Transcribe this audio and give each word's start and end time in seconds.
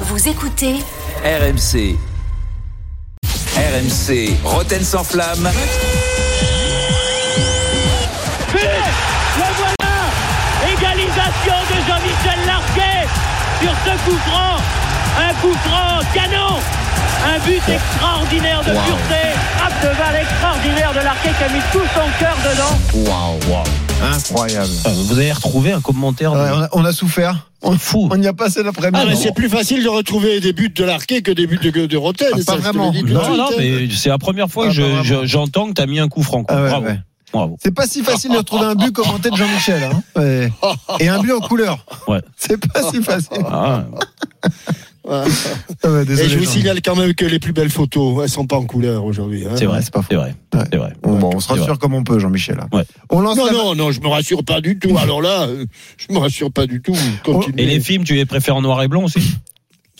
Vous 0.00 0.28
écoutez 0.28 0.74
RMC. 1.24 1.96
RMC, 3.56 4.36
Roten 4.44 4.84
sans 4.84 5.02
flamme. 5.04 5.48
Le 8.52 8.60
voilà 9.56 9.92
Égalisation 10.70 11.56
de 11.70 11.76
Jean-Michel 11.88 12.46
Larquet 12.46 13.08
sur 13.62 13.72
ce 13.84 13.92
coup 14.04 14.18
franc. 14.28 14.56
Un 15.18 15.32
coup 15.40 15.54
franc 15.64 16.00
canon 16.12 16.58
un 17.26 17.38
but 17.44 17.62
extraordinaire 17.68 18.60
de 18.60 18.70
pureté, 18.70 19.22
frappe 19.56 19.82
de 19.82 19.98
balle 19.98 20.16
extraordinaire 20.22 20.92
de 20.92 20.98
Larquet 21.04 21.30
qui 21.36 21.44
a 21.44 21.48
mis 21.48 21.62
tout 21.72 21.80
son 21.94 22.08
cœur 22.18 22.36
dedans. 22.44 23.10
Waouh, 23.10 23.38
waouh. 23.52 23.64
Incroyable. 24.14 24.70
Ah, 24.84 24.90
Vous 24.94 25.18
avez 25.18 25.32
retrouvé 25.32 25.72
un 25.72 25.80
commentaire 25.80 26.32
de... 26.32 26.38
Ouais, 26.38 26.50
on, 26.52 26.60
a, 26.62 26.68
on 26.72 26.84
a 26.84 26.92
souffert. 26.92 27.48
On, 27.62 27.76
fou. 27.78 28.08
On 28.12 28.20
y 28.22 28.26
a 28.26 28.32
passé 28.34 28.62
l'après-midi. 28.62 29.04
Ah, 29.10 29.16
c'est 29.16 29.34
plus 29.34 29.48
facile 29.48 29.82
de 29.82 29.88
retrouver 29.88 30.38
des 30.40 30.52
buts 30.52 30.68
de 30.68 30.84
Larquet 30.84 31.22
que 31.22 31.30
des 31.32 31.46
buts 31.46 31.58
de, 31.58 31.70
de. 31.86 31.96
Ah, 31.98 32.36
pas 32.46 32.56
vraiment. 32.56 32.92
Non, 32.92 33.36
non, 33.36 33.44
hein. 33.44 33.54
mais 33.58 33.88
c'est 33.90 34.10
la 34.10 34.18
première 34.18 34.48
fois 34.48 34.66
Ah, 34.66 34.68
que 34.68 34.74
je- 34.74 35.02
je- 35.02 35.24
j'entends 35.26 35.68
que 35.68 35.72
tu 35.72 35.82
as 35.82 35.86
mis 35.86 35.98
un 35.98 36.08
coup 36.08 36.22
franc. 36.22 36.44
Ah 36.48 36.54
Bravo. 36.68 36.86
ouais. 36.86 37.00
Bravo. 37.32 37.56
C'est 37.60 37.74
pas 37.74 37.86
si 37.86 38.02
facile 38.04 38.30
de 38.32 38.36
retrouver 38.36 38.66
un 38.66 38.74
but 38.76 38.92
commenté 38.92 39.30
de 39.30 39.36
Jean-Michel. 39.36 39.82
Hein. 39.82 40.02
Ouais. 40.14 40.52
Et 41.00 41.08
un 41.08 41.18
but 41.20 41.32
en 41.32 41.40
couleur. 41.40 41.84
Ouais. 42.06 42.20
C'est 42.36 42.58
pas 42.70 42.82
si 42.90 43.02
facile. 43.02 43.38
Ah, 43.50 43.84
Ouais. 44.44 44.50
Ouais, 45.06 46.02
Et 46.12 46.28
je 46.28 46.38
vous 46.38 46.44
signale 46.44 46.80
quand 46.82 46.96
même 46.96 47.14
que 47.14 47.24
les 47.24 47.38
plus 47.38 47.52
belles 47.52 47.70
photos, 47.70 48.22
elles 48.24 48.28
sont 48.28 48.46
pas 48.46 48.56
en 48.56 48.64
couleur 48.64 49.04
aujourd'hui. 49.04 49.44
hein. 49.46 49.52
c'est 49.56 49.66
vrai, 49.66 49.80
c'est 49.82 49.92
pas 49.92 50.02
faux. 50.02 50.08
c'est 50.10 50.16
vrai. 50.16 50.34
Ouais. 50.54 50.64
C'est 50.70 50.76
vrai. 50.78 50.92
Bon, 51.02 51.18
bon, 51.18 51.30
on 51.34 51.40
se 51.40 51.48
rassure 51.48 51.66
vrai. 51.66 51.76
comme 51.78 51.94
on 51.94 52.02
peut, 52.04 52.18
Jean-Michel. 52.18 52.58
Ouais. 52.72 52.84
On 53.10 53.20
lance 53.20 53.36
Non, 53.36 53.46
la- 53.46 53.52
non, 53.52 53.74
non, 53.74 53.92
je 53.92 54.00
me 54.00 54.08
rassure 54.08 54.44
pas 54.44 54.60
du 54.60 54.78
tout. 54.78 54.96
Alors 54.98 55.22
là, 55.22 55.42
euh, 55.42 55.64
je 55.96 56.12
me 56.12 56.18
rassure 56.18 56.50
pas 56.50 56.66
du 56.66 56.82
tout. 56.82 56.96
Continuez. 57.24 57.62
Et 57.62 57.66
les 57.66 57.80
films, 57.80 58.04
tu 58.04 58.14
les 58.14 58.26
préfères 58.26 58.56
en 58.56 58.62
noir 58.62 58.82
et 58.82 58.88
blanc 58.88 59.04
aussi? 59.04 59.20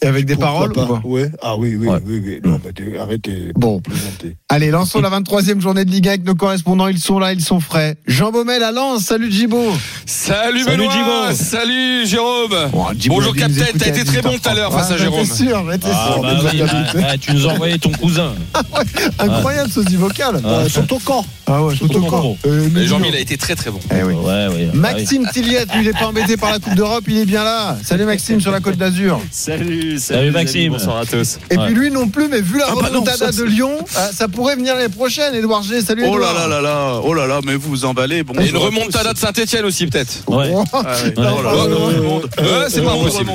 Et 0.03 0.07
avec 0.07 0.27
des 0.27 0.35
Pourquoi 0.35 0.53
paroles 0.53 0.73
pas 0.73 0.85
ou 0.85 0.87
pas 0.99 1.01
ouais. 1.09 1.31
Ah 1.43 1.57
oui, 1.57 1.75
oui, 1.75 1.87
Ouais. 1.89 1.99
oui, 2.07 2.23
oui. 2.25 2.41
Non, 2.45 2.61
bah, 2.63 2.71
arrêtez. 3.03 3.53
Bon. 3.55 3.81
Plaisantez. 3.81 4.37
Allez, 4.51 4.71
lançons 4.71 5.01
la 5.01 5.09
23e 5.09 5.61
journée 5.61 5.85
de 5.87 5.91
Ligue 5.91 6.07
1 6.09 6.11
avec 6.11 6.25
nos 6.27 6.35
correspondants. 6.35 6.89
Ils 6.89 6.99
sont 6.99 7.19
là, 7.19 7.33
ils 7.33 7.41
sont 7.41 7.61
frais. 7.61 7.97
Jean 8.07 8.31
Baumel 8.31 8.63
à 8.63 8.73
Lens. 8.73 9.05
Salut 9.05 9.33
Djibo. 9.33 9.63
Salut, 10.05 10.65
Salut, 10.65 10.77
Benoît. 10.87 11.33
Salut 11.35 12.07
Jérôme 12.07 12.55
Bon, 12.73 12.87
Bonjour 13.09 13.35
écouter 13.37 13.55
t'as 13.79 13.89
été 13.89 14.05
très 14.05 14.21
bon 14.23 14.31
18h30. 14.31 14.41
tout 14.43 14.49
à 14.51 14.55
l'heure 14.55 14.73
face 14.73 14.91
à 14.91 14.95
Ah, 14.95 14.99
Jérôme. 14.99 15.25
J'étais 15.25 15.35
sûr, 15.45 15.65
Ah, 15.67 16.21
ah, 16.25 17.01
ah, 17.09 17.19
Tu 17.19 17.33
nous 17.33 17.49
as 17.49 17.53
envoyé 17.53 17.79
ton 17.79 17.91
cousin. 17.93 18.33
Incroyable 19.19 19.71
ce 19.71 19.81
vocal. 19.97 20.41
Ah. 20.45 20.69
Sont 20.69 20.93
au 20.93 20.99
camp. 20.99 21.25
Ah 21.47 21.63
ouais, 21.63 21.75
camp. 22.11 22.37
mais 22.73 22.83
Et 22.83 22.87
Jean-Mi, 22.87 23.09
il 23.09 23.15
a 23.15 23.21
été 23.21 23.37
très 23.37 23.55
très 23.55 23.71
bon. 23.71 23.79
Eh. 23.91 24.77
Maxime 24.77 25.27
Tilliette, 25.33 25.73
lui, 25.75 25.83
il 25.83 25.87
n'est 25.87 25.93
pas 25.93 26.07
embêté 26.07 26.37
par 26.37 26.51
la 26.51 26.59
Coupe 26.59 26.75
d'Europe, 26.75 27.05
il 27.07 27.19
est 27.19 27.25
bien 27.25 27.45
là. 27.45 27.77
Salut 27.85 28.05
Maxime 28.05 28.41
sur 28.41 28.51
la 28.51 28.61
Côte 28.61 28.77
d'Azur. 28.77 29.21
Salut, 29.31 29.86
salut, 29.99 30.31
Maxime. 30.31 30.61
amis, 30.61 30.69
bonsoir 30.71 30.99
à 30.99 31.07
tous. 31.07 31.39
Et 31.51 31.57
Ouais. 31.57 31.67
puis 31.67 31.75
lui 31.75 31.91
non 31.91 32.09
plus, 32.09 32.29
mais 32.29 32.41
vu 32.41 32.59
la 32.59 32.67
Ah 32.69 32.73
bah 32.75 32.83
non, 32.93 33.01
remontada 33.01 33.33
ça, 33.33 33.33
de 33.33 33.45
Lyon, 33.45 33.71
euh, 33.97 34.09
ça 34.13 34.29
pourrait 34.29 34.57
venir 34.57 34.75
l'année 34.75 34.89
prochaine, 34.89 35.35
Edouard 35.35 35.63
G. 35.63 35.81
Salut 35.81 36.05
Oh 36.07 36.19
là 36.19 36.33
là 36.33 36.47
là 36.49 36.61
là, 36.61 37.01
oh 37.03 37.15
là 37.15 37.27
là, 37.27 37.41
mais 37.45 37.55
vous 37.55 37.71
vous 37.71 37.85
emballez. 37.85 38.23
Bon, 38.23 38.35
Et 38.41 38.49
une 38.49 38.57
remontada 38.57 39.13
de 39.13 39.19
Saint-Etienne 39.19 39.65
aussi 39.65 39.87
peut-être. 39.87 40.13
Ouais. 40.29 40.53
Ah. 40.73 40.83
Oh 41.17 42.21
Ouais, 42.39 42.67
c'est 42.69 42.83
pas 42.83 42.93
impossible. 42.93 43.31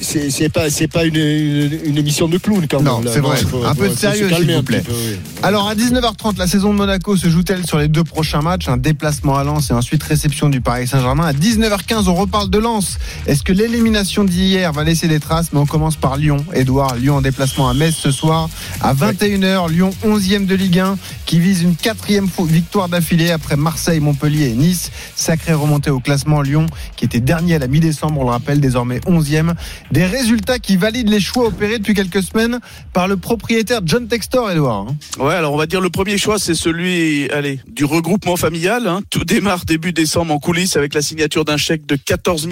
C'est 0.00 0.48
pas, 0.48 0.70
c'est 0.70 0.88
pas 0.88 1.04
une, 1.04 1.16
une, 1.16 1.80
une 1.84 1.98
émission 1.98 2.28
de 2.28 2.38
clown 2.38 2.66
quand 2.68 2.78
même. 2.82 2.86
Non, 2.86 3.02
c'est 3.06 3.20
vrai. 3.20 3.36
faut- 3.38 3.64
Un 3.64 3.74
peu 3.74 3.88
de 3.88 3.94
sérieux, 3.94 4.28
s'il 4.34 4.52
vous 4.54 4.62
plaît. 4.62 4.80
petit 4.80 4.88
peu, 4.88 4.94
oui. 5.10 5.16
Alors 5.42 5.68
à 5.68 5.74
19h30, 5.74 6.38
la 6.38 6.46
saison 6.46 6.72
de 6.72 6.78
Monaco 6.78 7.16
se 7.16 7.28
joue-t-elle 7.28 7.66
sur 7.66 7.78
les 7.78 7.88
deux 7.88 8.04
prochains 8.04 8.40
matchs? 8.42 8.68
Un 8.68 8.76
déplacement 8.76 9.36
à 9.36 9.44
Lens 9.44 9.70
et 9.70 9.74
ensuite 9.74 10.02
réception 10.02 10.48
du 10.48 10.60
Paris 10.60 10.86
Saint-Germain. 10.86 11.26
À 11.26 11.32
19h15, 11.32 12.08
on 12.08 12.14
reparle 12.14 12.50
de 12.50 12.58
Lens. 12.58 12.98
Est-ce 13.26 13.42
que 13.42 13.52
l'élimination 13.52 14.24
d'hier 14.24 14.72
va 14.72 14.84
laisser 14.84 15.08
des 15.08 15.20
traces 15.20 15.29
Mais 15.52 15.60
on 15.60 15.66
commence 15.66 15.94
par 15.94 16.16
Lyon. 16.16 16.44
Edouard, 16.54 16.96
Lyon 16.96 17.16
en 17.16 17.22
déplacement 17.22 17.68
à 17.68 17.74
Metz 17.74 17.94
ce 17.94 18.10
soir. 18.10 18.48
À 18.80 18.94
21h, 18.94 19.70
Lyon 19.70 19.90
11e 20.04 20.44
de 20.44 20.56
Ligue 20.56 20.80
1 20.80 20.98
qui 21.24 21.38
vise 21.38 21.62
une 21.62 21.76
quatrième 21.76 22.26
victoire 22.46 22.88
d'affilée 22.88 23.30
après 23.30 23.54
Marseille, 23.54 24.00
Montpellier 24.00 24.48
et 24.48 24.54
Nice. 24.54 24.90
Sacrée 25.14 25.52
remontée 25.52 25.90
au 25.90 26.00
classement 26.00 26.42
Lyon 26.42 26.66
qui 26.96 27.04
était 27.04 27.20
dernier 27.20 27.54
à 27.54 27.58
la 27.60 27.68
mi-décembre, 27.68 28.20
on 28.20 28.24
le 28.24 28.30
rappelle, 28.30 28.60
désormais 28.60 28.98
11e. 29.06 29.54
Des 29.92 30.04
résultats 30.04 30.58
qui 30.58 30.76
valident 30.76 31.10
les 31.10 31.20
choix 31.20 31.46
opérés 31.46 31.78
depuis 31.78 31.94
quelques 31.94 32.24
semaines 32.24 32.58
par 32.92 33.06
le 33.06 33.16
propriétaire 33.16 33.82
John 33.84 34.08
Textor, 34.08 34.50
Edouard. 34.50 34.88
hein. 34.88 34.96
Ouais, 35.22 35.34
alors 35.34 35.52
on 35.52 35.56
va 35.58 35.66
dire 35.66 35.80
le 35.80 35.90
premier 35.90 36.18
choix, 36.18 36.40
c'est 36.40 36.56
celui, 36.56 37.30
allez, 37.30 37.60
du 37.70 37.84
regroupement 37.84 38.36
familial. 38.36 38.88
hein. 38.88 39.02
Tout 39.10 39.24
démarre 39.24 39.64
début 39.64 39.92
décembre 39.92 40.34
en 40.34 40.40
coulisses 40.40 40.76
avec 40.76 40.92
la 40.92 41.02
signature 41.02 41.44
d'un 41.44 41.56
chèque 41.56 41.86
de 41.86 41.94
14 41.94 42.48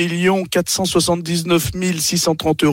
479 0.53 1.73
630 1.99 2.63
euros. 2.63 2.68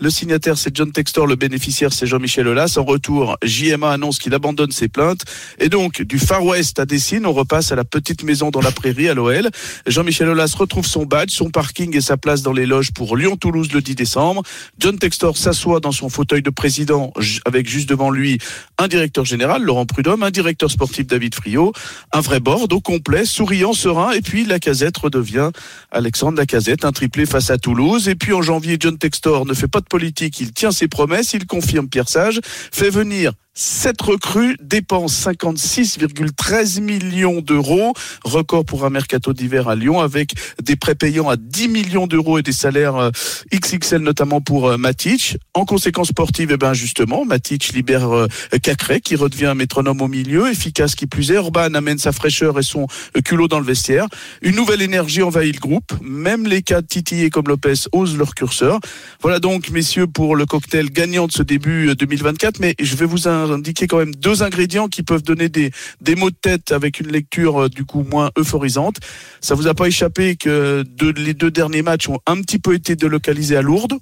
Le 0.00 0.10
signataire, 0.10 0.58
c'est 0.58 0.74
John 0.76 0.92
Textor, 0.92 1.26
le 1.26 1.36
bénéficiaire, 1.36 1.92
c'est 1.92 2.06
Jean-Michel 2.06 2.48
Aulas. 2.48 2.76
En 2.76 2.84
retour, 2.84 3.36
JMA 3.42 3.90
annonce 3.90 4.18
qu'il 4.18 4.34
abandonne 4.34 4.72
ses 4.72 4.88
plaintes. 4.88 5.24
Et 5.58 5.68
donc, 5.68 6.02
du 6.02 6.18
Far 6.18 6.44
West 6.44 6.78
à 6.78 6.86
Dessine, 6.86 7.26
on 7.26 7.32
repasse 7.32 7.72
à 7.72 7.76
la 7.76 7.84
petite 7.84 8.24
maison 8.24 8.50
dans 8.50 8.60
la 8.60 8.72
prairie 8.72 9.08
à 9.08 9.14
l'OL. 9.14 9.48
Jean-Michel 9.86 10.28
Aulas 10.28 10.54
retrouve 10.56 10.86
son 10.86 11.04
badge, 11.04 11.30
son 11.30 11.50
parking 11.50 11.96
et 11.96 12.00
sa 12.00 12.16
place 12.16 12.42
dans 12.42 12.52
les 12.52 12.66
loges 12.66 12.92
pour 12.92 13.16
Lyon-Toulouse 13.16 13.72
le 13.72 13.80
10 13.80 13.94
décembre. 13.94 14.42
John 14.78 14.98
Textor 14.98 15.36
s'assoit 15.36 15.80
dans 15.80 15.92
son 15.92 16.08
fauteuil 16.08 16.42
de 16.42 16.50
président 16.50 17.12
avec 17.44 17.68
juste 17.68 17.88
devant 17.88 18.10
lui 18.10 18.38
un 18.78 18.88
directeur 18.88 19.24
général, 19.24 19.62
Laurent 19.62 19.86
Prudhomme, 19.86 20.22
un 20.22 20.30
directeur 20.30 20.70
sportif, 20.70 21.06
David 21.06 21.34
Friot, 21.34 21.72
un 22.12 22.20
vrai 22.20 22.40
board 22.40 22.72
au 22.72 22.80
complet, 22.80 23.24
souriant, 23.24 23.72
serein, 23.72 24.12
et 24.12 24.20
puis 24.20 24.44
la 24.44 24.58
casette 24.58 24.96
redevient 24.96 25.50
Alexandre 25.90 26.38
Lacazette, 26.38 26.84
un 26.84 26.92
triplé 26.92 27.26
face 27.26 27.50
à 27.50 27.58
Toulouse. 27.58 28.08
Et 28.08 28.14
puis 28.14 28.32
en 28.32 28.42
janvier, 28.42 28.76
John 28.78 28.98
Textor 28.98 29.21
ne 29.26 29.54
fait 29.54 29.68
pas 29.68 29.80
de 29.80 29.86
politique, 29.86 30.40
il 30.40 30.52
tient 30.52 30.72
ses 30.72 30.88
promesses, 30.88 31.32
il 31.32 31.46
confirme 31.46 31.88
Pierre 31.88 32.08
Sage, 32.08 32.40
fait 32.44 32.90
venir 32.90 33.32
Sept 33.54 34.00
recrues 34.00 34.56
dépensent 34.62 35.30
56,13 35.30 36.80
millions 36.80 37.42
d'euros, 37.42 37.92
record 38.24 38.64
pour 38.64 38.86
un 38.86 38.90
mercato 38.90 39.34
d'hiver 39.34 39.68
à 39.68 39.74
Lyon, 39.74 40.00
avec 40.00 40.32
des 40.62 40.74
prêts 40.74 40.94
payants 40.94 41.28
à 41.28 41.36
10 41.36 41.68
millions 41.68 42.06
d'euros 42.06 42.38
et 42.38 42.42
des 42.42 42.52
salaires 42.52 42.96
euh, 42.96 43.10
XXL 43.54 44.00
notamment 44.00 44.40
pour 44.40 44.70
euh, 44.70 44.78
Matic. 44.78 45.36
En 45.52 45.66
conséquence 45.66 46.08
sportive, 46.08 46.48
eh 46.50 46.56
ben 46.56 46.72
justement, 46.72 47.26
Matic 47.26 47.74
libère 47.74 48.10
euh, 48.10 48.26
Cacré 48.62 49.02
qui 49.02 49.16
redevient 49.16 49.52
métronome 49.54 50.00
au 50.00 50.08
milieu, 50.08 50.50
efficace 50.50 50.94
qui 50.94 51.06
plus 51.06 51.30
est. 51.30 51.36
Orban 51.36 51.74
amène 51.74 51.98
sa 51.98 52.12
fraîcheur 52.12 52.58
et 52.58 52.62
son 52.62 52.86
culot 53.22 53.48
dans 53.48 53.60
le 53.60 53.66
vestiaire. 53.66 54.06
Une 54.40 54.56
nouvelle 54.56 54.80
énergie 54.80 55.22
envahit 55.22 55.54
le 55.54 55.60
groupe. 55.60 55.92
Même 56.00 56.46
les 56.46 56.62
cas 56.62 56.80
titillés 56.80 57.28
comme 57.28 57.48
Lopez 57.48 57.74
osent 57.92 58.16
leur 58.16 58.34
curseur. 58.34 58.80
Voilà 59.20 59.40
donc, 59.40 59.68
messieurs, 59.68 60.06
pour 60.06 60.36
le 60.36 60.46
cocktail 60.46 60.90
gagnant 60.90 61.26
de 61.26 61.32
ce 61.32 61.42
début 61.42 61.90
euh, 61.90 61.94
2024. 61.94 62.60
Mais 62.60 62.74
je 62.80 62.96
vais 62.96 63.04
vous 63.04 63.28
indiquer 63.50 63.86
quand 63.86 63.98
même 63.98 64.14
deux 64.14 64.42
ingrédients 64.42 64.88
qui 64.88 65.02
peuvent 65.02 65.22
donner 65.22 65.48
des, 65.48 65.70
des 66.00 66.14
mots 66.14 66.30
de 66.30 66.36
tête 66.40 66.72
avec 66.72 67.00
une 67.00 67.08
lecture 67.08 67.62
euh, 67.62 67.68
du 67.68 67.84
coup 67.84 68.04
moins 68.04 68.30
euphorisante. 68.38 68.96
Ça 69.40 69.54
vous 69.54 69.66
a 69.66 69.74
pas 69.74 69.86
échappé 69.86 70.36
que 70.36 70.84
les 71.16 71.34
deux 71.34 71.50
derniers 71.50 71.82
matchs 71.82 72.08
ont 72.08 72.18
un 72.26 72.40
petit 72.40 72.58
peu 72.58 72.74
été 72.74 72.96
délocalisés 72.96 73.56
à 73.56 73.62
Lourdes. 73.62 73.98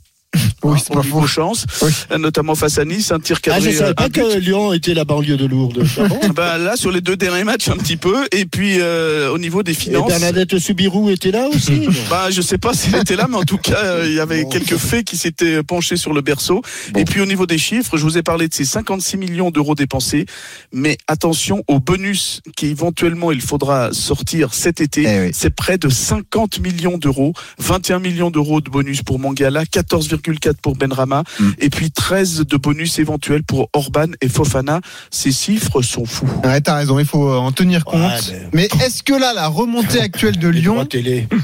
Oui, 0.63 0.79
hein, 0.79 0.83
c'est 0.87 0.95
pas 0.95 1.03
faux. 1.03 1.27
chance, 1.27 1.67
Oui. 1.83 1.91
euh, 2.13 2.19
notamment 2.19 2.55
face 2.55 2.79
à 2.79 2.85
Nice, 2.85 3.11
un 3.13 3.21
tir 3.21 3.37
Ah, 3.47 3.59
je 3.61 3.67
cadré. 3.67 3.73
savais 3.73 3.91
euh, 3.91 3.95
pas 3.95 4.09
que 4.09 4.39
Lyon 4.39 4.73
était 4.73 4.95
la 4.95 5.05
banlieue 5.05 5.37
de 5.37 5.47
Lourdes. 5.47 5.85
Ah 5.99 6.29
Bah, 6.35 6.59
là, 6.59 6.77
sur 6.77 6.91
les 6.91 7.01
deux 7.01 7.17
derniers 7.17 7.45
matchs, 7.45 7.69
un 7.69 7.77
petit 7.77 7.97
peu. 7.97 8.27
Et 8.33 8.45
puis, 8.47 8.77
euh, 8.81 9.31
au 9.31 9.39
niveau 9.39 9.63
des 9.63 9.73
Et 9.73 9.75
finances. 9.75 10.09
Bernadette 10.09 10.59
Soubirou 10.59 11.11
était 11.11 11.31
là 11.31 11.49
aussi. 11.49 11.89
Bah, 12.11 12.31
je 12.31 12.41
sais 12.43 12.59
pas 12.59 12.75
s'il 12.75 12.95
était 12.97 13.17
là, 13.17 13.27
mais 13.29 13.37
en 13.37 13.43
tout 13.45 13.59
cas, 13.59 13.79
euh, 13.85 14.05
il 14.07 14.15
y 14.15 14.21
avait 14.21 14.43
Bon. 14.43 14.49
quelques 14.49 14.77
faits 14.77 15.05
qui 15.05 15.17
s'étaient 15.17 15.63
penchés 15.63 15.97
sur 15.97 16.13
le 16.13 16.21
berceau. 16.23 16.63
Bon. 16.93 17.01
Et 17.01 17.05
puis, 17.05 17.21
au 17.21 17.27
niveau 17.27 17.47
des 17.47 17.59
chiffres, 17.59 17.97
je 17.97 18.03
vous 18.03 18.19
ai 18.19 18.23
parlé 18.23 18.49
de 18.49 18.55
ces 18.55 18.65
56 18.65 19.17
millions 19.17 19.51
d'euros 19.51 19.75
dépensés. 19.75 20.27
Mais 20.73 20.99
attention 21.07 21.63
au 21.69 21.79
bonus 21.81 22.41
qui 22.57 22.67
éventuellement 22.67 23.33
il 23.33 23.41
faudra 23.41 23.93
sortir 23.93 24.55
cet 24.55 24.81
été. 24.81 25.05
Eh 25.07 25.21
oui. 25.27 25.31
C'est 25.33 25.51
près 25.55 25.79
de 25.79 25.89
50 25.89 26.59
millions 26.61 26.99
d'euros. 26.99 27.33
21 27.59 27.99
millions 28.01 28.31
d'euros 28.31 28.61
de 28.61 28.71
bonus 28.71 29.03
pour 29.03 29.19
Mangala, 29.19 29.65
14,4 29.65 30.50
pour 30.59 30.77
Benrama. 30.77 31.25
Mm. 31.39 31.49
Et 31.59 31.71
puis 31.71 31.91
13 31.91 32.47
de 32.47 32.57
bonus 32.57 32.99
éventuels 32.99 33.43
pour 33.43 33.69
Orban 33.73 34.07
et 34.21 34.29
Fofana. 34.29 34.81
Ces 35.11 35.33
chiffres 35.33 35.83
sont 35.83 36.05
fous. 36.05 36.29
Ouais, 36.45 36.61
t'as 36.61 36.77
raison, 36.77 36.99
il 36.99 37.05
faut 37.05 37.29
euh, 37.31 37.37
en 37.37 37.53
tenir 37.53 37.85
compte. 37.85 38.01
Ouais, 38.01 38.49
Mais 38.53 38.65
est-ce 38.85 39.03
que 39.03 39.13
là, 39.15 39.33
la 39.35 39.49
remontée 39.49 40.01
actuelle 40.01 40.39
de 40.39 40.49
Lyon, 40.61 40.87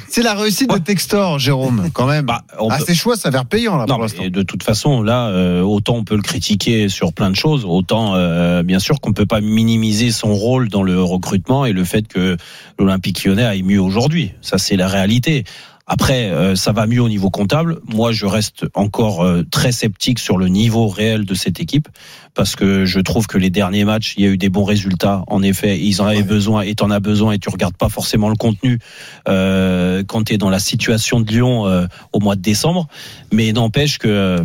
c'est 0.08 0.22
la 0.22 0.34
réussite 0.34 0.70
de 0.70 0.78
Textor, 0.78 1.38
Jérôme, 1.38 1.90
quand 1.92 2.06
même 2.06 2.26
Bah, 2.26 2.42
on 2.58 2.68
Ah, 2.70 2.78
peut- 2.78 2.84
ses 2.86 2.94
choix 2.94 3.16
s'avèrent 3.16 3.44
payants, 3.46 3.76
là, 3.76 3.86
Non, 3.86 3.94
pour 3.94 4.02
l'instant. 4.02 4.22
mais 4.22 4.30
de 4.30 4.42
toute 4.42 4.62
façon, 4.62 5.02
là, 5.02 5.28
euh, 5.28 5.60
autant 5.62 5.94
on 5.96 6.04
peut 6.04 6.16
le 6.16 6.22
critiquer 6.22 6.88
sur 6.88 7.12
plein 7.12 7.30
de 7.30 7.36
choses, 7.36 7.64
autant 7.64 8.14
euh, 8.14 8.62
bien 8.62 8.78
sûr 8.78 9.00
qu'on 9.00 9.12
peut 9.12 9.26
pas 9.26 9.40
minimiser 9.40 10.10
son 10.10 10.34
rôle 10.34 10.68
dans 10.68 10.82
le 10.82 11.02
recrutement 11.02 11.66
et 11.66 11.72
le 11.72 11.84
fait 11.84 12.06
que 12.08 12.36
l'Olympique 12.78 13.24
Lyonnais 13.24 13.44
aille 13.44 13.62
mieux 13.62 13.80
aujourd'hui. 13.80 14.32
Ça, 14.40 14.58
c'est 14.58 14.76
la 14.76 14.88
réalité. 14.88 15.44
Après, 15.86 16.30
euh, 16.30 16.56
ça 16.56 16.72
va 16.72 16.86
mieux 16.86 17.00
au 17.00 17.08
niveau 17.08 17.30
comptable. 17.30 17.78
Moi, 17.86 18.10
je 18.10 18.26
reste 18.26 18.66
encore 18.74 19.22
euh, 19.22 19.44
très 19.50 19.70
sceptique 19.70 20.18
sur 20.18 20.36
le 20.36 20.48
niveau 20.48 20.88
réel 20.88 21.24
de 21.24 21.34
cette 21.34 21.60
équipe 21.60 21.88
parce 22.36 22.54
que 22.54 22.84
je 22.84 23.00
trouve 23.00 23.26
que 23.26 23.38
les 23.38 23.50
derniers 23.50 23.84
matchs, 23.84 24.14
il 24.16 24.24
y 24.24 24.28
a 24.28 24.30
eu 24.30 24.36
des 24.36 24.50
bons 24.50 24.64
résultats. 24.64 25.24
En 25.26 25.42
effet, 25.42 25.80
ils 25.80 26.02
en 26.02 26.06
avaient 26.06 26.22
besoin 26.22 26.62
et 26.62 26.74
t'en 26.74 26.90
as 26.90 27.00
besoin 27.00 27.32
et 27.32 27.38
tu 27.38 27.48
regardes 27.48 27.76
pas 27.76 27.88
forcément 27.88 28.28
le 28.28 28.36
contenu 28.36 28.78
euh, 29.26 30.04
quand 30.06 30.24
tu 30.24 30.34
es 30.34 30.38
dans 30.38 30.50
la 30.50 30.58
situation 30.58 31.18
de 31.18 31.28
Lyon 31.32 31.66
euh, 31.66 31.86
au 32.12 32.20
mois 32.20 32.36
de 32.36 32.42
décembre. 32.42 32.88
Mais 33.32 33.52
n'empêche 33.52 33.98
que 33.98 34.08
euh, 34.08 34.42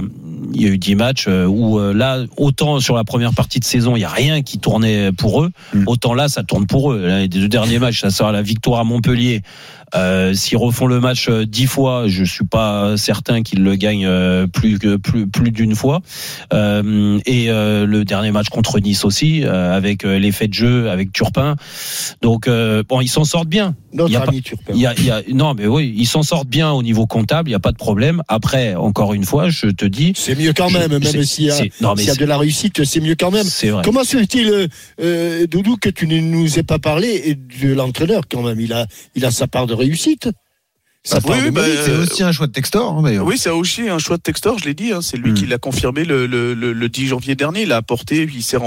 il 0.54 0.62
y 0.62 0.66
a 0.66 0.70
eu 0.70 0.78
10 0.78 0.96
matchs 0.96 1.26
euh, 1.28 1.46
où 1.46 1.80
euh, 1.80 1.94
là, 1.94 2.20
autant 2.38 2.80
sur 2.80 2.96
la 2.96 3.04
première 3.04 3.34
partie 3.34 3.60
de 3.60 3.66
saison, 3.66 3.96
il 3.96 4.02
y 4.02 4.06
a 4.06 4.10
rien 4.10 4.42
qui 4.42 4.60
tournait 4.60 5.12
pour 5.12 5.44
eux, 5.44 5.52
Mm. 5.74 5.84
autant 5.88 6.14
là, 6.14 6.28
ça 6.28 6.44
tourne 6.44 6.66
pour 6.68 6.92
eux. 6.92 7.06
Les 7.08 7.28
deux 7.28 7.48
derniers 7.48 7.80
matchs, 7.80 8.02
ça 8.02 8.10
sera 8.12 8.32
la 8.32 8.42
victoire 8.42 8.80
à 8.80 8.84
Montpellier. 8.84 9.42
Euh, 9.94 10.34
S'ils 10.34 10.58
refont 10.58 10.88
le 10.88 11.00
match 11.02 11.30
dix 11.30 11.66
fois, 11.68 12.06
je 12.08 12.24
suis 12.24 12.46
pas 12.46 12.96
certain 12.96 13.42
qu'ils 13.42 13.62
le 13.64 13.76
gagnent 13.76 14.48
plus 14.48 14.80
que 14.80 14.96
plus 14.96 15.28
plus 15.28 15.52
d'une 15.52 15.76
fois. 15.76 16.02
Euh, 16.54 17.20
et 17.26 17.50
euh, 17.50 17.86
le 17.86 18.06
dernier 18.06 18.32
match 18.32 18.48
contre 18.50 18.80
Nice 18.80 19.04
aussi, 19.04 19.44
avec 19.44 20.04
l'effet 20.04 20.48
de 20.48 20.54
jeu, 20.54 20.90
avec 20.90 21.12
Turpin. 21.12 21.56
Donc 22.22 22.48
bon, 22.48 23.02
ils 23.02 23.10
s'en 23.10 23.26
sortent 23.26 23.50
bien. 23.50 23.76
Notre 23.94 24.10
Il 24.10 24.14
y 24.14 24.16
a 24.16 24.22
ami 24.22 24.42
Turpin. 24.42 24.72
Il 24.74 24.80
y 24.80 24.86
a, 24.86 24.94
il 24.98 25.06
y 25.06 25.12
a, 25.12 25.22
non, 25.34 25.54
mais 25.54 25.68
oui, 25.68 25.94
ils 25.98 26.08
s'en 26.08 26.24
sortent 26.24 26.48
bien 26.48 26.72
au 26.72 26.82
niveau 26.84 27.06
comptable. 27.06 27.50
Il 27.50 27.52
y 27.52 27.56
a 27.56 27.60
pas 27.60 27.74
de 27.74 27.78
problème. 27.78 28.24
Après, 28.30 28.76
encore 28.76 29.14
une 29.14 29.26
fois, 29.26 29.50
je 29.50 29.68
te 29.68 29.84
dis. 29.86 30.14
C'est 30.16 30.36
mieux 30.42 30.54
quand 30.54 30.70
même, 30.70 30.92
même 30.92 31.24
s'il 31.24 31.46
y 31.46 31.48
y 31.48 32.10
a 32.10 32.16
de 32.16 32.26
la 32.26 32.38
réussite, 32.38 32.84
c'est 32.84 33.00
mieux 33.00 33.16
quand 33.16 33.32
même. 33.32 33.46
Comment 33.84 34.04
se 34.04 34.18
fait-il, 34.18 34.50
euh, 34.50 34.68
euh, 35.02 35.48
Doudou, 35.48 35.78
que 35.78 35.90
tu 35.90 36.08
ne 36.08 36.20
nous 36.20 36.60
aies 36.60 36.64
pas 36.64 36.80
parlé 36.80 37.22
et 37.26 37.36
de 37.36 37.74
l'entraîneur 37.74 38.24
quand 38.30 38.42
même? 38.42 38.60
Il 38.60 38.74
a, 38.74 38.88
il 39.16 39.26
a 39.26 39.32
sa 39.32 39.48
part 39.48 39.68
de 39.68 39.74
réussite. 39.74 40.30
Oui, 41.26 41.50
bah. 41.52 41.64
C'est 41.66 41.90
Euh, 41.92 42.04
aussi 42.04 42.22
un 42.22 42.32
choix 42.32 42.46
de 42.46 42.52
Textor, 42.52 42.96
hein, 42.98 43.02
d'ailleurs. 43.02 43.26
Oui, 43.26 43.36
c'est 43.40 43.50
aussi 43.50 43.90
un 43.90 43.98
choix 43.98 44.18
de 44.18 44.22
Textor, 44.22 44.60
je 44.60 44.66
l'ai 44.66 44.76
dit. 44.76 44.92
hein, 44.92 45.02
c'est 45.02 45.18
lui 45.18 45.32
Hmm. 45.32 45.34
qui 45.34 45.46
l'a 45.48 45.58
confirmé 45.58 46.06
le, 46.06 46.28
le, 46.28 46.54
le, 46.54 46.74
le 46.74 46.90
10 46.90 47.08
janvier 47.08 47.34
dernier. 47.34 47.64
Il 47.64 47.72
a 47.72 47.78
apporté, 47.78 48.30
il 48.32 48.44
s'est 48.44 48.58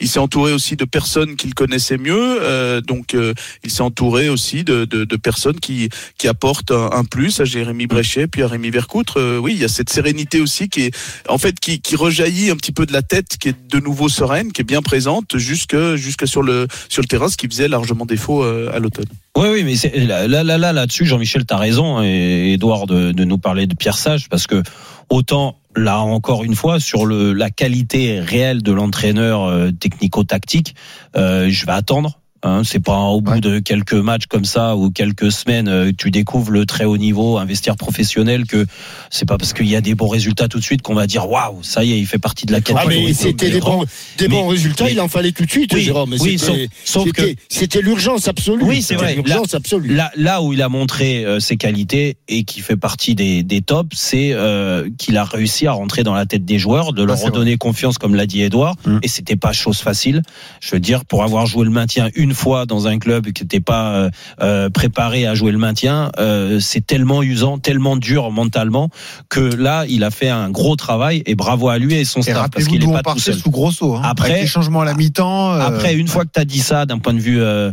il 0.00 0.08
s'est 0.08 0.18
entouré 0.18 0.54
aussi 0.54 0.76
de 0.76 0.86
personnes 0.86 1.36
qu'il 1.36 1.52
connaissait 1.54 1.98
mieux. 1.98 2.38
euh, 2.42 2.80
donc, 2.80 3.14
euh, 3.14 3.34
il 3.62 3.70
s'est 3.70 3.82
entouré 3.82 4.30
aussi 4.30 4.64
de, 4.64 4.86
de, 4.86 5.04
de 5.04 5.16
personnes 5.16 5.60
qui, 5.60 5.90
qui 6.16 6.28
apportent 6.28 6.70
un, 6.70 6.90
un 6.92 7.04
plus 7.04 7.40
à 7.40 7.44
Jérémy 7.44 7.86
Bréchet, 7.86 8.26
puis 8.26 8.42
à 8.42 8.48
Rémi 8.48 8.70
Vercoutre. 8.70 9.18
Euh, 9.20 9.36
oui, 9.38 9.52
il 9.54 9.60
y 9.60 9.64
a 9.64 9.68
cette 9.68 9.90
sérénité 9.90 10.40
aussi 10.40 10.70
qui 10.70 10.84
est, 10.84 10.96
en 11.28 11.36
fait, 11.36 11.60
qui, 11.60 11.80
qui 11.82 11.94
rejaillit 11.96 12.50
un 12.50 12.56
petit 12.56 12.72
peu 12.72 12.86
de 12.86 12.92
la 12.94 13.02
tête, 13.02 13.36
qui 13.38 13.48
est 13.50 13.56
de 13.70 13.78
nouveau 13.80 14.08
sereine, 14.08 14.50
qui 14.52 14.62
est 14.62 14.64
bien 14.64 14.80
présente 14.80 15.36
jusque, 15.36 15.76
jusque 15.96 16.26
sur 16.26 16.42
le, 16.42 16.66
sur 16.88 17.02
le 17.02 17.06
terrain, 17.06 17.28
ce 17.28 17.36
qui 17.36 17.48
faisait 17.48 17.68
largement 17.68 18.06
défaut 18.06 18.42
euh, 18.44 18.70
à 18.74 18.78
l'automne. 18.78 19.04
Oui, 19.36 19.48
oui, 19.50 19.64
mais 19.64 20.06
là, 20.06 20.28
là, 20.28 20.44
là, 20.44 20.58
là, 20.58 20.72
là-dessus, 20.72 21.06
Jean-Michel, 21.06 21.46
t'as 21.46 21.56
raison, 21.56 22.02
et 22.02 22.52
Edouard 22.52 22.86
de, 22.86 23.12
de 23.12 23.24
nous 23.24 23.38
parler 23.38 23.66
de 23.66 23.74
Pierre 23.74 23.96
Sage, 23.96 24.28
parce 24.28 24.46
que 24.46 24.62
autant 25.08 25.56
là 25.74 26.00
encore 26.00 26.44
une 26.44 26.54
fois 26.54 26.80
sur 26.80 27.06
le 27.06 27.32
la 27.32 27.50
qualité 27.50 28.20
réelle 28.20 28.62
de 28.62 28.72
l'entraîneur 28.72 29.44
euh, 29.44 29.70
technico-tactique, 29.70 30.74
euh, 31.16 31.48
je 31.48 31.66
vais 31.66 31.72
attendre. 31.72 32.18
Hein, 32.44 32.62
c'est 32.64 32.80
pas 32.80 32.98
au 32.98 33.20
bout 33.20 33.32
Ouais. 33.32 33.40
de 33.40 33.60
quelques 33.60 33.92
matchs 33.94 34.26
comme 34.26 34.44
ça 34.44 34.74
ou 34.76 34.90
quelques 34.90 35.30
semaines 35.30 35.68
euh, 35.68 35.92
tu 35.96 36.10
découvres 36.10 36.50
le 36.50 36.66
très 36.66 36.84
haut 36.84 36.96
niveau, 36.96 37.38
un 37.38 37.44
vestiaire 37.44 37.76
professionnel 37.76 38.46
que 38.46 38.66
c'est 39.10 39.26
pas 39.28 39.38
parce 39.38 39.52
qu'il 39.52 39.68
y 39.68 39.76
a 39.76 39.80
des 39.80 39.94
bons 39.94 40.08
résultats 40.08 40.48
tout 40.48 40.58
de 40.58 40.64
suite 40.64 40.82
qu'on 40.82 40.94
va 40.94 41.06
dire 41.06 41.30
waouh 41.30 41.62
ça 41.62 41.84
y 41.84 41.92
est 41.92 41.98
il 42.00 42.06
fait 42.06 42.18
partie 42.18 42.44
de 42.44 42.50
la 42.50 42.58
Ah, 42.58 42.60
catégorie. 42.62 43.04
mais 43.06 43.14
c'était 43.14 43.50
des 43.50 43.60
bons, 43.60 43.84
des 44.18 44.26
Mais- 44.26 44.34
bons 44.34 44.48
résultats, 44.48 44.84
mais- 44.86 44.92
il 44.92 45.00
en 45.00 45.06
fallait 45.06 45.30
tout 45.30 45.44
de 45.44 45.50
suite, 45.52 45.72
Oui, 45.72 45.82
Jérôme. 45.82 46.16
oui, 46.18 46.36
C'était- 46.36 46.68
sauf- 46.84 47.04
sauf 47.04 47.12
que- 47.12 47.34
c'était- 47.48 47.80
l'urgence 47.80 48.26
absolue. 48.26 48.64
Oui, 48.64 48.82
c'est 48.82 48.96
vrai. 48.96 49.14
L'urgence 49.14 49.54
absolue. 49.54 49.94
Là, 49.94 50.10
là 50.16 50.42
où 50.42 50.52
il 50.52 50.62
a 50.62 50.68
montré 50.68 51.24
euh, 51.24 51.38
ses 51.38 51.56
qualités 51.56 52.16
et 52.26 52.42
qui 52.42 52.60
fait 52.60 52.76
partie 52.76 53.14
des, 53.14 53.44
des 53.44 53.60
tops, 53.60 53.96
c'est 53.96 54.32
euh, 54.32 54.88
qu'il 54.98 55.16
a 55.16 55.24
réussi 55.24 55.68
à 55.68 55.72
rentrer 55.72 56.02
dans 56.02 56.14
la 56.14 56.26
tête 56.26 56.44
des 56.44 56.58
joueurs, 56.58 56.92
de 56.92 57.04
leur 57.04 57.18
Ah, 57.20 57.26
redonner 57.26 57.56
confiance, 57.56 57.98
comme 57.98 58.16
l'a 58.16 58.26
dit 58.26 58.42
Edouard. 58.42 58.74
Mm. 58.84 58.98
Et 59.02 59.08
c'était 59.08 59.36
pas 59.36 59.52
chose 59.52 59.78
facile. 59.78 60.22
Je 60.60 60.72
veux 60.72 60.80
dire, 60.80 61.04
pour 61.04 61.22
avoir 61.22 61.46
joué 61.46 61.64
le 61.64 61.70
maintien 61.70 62.08
une 62.16 62.31
fois 62.34 62.66
dans 62.66 62.86
un 62.86 62.98
club 62.98 63.30
qui 63.32 63.42
n'était 63.42 63.60
pas 63.60 63.92
euh, 63.94 64.10
euh, 64.40 64.70
préparé 64.70 65.26
à 65.26 65.34
jouer 65.34 65.52
le 65.52 65.58
maintien, 65.58 66.10
euh, 66.18 66.60
c'est 66.60 66.86
tellement 66.86 67.22
usant, 67.22 67.58
tellement 67.58 67.96
dur 67.96 68.30
mentalement 68.30 68.88
que 69.28 69.40
là, 69.40 69.84
il 69.88 70.04
a 70.04 70.10
fait 70.10 70.28
un 70.28 70.50
gros 70.50 70.76
travail 70.76 71.22
et 71.26 71.34
bravo 71.34 71.68
à 71.68 71.78
lui 71.78 71.94
et 71.94 72.04
son 72.04 72.22
staff 72.22 72.50
parce 72.50 72.66
qu'il 72.66 72.82
est 72.82 72.92
pas 73.02 73.02
tout 73.12 73.18
seul. 73.18 73.34
sous 73.34 73.50
Grosso. 73.50 73.94
Hein, 73.94 74.02
Après- 74.04 74.30
avec 74.30 74.42
les 74.42 74.46
changements 74.48 74.80
à 74.82 74.84
la 74.84 74.94
mi-temps. 74.94 75.52
euh, 75.54 75.60
Après, 75.60 75.94
une 75.94 76.08
fois 76.08 76.24
que 76.24 76.30
tu 76.34 76.40
as 76.40 76.44
dit 76.44 76.60
ça 76.60 76.86
d'un 76.86 76.98
point 76.98 77.14
de 77.14 77.20
vue 77.20 77.40
euh, 77.40 77.72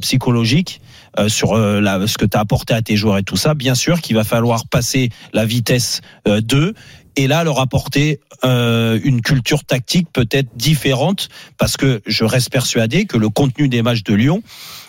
psychologique, 0.00 0.80
euh, 1.18 1.28
sur 1.28 1.52
euh, 1.52 1.80
la, 1.80 2.06
ce 2.08 2.18
que 2.18 2.24
tu 2.26 2.36
as 2.36 2.40
apporté 2.40 2.74
à 2.74 2.82
tes 2.82 2.96
joueurs 2.96 3.18
et 3.18 3.22
tout 3.22 3.36
ça, 3.36 3.54
bien 3.54 3.74
sûr 3.76 4.00
qu'il 4.00 4.16
va 4.16 4.24
falloir 4.24 4.66
passer 4.66 5.10
la 5.32 5.44
vitesse 5.44 6.00
euh, 6.26 6.40
2 6.40 6.74
et 7.16 7.26
là 7.26 7.44
leur 7.44 7.60
apporter 7.60 8.20
euh, 8.44 8.98
une 9.04 9.20
culture 9.22 9.64
tactique 9.64 10.08
peut-être 10.12 10.48
différente 10.56 11.28
parce 11.58 11.76
que 11.76 12.00
je 12.06 12.24
reste 12.24 12.50
persuadé 12.50 13.06
que 13.06 13.16
le 13.16 13.28
contenu 13.28 13.68
des 13.68 13.82
matchs 13.82 14.02
de 14.02 14.14
Lyon 14.14 14.42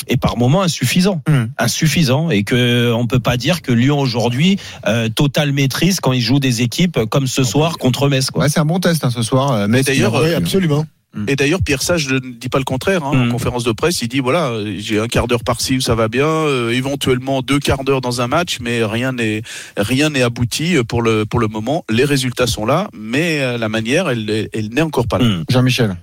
est 0.08 0.18
par 0.18 0.38
moments 0.38 0.62
insuffisant, 0.62 1.22
Hum. 1.28 1.50
insuffisant 1.58 2.30
et 2.30 2.44
que 2.44 2.92
on 2.94 3.08
peut 3.08 3.20
pas 3.20 3.38
dire 3.38 3.62
que 3.62 3.72
Lyon 3.72 4.00
aujourd'hui 4.00 4.58
euh, 4.88 5.10
totale 5.10 5.52
maîtrise 5.52 6.00
quand 6.00 6.12
il 6.14 6.22
joue 6.22 6.40
des 6.40 6.62
équipes 6.62 7.00
comme 7.10 7.28
ce 7.28 7.44
soir 7.44 7.78
contre 7.78 8.08
Metz 8.10 8.30
quoi. 8.30 8.44
Ouais, 8.44 8.50
c'est 8.50 8.60
un 8.60 8.66
bon 8.66 8.80
test 8.80 9.04
hein, 9.04 9.10
ce 9.10 9.22
soir. 9.22 9.52
euh, 9.52 9.68
Mais 9.70 9.84
d'ailleurs, 9.84 10.14
c'est- 10.18 10.24
Oui, 10.30 10.34
absolument. 10.34 10.86
Et 11.28 11.36
d'ailleurs, 11.36 11.62
Pierre 11.66 11.82
Sage 11.82 12.08
ne 12.10 12.20
dit 12.20 12.50
pas 12.50 12.60
le 12.60 12.64
contraire. 12.64 13.04
Hein, 13.04 13.16
Mm. 13.16 13.30
En 13.30 13.32
conférence 13.32 13.64
de 13.64 13.72
presse, 13.72 14.02
il 14.02 14.08
dit 14.08 14.20
voilà, 14.20 14.52
j'ai 14.78 15.00
un 15.00 15.08
quart 15.08 15.28
d'heure 15.28 15.44
par-ci 15.44 15.78
où 15.78 15.82
ça 15.82 15.96
va 15.96 16.08
bien, 16.08 16.28
euh, 16.28 16.72
éventuellement 16.72 17.42
deux 17.42 17.60
quarts 17.60 17.84
d'heure 17.84 18.02
dans 18.02 18.22
un 18.22 18.28
match, 18.28 18.60
mais 18.62 18.84
rien 18.84 19.12
n'est 19.12 19.42
rien 19.78 20.10
n'est 20.10 20.22
abouti 20.22 20.78
euh, 20.78 20.84
pour 20.84 21.02
le 21.02 21.26
pour 21.26 21.40
le 21.40 21.48
moment. 21.48 21.86
Les 21.90 22.06
résultats 22.06 22.48
sont 22.48 22.66
là, 22.66 22.90
mais 22.94 23.42
euh, 23.42 23.58
la 23.58 23.70
manière, 23.70 24.10
elle, 24.10 24.50
elle 24.54 24.70
n'est 24.70 24.82
encore 24.82 25.08
pas 25.08 25.18
là. 25.18 25.26
Hum. 25.26 25.44
Jean-Michel. 25.50 25.96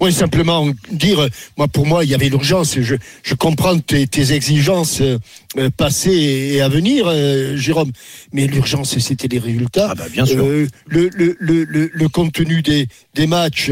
Oui, 0.00 0.12
simplement 0.12 0.68
dire, 0.90 1.28
moi 1.56 1.68
pour 1.68 1.86
moi, 1.86 2.04
il 2.04 2.10
y 2.10 2.14
avait 2.14 2.28
l'urgence. 2.28 2.80
Je, 2.80 2.96
je 3.22 3.34
comprends 3.34 3.78
tes, 3.78 4.06
tes 4.06 4.32
exigences 4.32 5.00
euh, 5.00 5.70
passées 5.76 6.50
et 6.54 6.60
à 6.60 6.68
venir, 6.68 7.04
euh, 7.06 7.56
Jérôme. 7.56 7.92
Mais 8.32 8.46
l'urgence, 8.46 8.98
c'était 8.98 9.28
les 9.28 9.38
résultats. 9.38 9.88
Ah 9.90 9.94
bah 9.94 10.08
bien 10.12 10.26
sûr. 10.26 10.44
Euh, 10.44 10.66
le, 10.86 11.08
le, 11.14 11.36
le, 11.38 11.64
le, 11.64 11.90
le 11.92 12.08
contenu 12.08 12.62
des, 12.62 12.88
des 13.14 13.26
matchs, 13.26 13.70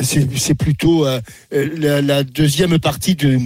c'est 0.00 0.54
plutôt 0.54 1.06
la, 1.50 2.00
la 2.02 2.22
deuxième 2.24 2.78
partie 2.78 3.14
de, 3.14 3.38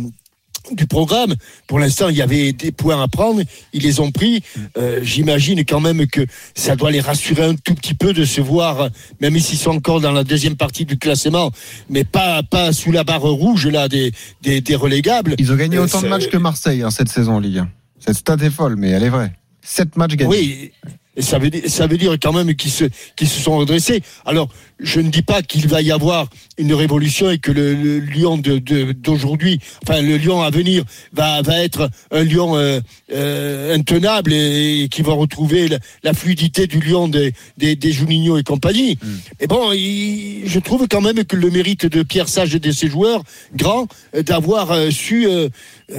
du 0.73 0.87
programme. 0.87 1.35
Pour 1.67 1.79
l'instant, 1.79 2.09
il 2.09 2.17
y 2.17 2.23
avait 2.23 2.53
des 2.53 2.73
points 2.73 3.03
à 3.03 3.09
prendre, 3.09 3.43
ils 3.73 3.83
les 3.83 4.01
ont 4.01 4.11
pris. 4.11 4.43
Euh, 4.77 5.01
J'imagine 5.03 5.61
quand 5.65 5.81
même 5.81 6.07
que 6.07 6.27
ça 6.55 6.77
doit 6.77 6.91
les 6.91 7.01
rassurer 7.01 7.45
un 7.45 7.55
tout 7.55 7.75
petit 7.75 7.95
peu 7.95 8.13
de 8.13 8.25
se 8.25 8.41
voir, 8.41 8.89
même 9.21 9.39
s'ils 9.39 9.59
sont 9.59 9.71
encore 9.77 10.01
dans 10.01 10.13
la 10.13 10.25
deuxième 10.25 10.57
partie 10.57 10.85
du 10.85 10.99
classement, 10.99 11.51
mais 11.89 12.05
pas, 12.05 12.43
pas 12.43 12.73
sous 12.73 12.93
la 12.93 13.05
barre 13.05 13.23
rouge 13.23 13.67
là 13.67 13.89
des, 13.89 14.13
des, 14.43 14.61
des 14.61 14.75
relégables. 14.77 15.35
Ils 15.39 15.53
ont 15.53 15.57
gagné 15.57 15.77
Euh, 15.77 15.85
autant 15.85 16.03
de 16.03 16.09
matchs 16.09 16.29
que 16.29 16.37
Marseille 16.37 16.83
hein, 16.83 16.91
cette 16.91 17.09
saison 17.09 17.35
en 17.37 17.41
Ligue 17.41 17.59
1. 17.59 17.69
Cette 17.99 18.17
stat 18.17 18.37
est 18.43 18.51
folle, 18.51 18.77
mais 18.77 18.91
elle 18.91 19.03
est 19.05 19.09
vraie. 19.11 19.33
7 19.63 19.97
matchs 19.97 20.17
gagnés. 20.17 20.31
Oui, 20.31 20.73
et 21.21 21.23
ça 21.23 21.39
veut 21.39 21.51
dire, 21.51 21.63
ça 21.67 21.87
veut 21.87 21.99
dire 21.99 22.13
quand 22.23 22.33
même 22.33 22.55
qu'ils 22.55 22.71
se, 22.71 22.85
qu'ils 23.17 23.29
se 23.29 23.41
sont 23.41 23.57
redressés. 23.59 24.01
Alors, 24.25 24.49
je 24.83 25.01
ne 25.01 25.11
dis 25.11 25.21
pas 25.23 25.43
qu'il 25.43 25.69
va 25.69 25.83
y 25.83 25.93
avoir 25.93 26.29
une 26.57 26.73
révolution 26.73 27.31
et 27.31 27.39
que 27.39 27.53
le, 27.53 27.75
le 27.75 27.99
Lyon 28.01 28.39
de, 28.39 28.59
de- 28.59 28.93
d'aujourd'hui, 28.93 29.61
enfin 29.83 30.01
le 30.01 30.17
Lyon 30.17 30.41
à 30.41 30.51
venir, 30.51 30.85
va, 31.13 31.43
va 31.43 31.63
être 31.63 31.91
un 32.11 32.23
Lyon 32.25 32.57
euh, 32.57 32.81
euh, 33.13 33.75
intenable 33.77 34.33
et, 34.33 34.83
et 34.85 34.89
qui 34.89 35.03
va 35.03 35.13
retrouver 35.13 35.69
la, 35.69 35.79
la 36.03 36.15
fluidité 36.15 36.67
du 36.67 36.81
Lyon 36.81 37.09
des, 37.09 37.35
des, 37.59 37.77
des 37.77 37.93
Juninho 37.93 38.39
et 38.39 38.43
compagnie. 38.43 38.99
Et 39.41 39.47
bon, 39.47 39.73
il- 39.73 40.43
je 40.47 40.59
trouve 40.61 40.87
quand 40.89 41.03
même 41.03 41.25
que 41.25 41.37
le 41.37 41.51
mérite 41.51 41.85
de 41.87 42.03
Pierre 42.03 42.29
Sage 42.29 42.55
et 42.55 42.59
de 42.61 42.73
ses 42.73 42.89
joueurs 42.89 43.23
grands 43.55 43.87
euh, 44.17 44.23
d'avoir 44.23 44.71
euh, 44.73 44.91
su 44.91 45.27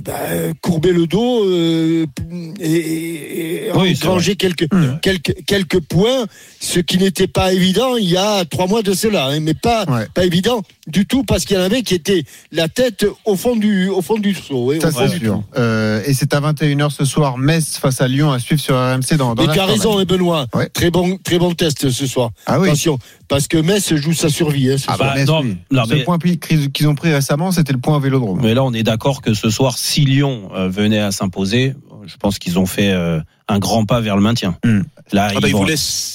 bah, 0.06 0.14
courber 0.62 0.94
le 0.94 1.06
dos 1.06 1.46
et, 1.52 2.06
et, 2.62 3.72
engranger 4.08 4.36
quelques, 4.36 4.68
quelques, 5.20 5.46
quelques 5.46 5.80
points, 5.82 6.26
ce 6.60 6.80
qui 6.80 6.98
n'était 6.98 7.28
pas 7.28 7.54
évident 7.54 7.96
il 7.98 8.10
y 8.10 8.18
a 8.18 8.46
trois 8.46 8.68
mois 8.68 8.82
de 8.82 8.94
cela, 8.94 9.28
hein, 9.28 9.40
mais 9.42 9.54
pas, 9.54 9.86
Ouais. 9.88 10.08
pas 10.14 10.26
évident 10.26 10.62
du 10.88 11.06
tout 11.06 11.24
parce 11.24 11.46
qu'il 11.46 11.58
y 11.58 11.60
en 11.60 11.64
avait 11.64 11.82
qui 11.84 11.94
étaient 11.96 12.24
la 12.52 12.68
tête 12.68 13.06
au 13.26 13.36
fond 13.36 13.56
du, 13.56 13.90
au 13.90 14.02
fond 14.02 14.18
du 14.18 14.34
seau. 14.34 14.72
hein, 14.72 14.78
Ça, 14.82 14.92
c'est 14.92 15.20
sûr. 15.20 15.44
Euh, 15.58 16.02
et 16.06 16.14
c'est 16.14 16.34
à 16.34 16.40
21h 16.40 16.90
ce 16.92 17.06
soir, 17.06 17.38
Metz 17.38 17.78
face 17.78 18.02
à 18.02 18.08
Lyon 18.08 18.32
à 18.32 18.40
suivre 18.40 18.62
sur 18.62 18.76
RMC 18.76 19.18
dans, 19.18 19.36
dans 19.36 19.46
Mais 19.46 19.54
tu 19.54 19.60
as 19.60 19.66
raison, 19.66 19.96
là. 19.96 20.02
hein, 20.02 20.06
Benoît. 20.06 20.48
Ouais. 20.54 20.70
Très 20.70 20.92
bon, 20.92 21.18
très 21.18 21.40
bon 21.40 21.54
test 21.54 21.90
ce 21.90 22.08
soir. 22.08 22.32
Ah 22.46 22.60
oui. 22.60 22.68
Attention, 22.68 22.98
parce 23.28 23.48
que 23.48 23.58
Metz 23.58 23.94
joue 23.96 24.14
sa 24.14 24.30
survie. 24.30 24.72
Hein, 24.72 24.78
ce 24.78 24.86
Ah 24.88 24.96
soir. 24.96 25.10
bah, 25.10 25.16
Metz, 25.16 25.28
non, 25.28 25.42
oui. 25.42 25.58
non, 25.72 25.82
Le 25.84 25.88
seul 25.90 25.98
mais- 26.00 26.04
point 26.04 26.18
qu'ils 26.20 26.72
qu'ils 26.72 26.88
ont 26.88 26.96
pris 26.96 27.14
récemment, 27.14 27.52
c'était 27.52 27.74
le 27.74 27.80
point 27.80 27.98
au 27.98 28.00
Vélodrome. 28.00 28.40
Mais 28.42 28.54
là, 28.54 28.64
on 28.64 28.74
est 28.74 28.84
d'accord 28.84 29.22
que 29.22 29.34
ce 29.34 29.50
soir, 29.50 29.78
si 29.78 30.02
Lyon 30.02 30.50
euh, 30.56 30.68
venait 30.70 31.00
à 31.00 31.12
s'imposer, 31.12 31.74
je 32.12 32.18
pense 32.18 32.40
qu'ils 32.40 32.60
ont 32.60 32.66
fait 32.66 32.92
euh, 32.92 33.20
un 33.48 33.60
grand 33.60 33.86
pas 33.86 34.02
vers 34.02 34.16
le 34.16 34.22
maintien. 34.22 34.58
Hmm. 34.66 34.82
Là, 35.12 35.28
Ah 35.30 35.34
bah, 35.36 35.40
ils 35.44 35.50
il, 35.50 35.54
vont- 35.54 35.66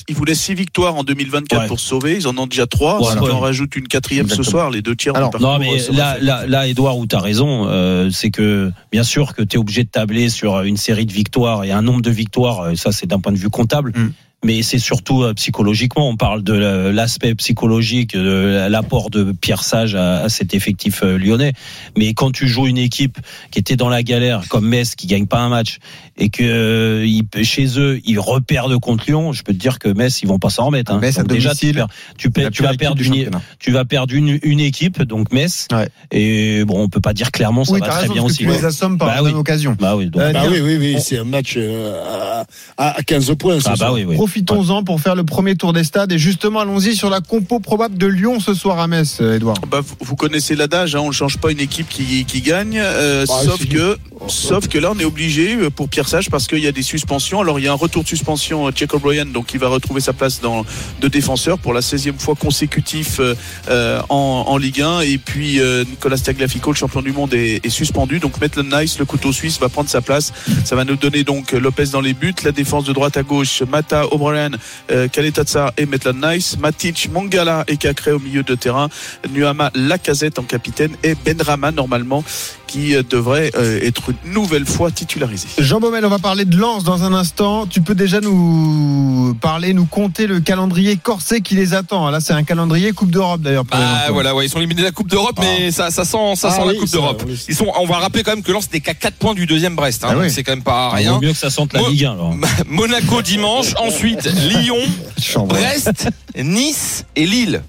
il 0.09 0.15
voulait 0.15 0.35
six 0.35 0.55
victoires 0.55 0.95
en 0.97 1.05
2024 1.05 1.61
Ouais. 1.63 1.67
pour 1.67 1.81
sauver. 1.81 2.17
Ils 2.17 2.27
en 2.29 2.37
ont 2.39 2.47
déjà 2.47 2.67
trois. 2.67 2.99
Voilà. 2.99 3.21
Si 3.21 3.27
on 3.29 3.35
en 3.35 3.41
rajoute 3.41 3.77
une 3.77 3.89
quatrième 3.89 4.29
ce 4.29 4.43
soir, 4.43 4.71
les 4.71 4.81
deux 4.81 4.97
tiers 4.97 5.15
Alors, 5.17 5.39
Non, 5.41 5.59
mais 5.59 5.79
ça 5.79 6.17
là, 6.21 6.67
Edouard, 6.69 6.97
où 6.97 7.07
tu 7.07 7.15
as 7.17 7.21
raison, 7.21 7.67
euh, 7.69 8.11
c'est 8.11 8.31
que 8.31 8.73
bien 8.93 9.03
sûr 9.03 9.35
que 9.35 9.43
tu 9.43 9.57
es 9.57 9.59
obligé 9.59 9.85
de 9.85 9.91
tabler 9.91 10.29
sur 10.31 10.61
une 10.63 10.77
série 10.79 11.05
de 11.07 11.13
victoires 11.13 11.65
et 11.65 11.73
un 11.73 11.83
nombre 11.83 12.01
de 12.03 12.11
victoires, 12.11 12.61
euh, 12.61 12.75
ça 12.75 12.91
c'est 12.93 13.07
d'un 13.07 13.21
point 13.21 13.33
de 13.33 13.39
vue 13.39 13.51
comptable. 13.51 13.93
Mm. 13.95 14.13
Mais 14.47 14.63
c'est 14.63 14.79
surtout 14.79 15.25
euh, 15.25 15.35
psychologiquement. 15.35 16.09
On 16.09 16.17
parle 16.17 16.45
de 16.45 16.53
la- 16.53 16.93
l'aspect 16.93 17.35
psychologique, 17.35 18.17
de 18.17 18.69
l'apport 18.71 19.11
de 19.11 19.33
Pierre 19.33 19.65
Sage 19.65 19.97
à, 19.97 20.21
à 20.23 20.29
cet 20.29 20.55
effectif 20.55 21.03
euh, 21.03 21.19
lyonnais. 21.19 21.53
Mais 21.97 22.15
quand 22.15 22.31
tu 22.31 22.47
joues 22.47 22.69
une 22.69 22.79
équipe 22.79 23.19
qui 23.51 23.59
était 23.59 23.75
dans 23.75 23.89
la 23.89 24.05
galère, 24.05 24.43
comme 24.49 24.69
Metz, 24.69 24.95
qui 24.95 25.09
gagne 25.09 25.27
pas 25.27 25.39
un 25.41 25.49
match, 25.49 25.79
et 26.17 26.29
que 26.31 26.45
euh, 26.45 27.05
ils- 27.07 27.45
chez 27.45 27.79
eux 27.81 28.01
ils 28.05 28.21
reperdent 28.21 28.79
contre 28.79 29.05
Lyon, 29.09 29.33
je 29.33 29.43
peux 29.43 29.53
te 29.53 29.59
dire 29.59 29.81
que 29.81 29.89
Metz 29.89 30.23
ils 30.23 30.29
vont 30.29 30.39
pas 30.39 30.51
s'en 30.51 30.67
remettre. 30.67 30.93
Hein. 30.93 31.01
Metz 31.01 31.19
à 31.19 31.25
déjà, 31.25 31.53
tu, 31.55 31.73
perds- 31.73 31.89
tu, 32.17 32.31
perds- 32.31 32.51
vas 32.61 32.75
perdre 32.75 33.03
une, 33.03 33.31
tu 33.59 33.73
vas 33.73 33.85
perdre 33.85 34.15
une, 34.15 34.39
une 34.45 34.61
équipe, 34.61 35.03
donc 35.03 35.33
Metz. 35.33 35.67
Ouais. 35.73 35.89
Et 36.13 36.65
bon, 36.65 36.83
on 36.85 36.89
peut 36.89 37.01
pas 37.01 37.15
dire 37.15 37.33
clairement 37.33 37.65
ça 37.65 37.73
Oui, 37.73 37.81
va 37.81 37.89
très 37.89 38.01
raison, 38.03 38.13
bien 38.15 38.23
aussi. 38.23 38.39
tu 38.39 38.47
les 38.47 38.65
assommes 38.65 38.97
par 38.97 39.09
Bah 39.09 39.15
la 39.17 39.23
oui. 39.25 39.31
même 39.31 39.39
occasion. 39.41 39.77
Bah 39.81 39.97
oui. 39.97 40.07
donc- 40.07 40.23
Bah 40.33 40.43
oui, 40.49 40.61
oui, 40.63 40.77
oui, 40.79 40.97
c'est 41.01 41.19
un 41.19 41.25
match 41.25 41.55
euh, 41.57 42.45
à, 42.77 42.97
à 42.99 43.03
15 43.03 43.35
points. 43.39 43.59
ah 43.67 43.75
bah 43.79 43.91
oui, 43.93 44.05
oui. 44.07 44.17
Profitons-en 44.37 44.85
pour 44.85 45.01
faire 45.01 45.15
le 45.15 45.25
premier 45.25 45.57
tour 45.57 45.73
des 45.73 45.83
stades 45.83 46.13
et 46.13 46.19
justement 46.19 46.61
allons-y 46.61 46.95
sur 46.95 47.09
la 47.09 47.23
compo 47.23 47.59
probable 47.59 47.97
de 47.97 48.07
Lyon 48.07 48.39
ce 48.39 48.53
soir 48.53 48.79
à 48.79 48.87
Metz, 48.87 49.19
euh, 49.23 49.37
Edouard. 49.37 49.57
Bah, 49.71 49.81
vous, 50.01 50.17
connaissez 50.17 50.55
l'adage, 50.55 50.95
hein, 50.95 51.01
on 51.01 51.09
ne 51.09 51.13
change 51.13 51.39
pas 51.39 51.51
une 51.51 51.61
équipe 51.61 51.89
qui, 51.89 52.27
qui 52.27 52.43
gagne, 52.43 52.79
euh, 52.79 53.25
Bah, 53.27 53.35
sauf 53.43 53.67
que 53.67 53.97
sauf 54.29 54.69
que 54.69 54.79
là 54.79 54.93
on 54.95 54.99
est 54.99 55.05
obligé 55.05 55.55
euh, 55.55 55.71
pour 55.71 55.89
Pierre 55.89 56.09
Sage 56.09 56.29
parce 56.31 56.47
qu'il 56.47 56.59
y 56.59 56.67
a 56.67 56.73
des 56.73 56.83
suspensions. 56.83 57.41
Alors 57.41 57.59
il 57.59 57.65
y 57.65 57.69
a 57.69 57.73
un 57.73 57.77
retour 57.77 58.03
de 58.03 58.09
suspension, 58.09 58.69
euh, 58.69 58.73
Jack 58.75 58.93
O'Brien, 58.95 59.25
donc 59.25 59.55
il 59.55 59.61
va 59.61 59.69
retrouver 59.69 60.01
sa 60.01 60.13
place 60.13 60.41
dans 60.41 60.65
de 61.01 61.09
défenseur 61.09 61.59
pour 61.59 61.73
la 61.73 61.81
16e 61.81 62.19
fois 62.19 62.35
consécutif 62.35 63.21
euh, 63.21 63.35
euh, 63.69 64.01
en, 64.09 64.45
en 64.47 64.57
Ligue 64.57 64.83
1. 64.83 65.01
Et 65.01 65.19
puis 65.19 65.61
euh, 65.61 65.85
Nicolas 65.85 66.19
Tagliafico, 66.19 66.73
le 66.73 66.77
champion 66.77 67.03
du 67.03 67.13
monde, 67.13 67.35
est, 67.35 67.65
est 67.65 67.71
suspendu. 67.71 68.19
Donc 68.19 68.41
Maitland 68.41 68.73
Nice, 68.73 68.99
le 68.99 69.05
couteau 69.05 69.33
suisse, 69.33 69.59
va 69.61 69.69
prendre 69.69 69.89
sa 69.89 70.01
place. 70.01 70.33
Ça 70.65 70.77
va 70.77 70.85
nous 70.85 70.97
donner 70.97 71.25
donc 71.25 71.53
Lopez 71.53 71.87
dans 71.87 72.01
les 72.01 72.15
buts, 72.15 72.35
la 72.45 72.53
défense 72.53 72.85
de 72.85 72.93
droite 72.93 73.17
à 73.17 73.23
gauche, 73.23 73.63
Mata, 73.63 74.07
O'Brien, 74.17 74.51
euh, 74.91 75.09
Kaletatsa 75.09 75.73
et 75.77 75.87
Maitland 75.87 76.25
Nice, 76.25 76.59
Matic, 76.59 77.09
Mangala 77.13 77.65
et 77.69 77.77
Cacré 77.77 78.13
au 78.13 78.19
milieu 78.19 78.43
de 78.43 78.55
terrain, 78.55 78.89
Nuama 79.31 79.71
Lacazette 79.75 80.39
en 80.39 80.43
capitaine 80.43 80.97
et 81.03 81.15
Benrama 81.15 81.71
normalement 81.71 82.25
qui 82.67 82.95
euh, 82.95 83.03
devrait 83.09 83.51
euh, 83.57 83.81
être 83.83 84.11
une 84.11 84.33
nouvelle 84.33 84.67
fois 84.67 84.91
titularisé. 84.91 85.47
Jean 85.59 85.81
Baumel, 85.81 86.05
on 86.05 86.09
va 86.09 86.19
parler 86.19 86.45
de 86.45 86.57
Lens 86.57 86.85
dans 86.85 87.03
un 87.05 87.13
instant. 87.15 87.67
Tu 87.67 87.81
peux 87.81 87.95
déjà 87.95 88.21
nous 88.21 89.37
parler, 89.41 89.73
nous 89.73 89.87
compter 89.87 90.27
le 90.27 90.41
calendrier 90.41 90.97
corsé 90.97 91.41
qui 91.41 91.55
les 91.55 91.75
attend. 91.75 92.11
Là, 92.11 92.21
c'est 92.21 92.33
un 92.33 92.43
calendrier 92.45 92.93
Coupe 92.93 93.11
d'Europe 93.11 93.41
d'ailleurs. 93.43 93.65
Lensois. 93.71 94.13
voilà, 94.13 94.35
ouais, 94.35 94.47
ils 94.47 94.49
sont 94.49 94.59
éliminés 94.59 94.81
de 94.83 94.87
la 94.87 94.93
Coupe 94.93 95.09
d'Europe, 95.09 95.39
mais 95.41 95.71
ça, 95.71 95.91
ça 95.91 96.05
sent, 96.05 96.35
ça 96.37 96.49
Ah 96.53 96.57
sent 96.57 96.67
la 96.67 96.75
Coupe 96.75 96.91
d'Europe. 96.91 97.23
Ils 97.49 97.55
sont, 97.55 97.73
on 97.79 97.87
va 97.87 97.99
rappeler 97.99 98.23
quand 98.23 98.33
même 98.33 98.43
que 98.43 98.53
Lens 98.53 98.69
n'est 98.73 98.81
qu'à 98.81 98.95
4 98.95 99.15
points 99.15 99.35
du 99.35 99.47
deuxième 99.47 99.77
Brest, 99.77 100.05
hein, 100.05 100.09
Ah 100.13 100.17
oui. 100.19 100.31
c'est 100.31 100.43
quand 100.43 100.53
même 100.53 100.63
pas 100.63 100.95
Il 100.99 101.07
vaut 101.09 101.13
rien. 101.13 101.21
mieux 101.21 101.33
que 101.33 101.39
ça 101.39 101.51
sente 101.51 101.73
la 101.73 101.83
Ligue 101.89 102.05
1. 102.05 102.13
alors. 102.13 102.35
Monaco 102.67 103.23
dimanche, 103.23 103.75
ensuite 103.79 104.25
Lyon, 104.25 104.79
Chambre. 105.23 105.55
Brest, 105.55 106.09
Nice 106.37 107.05
et 107.17 107.27
Lille. 107.27 107.63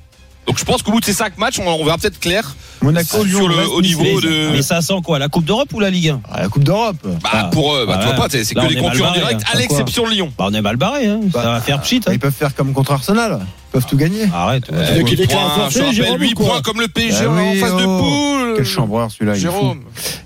Donc 0.45 0.57
je 0.57 0.63
pense 0.63 0.81
qu'au 0.81 0.91
bout 0.91 0.99
de 1.01 1.05
ces 1.05 1.13
5 1.13 1.37
matchs, 1.37 1.59
on, 1.59 1.67
on 1.67 1.83
verra 1.85 1.97
peut-être 1.97 2.19
clair 2.19 2.55
Monaco, 2.81 3.23
Lyon, 3.23 3.39
sur 3.39 3.47
le 3.49 3.55
Nice, 3.81 3.97
niveau 3.97 4.21
de. 4.21 4.51
Mais 4.51 4.61
ça 4.61 4.81
sent 4.81 4.93
quoi 5.03 5.17
La 5.19 5.27
Coupe 5.29 5.45
d'Europe 5.45 5.73
ou 5.73 5.79
la 5.79 5.89
Ligue 5.89 6.09
1 6.09 6.21
Ah, 6.31 6.41
la 6.43 6.47
Coupe 6.49 6.63
d'Europe. 6.63 6.95
Bah, 7.03 7.29
Ah. 7.33 7.43
pour 7.51 7.75
eux, 7.75 7.85
bah, 7.85 7.93
Ah 7.97 7.99
tu 7.99 8.05
vois 8.05 8.15
pas, 8.15 8.27
c'est 8.29 8.53
que 8.53 8.59
on 8.59 8.67
des 8.67 8.73
est 8.73 8.75
mal 8.75 8.83
concurrents 8.91 9.07
barré, 9.09 9.19
directs, 9.19 9.41
hein. 9.45 9.51
à 9.53 9.57
l'exception 9.57 10.05
de 10.05 10.11
Lyon. 10.11 10.31
bah, 10.37 10.45
On 10.49 10.53
est 10.53 10.61
mal 10.61 10.77
barré. 10.77 11.07
Hein. 11.07 11.19
ça 11.33 11.41
Bah, 11.43 11.51
va 11.53 11.61
faire 11.61 11.81
pchit. 11.81 12.01
Ah, 12.05 12.09
Hein. 12.09 12.13
Ils 12.13 12.19
peuvent 12.19 12.33
faire 12.33 12.53
comme 12.55 12.73
contre 12.73 12.91
Arsenal. 12.91 13.39
Ils 13.41 13.71
peuvent 13.71 13.85
tout 13.89 13.97
gagner. 13.97 14.29
Arrête. 14.33 14.69
ouais. 14.71 14.77
Euh, 14.77 14.95
huit 15.03 15.15
déclare 15.15 15.39
points, 15.55 15.63
forfait, 15.63 15.79
je 15.79 15.83
rappelle, 15.85 15.95
Jérôme, 15.95 16.21
8 16.21 16.31
ou 16.31 16.35
quoi 16.35 16.45
points 16.47 16.61
comme 16.61 16.79
le 16.81 16.87
PSG 16.87 17.25
Ah 17.27 17.31
en 17.31 17.55
phase 17.55 17.75
de 17.77 17.83
oh. 17.85 17.97
poule. 17.99 18.53
Quel 18.57 18.65
chambreur 18.65 19.11
celui-là. 19.11 19.33
Jérôme. 19.35 19.81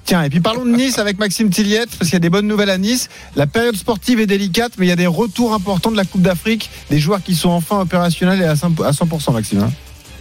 Tiens, 0.05 0.23
et 0.23 0.29
puis 0.29 0.39
parlons 0.41 0.65
de 0.65 0.71
Nice 0.71 0.99
avec 0.99 1.19
Maxime 1.19 1.49
Tilliette, 1.49 1.89
parce 1.97 2.09
qu'il 2.09 2.13
y 2.13 2.17
a 2.17 2.19
des 2.19 2.29
bonnes 2.29 2.47
nouvelles 2.47 2.69
à 2.69 2.77
Nice. 2.77 3.09
La 3.35 3.47
période 3.47 3.75
sportive 3.75 4.19
est 4.19 4.25
délicate, 4.27 4.73
mais 4.77 4.85
il 4.85 4.89
y 4.89 4.93
a 4.93 4.95
des 4.97 5.07
retours 5.07 5.53
importants 5.53 5.91
de 5.91 5.97
la 5.97 6.05
Coupe 6.05 6.21
d'Afrique, 6.21 6.69
des 6.89 6.99
joueurs 6.99 7.23
qui 7.23 7.33
sont 7.35 7.49
enfin 7.49 7.79
opérationnels 7.79 8.41
et 8.41 8.45
à 8.45 8.55
100%, 8.55 8.83
à 8.85 8.91
100% 8.91 9.31
Maxime. 9.33 9.59
hein. 9.61 9.71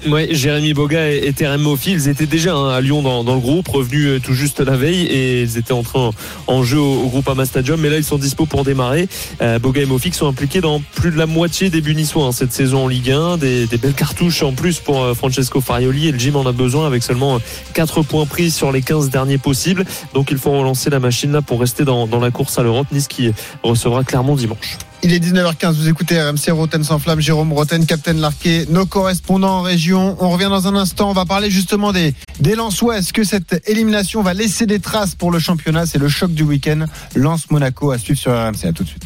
Ouais, 0.09 0.28
Jérémy 0.30 0.73
Boga 0.73 1.11
et, 1.11 1.26
et 1.26 1.33
Terem 1.35 1.61
Moffi, 1.61 1.92
ils 1.92 2.09
étaient 2.09 2.26
déjà 2.26 2.54
hein, 2.54 2.71
à 2.71 2.80
Lyon 2.80 3.02
dans, 3.02 3.35
le 3.35 3.40
groupe, 3.40 3.69
revenus 3.69 4.07
euh, 4.07 4.19
tout 4.19 4.33
juste 4.33 4.61
la 4.61 4.75
veille 4.75 5.02
et 5.02 5.42
ils 5.42 5.59
étaient 5.59 5.75
entrés 5.75 5.99
en, 5.99 6.12
en 6.47 6.62
jeu 6.62 6.78
au, 6.78 7.02
au 7.02 7.09
groupe 7.09 7.28
Ama 7.28 7.45
Stadium. 7.45 7.78
Mais 7.78 7.90
là, 7.90 7.99
ils 7.99 8.04
sont 8.04 8.16
dispo 8.16 8.47
pour 8.47 8.64
démarrer. 8.64 9.09
Euh, 9.42 9.59
Boga 9.59 9.83
et 9.83 9.87
Moffi 9.87 10.11
qui 10.11 10.16
sont 10.16 10.26
impliqués 10.26 10.62
dans 10.62 10.80
plus 10.95 11.11
de 11.11 11.19
la 11.19 11.26
moitié 11.26 11.69
des 11.69 11.83
Bunissois 11.83 12.25
hein, 12.25 12.33
cette 12.33 12.52
saison 12.52 12.85
en 12.85 12.88
Ligue 12.88 13.11
1. 13.11 13.37
Des, 13.37 13.66
belles 13.66 13.92
cartouches 13.92 14.42
en 14.42 14.52
plus 14.52 14.80
pour 14.80 15.02
euh, 15.02 15.14
Francesco 15.14 15.61
Farioli 15.61 16.09
et 16.09 16.12
le 16.12 16.19
gym 16.19 16.37
en 16.37 16.47
a 16.47 16.52
besoin 16.52 16.87
avec 16.87 17.02
seulement 17.02 17.38
4 17.75 18.02
points 18.02 18.26
pris 18.26 18.50
sur 18.50 18.73
les 18.73 18.80
15 18.80 19.11
derniers 19.11 19.38
possibles. 19.38 19.85
Donc 20.14 20.30
il 20.30 20.38
faut 20.38 20.52
relancer 20.52 20.88
la 20.88 21.00
machine 21.00 21.33
là 21.33 21.42
pour 21.42 21.61
rester 21.61 21.85
dans, 21.85 22.07
la 22.07 22.30
course 22.30 22.59
à 22.59 22.62
l'Europe. 22.62 22.87
Nice 22.90 23.07
qui 23.07 23.33
recevra 23.62 24.02
Clermont 24.02 24.35
dimanche. 24.35 24.78
Il 25.02 25.14
est 25.14 25.19
19h15, 25.19 25.73
vous 25.73 25.88
écoutez 25.88 26.21
RMC 26.21 26.50
Roten 26.50 26.85
sans 26.85 26.99
flamme, 26.99 27.21
Jérôme 27.21 27.52
Roten, 27.54 27.87
Captain 27.87 28.12
Larquet, 28.12 28.66
nos 28.69 28.85
correspondants 28.85 29.59
en 29.59 29.62
région. 29.62 30.14
On 30.21 30.28
revient 30.28 30.49
dans 30.50 30.69
un 30.69 30.75
instant, 30.76 31.09
on 31.09 31.14
va 31.14 31.25
parler 31.25 31.50
justement 31.50 31.92
des, 31.92 32.14
des 32.38 32.54
Lensois. 32.54 32.99
Est-ce 32.99 33.14
que 33.14 33.25
cette 33.25 33.66
élimination 33.66 34.23
va 34.23 34.35
laisser 34.35 34.66
des 34.66 34.78
traces 34.78 35.14
pour 35.14 35.30
le 35.30 35.38
championnat 35.38 35.87
C'est 35.87 35.99
le 35.99 36.09
choc 36.09 36.33
du 36.33 36.42
week-end. 36.42 36.85
Lance-Monaco 37.14 37.92
à 37.92 37.99
suivre 37.99 38.21
sur 38.21 38.33
RMC. 38.33 38.66
À 38.66 38.73
tout 38.73 38.85
de 38.85 38.88
suite. 38.88 39.04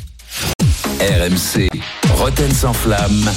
RMC, 1.00 1.68
Roten 2.16 2.52
sans 2.52 2.72
flamme. 2.72 3.30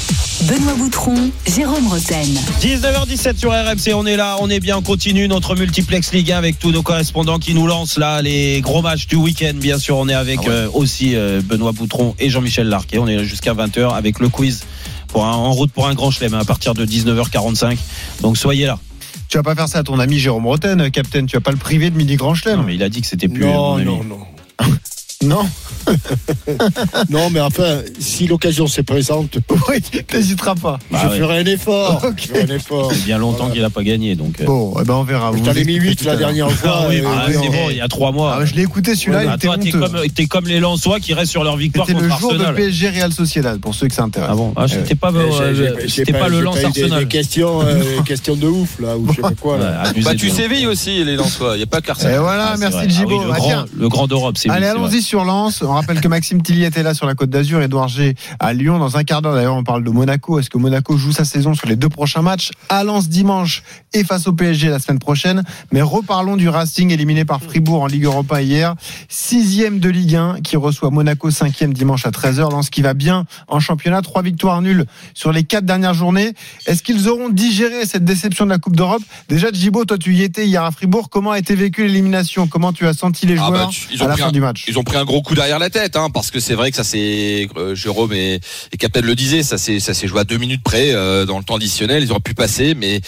Benoît 0.48 0.76
Boutron, 0.76 1.30
Jérôme 1.46 1.88
Roten. 1.88 2.26
19h17 2.62 3.38
sur 3.38 3.52
RMC, 3.52 3.94
on 3.94 4.06
est 4.06 4.16
là, 4.16 4.38
on 4.40 4.50
est 4.50 4.62
bien, 4.62 4.78
on 4.78 4.82
continue 4.82 5.28
notre 5.28 5.56
multiplex 5.56 6.14
Ligue 6.14 6.32
1 6.32 6.38
avec 6.38 6.58
tous 6.58 6.72
nos 6.72 6.84
correspondants 6.84 7.38
qui 7.38 7.54
nous 7.54 7.68
lancent 7.68 7.98
là 7.98 8.22
les 8.22 8.62
gros 8.62 8.82
matchs 8.82 9.08
du 9.08 9.18
week-end. 9.18 9.54
Bien 9.56 9.78
sûr, 9.78 9.98
on 9.98 10.08
est 10.08 10.14
avec 10.14 10.48
euh, 10.48 10.70
aussi 10.74 11.16
euh, 11.16 11.42
Benoît 11.44 11.74
Boutron 11.74 12.16
et 12.18 12.30
Jean-Michel 12.30 12.70
Larquet. 12.70 12.98
On 12.98 13.08
est 13.08 13.18
là 13.18 13.24
jusqu'à 13.24 13.54
20h 13.54 13.94
avec 13.94 14.20
le 14.20 14.30
quiz 14.30 14.64
pour 15.10 15.26
un, 15.26 15.34
en 15.34 15.52
route 15.52 15.72
pour 15.72 15.86
un 15.86 15.94
grand 15.94 16.12
chelem 16.12 16.34
hein, 16.34 16.40
à 16.40 16.46
partir 16.46 16.74
de 16.74 16.86
19h45. 16.86 17.78
Donc 18.22 18.38
soyez 18.38 18.68
là. 18.68 18.80
Tu 19.28 19.36
vas 19.36 19.44
pas 19.44 19.56
faire 19.56 19.68
ça 19.68 19.80
à 19.80 19.84
ton 19.84 20.00
ami 20.00 20.18
Jérôme 20.18 20.48
Roten, 20.48 20.90
Captain. 20.92 21.26
Tu 21.26 21.36
vas 21.36 21.42
pas 21.42 21.52
le 21.52 21.58
priver 21.58 21.90
de 21.90 21.98
midi 21.98 22.16
grand 22.16 22.36
chelem. 22.36 22.60
Non, 22.60 22.64
mais 22.64 22.76
il 22.76 22.84
a 22.84 22.90
dit 22.90 23.02
que 23.02 23.08
c'était 23.08 23.28
plus. 23.28 23.44
Non, 23.44 23.72
mon 23.72 23.76
ami. 23.76 23.86
non, 23.86 24.04
non. 24.04 24.20
Non 25.24 25.50
Non, 27.10 27.30
mais 27.30 27.40
enfin, 27.40 27.80
si 28.00 28.28
l'occasion 28.28 28.68
se 28.68 28.82
présente, 28.82 29.38
Oui, 29.70 29.82
t'hésiteras 29.82 30.56
pas. 30.56 30.80
Bah 30.92 31.00
je 31.04 31.08
ouais. 31.10 31.18
ferai 31.20 31.40
un 31.40 31.46
effort. 31.46 32.02
Ok. 32.04 32.14
Je 32.22 32.28
ferai 32.28 32.42
un 32.44 32.56
effort. 32.56 32.92
C'est 32.94 33.06
bien 33.06 33.18
longtemps 33.18 33.38
Voilà. 33.40 33.54
qu'il 33.54 33.62
n'a 33.62 33.70
pas 33.70 33.84
gagné. 33.84 34.16
Donc, 34.16 34.40
euh. 34.42 34.46
Bon, 34.46 34.74
eh 34.80 34.84
ben 34.84 34.94
on 34.96 35.04
verra. 35.04 35.32
Je 35.36 35.40
t'en 35.44 35.52
ai 35.52 35.64
mis 35.64 35.76
expliquez 35.76 35.80
8 35.90 35.96
tout 35.98 36.06
la 36.06 36.16
dernière 36.16 36.52
fois. 36.52 36.80
Ah 36.84 36.86
oui, 36.90 37.02
bah, 37.02 37.26
et 37.30 37.34
c'est 37.34 37.40
on- 37.40 37.52
bon, 37.52 37.70
il 37.70 37.78
y 37.78 37.82
a 37.82 37.88
trois 37.88 38.12
mois. 38.12 38.38
Ah, 38.40 38.46
je 38.46 38.54
l'ai 38.56 38.64
écouté 38.64 38.96
celui-là, 38.96 39.20
Ouais, 39.20 39.26
bah, 39.26 39.38
t'es 39.38 39.72
comme, 39.72 40.28
comme 40.30 40.48
les 40.48 40.60
Lensois 40.60 41.00
qui 41.00 41.14
restent 41.14 41.32
sur 41.32 41.44
leur 41.44 41.58
victoire 41.58 41.88
C'était 41.88 42.00
le 42.00 42.08
jour 42.10 42.32
Arsenal. 42.34 42.52
de 42.54 42.58
PSG 42.58 42.90
Real 42.90 43.14
Sociedad, 43.14 43.60
pour 43.60 43.76
ceux 43.76 43.88
que 43.88 43.94
ça 43.94 44.04
intéresse. 44.04 44.30
Ah 44.32 44.36
bon 44.36 44.54
ah, 44.56 44.68
C'était 44.68 44.96
pas, 44.96 45.12
euh, 45.14 45.74
j'ai 45.78 45.90
c'était 45.90 46.14
pas, 46.14 46.28
le 46.30 46.42
des- 46.42 46.48
Arsenal. 46.66 47.00
Des 47.02 47.08
questions, 47.08 47.62
euh, 47.62 48.02
questions 48.06 48.36
de 48.36 48.48
ouf, 48.48 48.80
là, 48.80 48.98
ou 48.98 49.08
je 49.10 49.16
sais 49.16 49.22
pas 49.22 49.32
quoi. 49.40 49.56
Ouais, 49.58 49.64
Là. 49.64 49.82
abusé 49.84 50.06
Bah 50.06 50.16
tu 50.16 50.30
sévilles 50.30 50.68
aussi 50.68 51.04
les 51.04 51.16
Lensois, 51.16 51.54
il 51.56 51.58
n'y 51.58 51.64
a 51.64 51.68
pas 51.68 51.82
qu'Arsenal. 51.82 52.16
Et 52.16 52.20
voilà, 52.20 52.52
Ah, 52.54 52.58
merci 52.58 52.78
Ah 52.82 52.88
Gibo. 52.88 53.24
le, 53.24 53.32
Ah, 53.32 53.36
grand, 53.38 53.48
tiens. 53.48 53.66
le 53.78 53.90
grand 53.90 54.08
d'Europe, 54.08 54.38
c'est 54.38 54.50
Allez, 54.50 54.66
allons-y 54.68 55.02
sur 55.02 55.24
Lens. 55.26 55.62
Rappelle 55.78 56.02
que 56.02 56.08
Maxime 56.08 56.42
Tilly 56.42 56.64
était 56.64 56.82
là 56.82 56.94
sur 56.96 57.06
la 57.06 57.14
Côte 57.14 57.30
d'Azur, 57.30 57.62
Edouard 57.62 57.88
G 57.88 58.16
à 58.40 58.52
Lyon. 58.54 58.80
Dans 58.80 58.98
un 58.98 59.04
quart 59.04 59.22
d'heure, 59.22 59.36
d'ailleurs, 59.36 59.54
on 59.56 59.64
parle 59.64 59.84
de 59.84 59.90
Monaco. 59.92 60.40
Est-ce 60.40 60.50
que 60.50 60.58
Monaco 60.58 60.98
joue 60.98 61.12
sa 61.12 61.24
saison 61.24 61.54
sur 61.54 61.68
les 61.68 61.76
deux 61.76 61.88
prochains 61.90 62.24
matchs? 62.24 62.50
À 62.70 62.84
Lens 62.84 63.08
dimanche 63.10 63.62
et 63.94 64.04
face 64.04 64.28
au 64.28 64.34
PSG 64.34 64.70
la 64.70 64.80
semaine 64.80 64.98
prochaine 65.00 65.44
Mais 65.72 65.82
reparlons 65.84 66.36
du 66.36 66.50
Racing 66.50 66.92
éliminé 66.92 67.26
par 67.26 67.42
Fribourg 67.42 67.84
en 67.84 67.88
Ligue 67.88 68.06
Europa 68.06 68.42
hier. 68.42 68.74
Sixième 69.08 69.80
de 69.80 69.90
Ligue 69.90 70.16
1 70.16 70.42
qui 70.42 70.58
reçoit 70.58 70.90
Monaco 70.90 71.30
cinquième 71.32 71.74
dimanche 71.74 72.06
à 72.06 72.10
13h. 72.12 72.52
Lens 72.52 72.70
qui 72.70 72.82
va 72.82 72.94
bien 72.94 73.26
en 73.48 73.60
championnat. 73.60 74.02
Trois 74.02 74.22
victoires 74.24 74.62
nulles 74.62 74.86
sur 75.14 75.32
les 75.32 75.44
quatre 75.44 75.66
dernières 75.66 75.94
journées. 75.94 76.34
Est-ce 76.66 76.82
qu'ils 76.84 77.08
auront 77.08 77.30
digéré 77.30 77.86
cette 77.86 78.04
déception 78.04 78.46
de 78.46 78.50
la 78.50 78.58
Coupe 78.58 78.76
d'Europe? 78.76 79.04
Déjà, 79.30 79.52
Gibo, 79.52 79.86
toi 79.86 79.98
tu 79.98 80.16
y 80.16 80.24
étais 80.24 80.48
hier 80.48 80.64
à 80.64 80.72
Fribourg. 80.72 81.10
Comment 81.10 81.32
a 81.32 81.40
été 81.40 81.56
vécue 81.56 81.86
l'élimination? 81.88 82.48
Comment 82.48 82.74
tu 82.74 82.88
as 82.88 82.94
senti 82.94 83.26
les 83.26 83.36
Ah 83.38 83.46
joueurs 83.48 83.68
bah, 83.68 83.74
ils 83.92 84.02
à 84.04 84.08
la 84.08 84.14
pris 84.14 84.22
fin 84.24 84.28
un- 84.30 84.32
du 84.32 84.42
match? 84.42 84.66
Ils 84.68 84.78
ont 84.80 84.84
pris 84.84 84.98
un 84.98 85.06
gros 85.06 85.22
coup 85.22 85.36
derrière 85.36 85.60
la 85.60 85.67
tête, 85.70 85.96
hein, 85.96 86.10
parce 86.10 86.32
que 86.32 86.40
c'est 86.40 86.54
vrai 86.54 86.72
que 86.72 86.78
ça 86.78 86.84
c'est 86.84 87.48
euh, 87.58 87.76
Jérôme 87.76 88.14
et, 88.14 88.40
Captain 88.80 89.02
le 89.02 89.16
disait, 89.16 89.44
ça 89.44 89.58
s'est 89.58 89.80
ça 89.80 89.94
s'est 89.94 90.08
joué 90.08 90.20
à 90.20 90.24
deux 90.24 90.38
minutes 90.38 90.62
près 90.64 90.92
euh, 90.94 91.26
dans 91.26 91.38
le 91.38 91.44
temps 91.44 91.56
additionnel. 91.56 92.04
Ils 92.04 92.12
auraient 92.12 92.20
pu 92.20 92.34
passer, 92.34 92.76
mais 92.76 93.02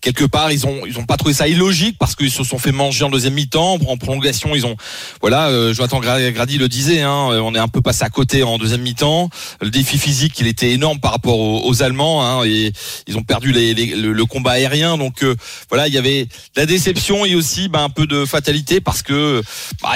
quelque 0.00 0.24
part 0.24 0.52
ils 0.52 0.66
ont 0.66 0.86
ils 0.86 0.98
ont 0.98 1.04
pas 1.04 1.16
trouvé 1.16 1.34
ça 1.34 1.48
illogique 1.48 1.96
parce 1.98 2.14
qu'ils 2.14 2.30
se 2.30 2.44
sont 2.44 2.58
fait 2.58 2.72
manger 2.72 3.04
en 3.04 3.10
deuxième 3.10 3.34
mi-temps, 3.34 3.78
en 3.86 3.96
prolongation 3.96 4.54
ils 4.54 4.66
ont 4.66 4.76
voilà. 5.20 5.48
Euh, 5.48 5.74
Jonathan 5.74 6.00
Gra- 6.00 6.32
Grady 6.32 6.58
le 6.58 6.68
disait, 6.68 7.02
hein, 7.02 7.28
on 7.42 7.54
est 7.54 7.58
un 7.58 7.68
peu 7.68 7.80
passé 7.80 8.04
à 8.04 8.08
côté 8.10 8.42
en 8.42 8.58
deuxième 8.58 8.82
mi-temps. 8.82 9.30
Le 9.60 9.70
défi 9.70 9.98
physique 9.98 10.38
il 10.38 10.46
était 10.46 10.70
énorme 10.72 11.00
par 11.00 11.10
rapport 11.12 11.38
aux, 11.38 11.82
Allemands 11.82 12.24
hein, 12.24 12.44
et 12.44 12.72
ils 13.06 13.18
ont 13.18 13.22
perdu 13.22 13.52
les, 13.52 13.74
les- 13.74 13.94
le, 13.96 14.24
combat 14.24 14.52
aérien. 14.52 14.96
Donc 14.96 15.22
euh, 15.22 15.34
voilà, 15.68 15.88
il 15.88 15.94
y 15.94 15.98
avait 15.98 16.26
la 16.56 16.66
déception 16.66 17.24
et 17.24 17.34
aussi 17.34 17.68
bah, 17.68 17.80
un 17.82 17.90
peu 17.90 18.06
de 18.06 18.24
fatalité 18.24 18.80
parce 18.80 19.02
que 19.02 19.42
bah, 19.82 19.94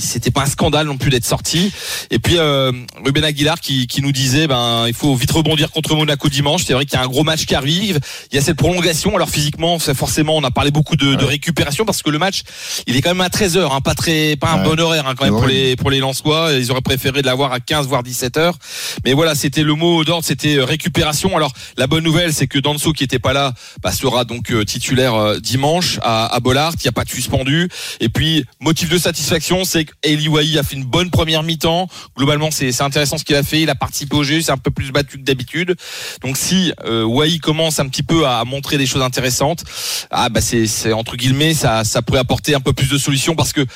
c'était 0.00 0.30
pas 0.30 0.42
un 0.42 0.46
scandale 0.46 0.86
non 0.86 0.96
plus 0.98 1.10
d'être 1.10 1.24
sorti. 1.24 1.61
Et 2.10 2.18
puis 2.18 2.38
euh, 2.38 2.72
Ruben 3.04 3.24
Aguilar 3.24 3.60
qui, 3.60 3.86
qui 3.86 4.02
nous 4.02 4.12
disait 4.12 4.46
ben 4.46 4.84
il 4.88 4.94
faut 4.94 5.14
vite 5.14 5.30
rebondir 5.30 5.70
contre 5.70 5.94
Monaco 5.94 6.28
dimanche. 6.28 6.64
C'est 6.64 6.72
vrai 6.72 6.84
qu'il 6.86 6.94
y 6.98 7.00
a 7.00 7.04
un 7.04 7.08
gros 7.08 7.24
match 7.24 7.44
qui 7.46 7.54
arrive. 7.54 8.00
Il 8.30 8.36
y 8.36 8.38
a 8.38 8.42
cette 8.42 8.56
prolongation. 8.56 9.14
Alors 9.14 9.28
physiquement, 9.30 9.78
c'est 9.78 9.94
forcément 9.94 10.36
on 10.36 10.44
a 10.44 10.50
parlé 10.50 10.70
beaucoup 10.70 10.96
de, 10.96 11.14
de 11.14 11.24
récupération 11.24 11.84
parce 11.84 12.02
que 12.02 12.10
le 12.10 12.18
match 12.18 12.42
il 12.86 12.96
est 12.96 13.02
quand 13.02 13.10
même 13.10 13.20
à 13.20 13.30
13 13.30 13.56
h 13.58 13.68
hein, 13.72 13.80
pas 13.80 13.94
très 13.94 14.36
pas 14.36 14.52
un 14.52 14.62
Ouais. 14.62 14.76
bon 14.76 14.80
horaire 14.80 15.06
hein, 15.08 15.14
quand 15.16 15.24
même 15.24 15.34
pour 15.34 15.46
les 15.46 15.76
pour 15.76 15.90
les 15.90 15.98
Lensois. 15.98 16.52
Ils 16.52 16.70
auraient 16.70 16.80
préféré 16.82 17.20
de 17.22 17.26
l'avoir 17.26 17.52
à 17.52 17.60
15 17.60 17.86
voire 17.86 18.02
17 18.02 18.36
heures. 18.36 18.56
Mais 19.04 19.12
voilà, 19.12 19.34
c'était 19.34 19.62
le 19.62 19.74
mot 19.74 20.04
d'ordre, 20.04 20.24
c'était 20.24 20.56
euh, 20.56 20.64
récupération. 20.64 21.36
Alors 21.36 21.52
la 21.76 21.86
bonne 21.86 22.04
nouvelle, 22.04 22.32
c'est 22.32 22.46
que 22.46 22.58
Danso 22.58 22.92
qui 22.92 23.04
était 23.04 23.18
pas 23.18 23.32
là, 23.32 23.52
bah, 23.82 23.92
sera 23.92 24.24
donc 24.24 24.50
euh, 24.50 24.64
titulaire 24.64 25.14
euh, 25.14 25.38
dimanche 25.40 25.98
à, 26.02 26.32
à 26.34 26.40
Bollard. 26.40 26.72
Il 26.74 26.82
n'y 26.84 26.88
a 26.88 26.92
pas 26.92 27.04
de 27.04 27.10
suspendu. 27.10 27.68
Et 28.00 28.08
puis 28.08 28.44
motif 28.60 28.88
de 28.88 28.98
satisfaction, 28.98 29.64
c'est 29.64 29.84
qu'Eli 29.84 30.58
a 30.58 30.62
fait 30.62 30.76
une 30.76 30.84
bonne 30.84 31.10
première 31.10 31.41
mi-temps. 31.42 31.88
Globalement, 32.16 32.50
c'est 32.50 32.80
intéressant 32.80 33.18
ce 33.18 33.24
qu'il 33.24 33.36
a 33.36 33.42
fait. 33.42 33.60
Il 33.60 33.70
a 33.70 33.74
participé 33.74 34.16
au 34.16 34.22
jeu, 34.22 34.40
c'est 34.40 34.52
un 34.52 34.58
peu 34.58 34.70
plus 34.70 34.90
battu 34.92 35.18
que 35.18 35.24
d'habitude. 35.24 35.74
Donc 36.22 36.36
si 36.36 36.72
euh, 36.84 37.06
commence 37.42 37.80
un 37.80 37.88
petit 37.88 38.02
peu 38.02 38.26
à 38.26 38.44
montrer 38.44 38.78
des 38.78 38.86
choses 38.86 39.02
intéressantes, 39.02 39.64
ah 40.10 40.28
bah 40.28 40.40
c'est 40.40 40.92
entre 40.92 41.16
guillemets 41.16 41.54
ça 41.54 41.84
ça 41.84 42.02
pourrait 42.02 42.20
apporter 42.20 42.54
un 42.54 42.60
peu 42.60 42.72
plus 42.72 42.88
de 42.88 42.98
solutions 42.98 43.34
parce 43.34 43.52
que 43.52 43.66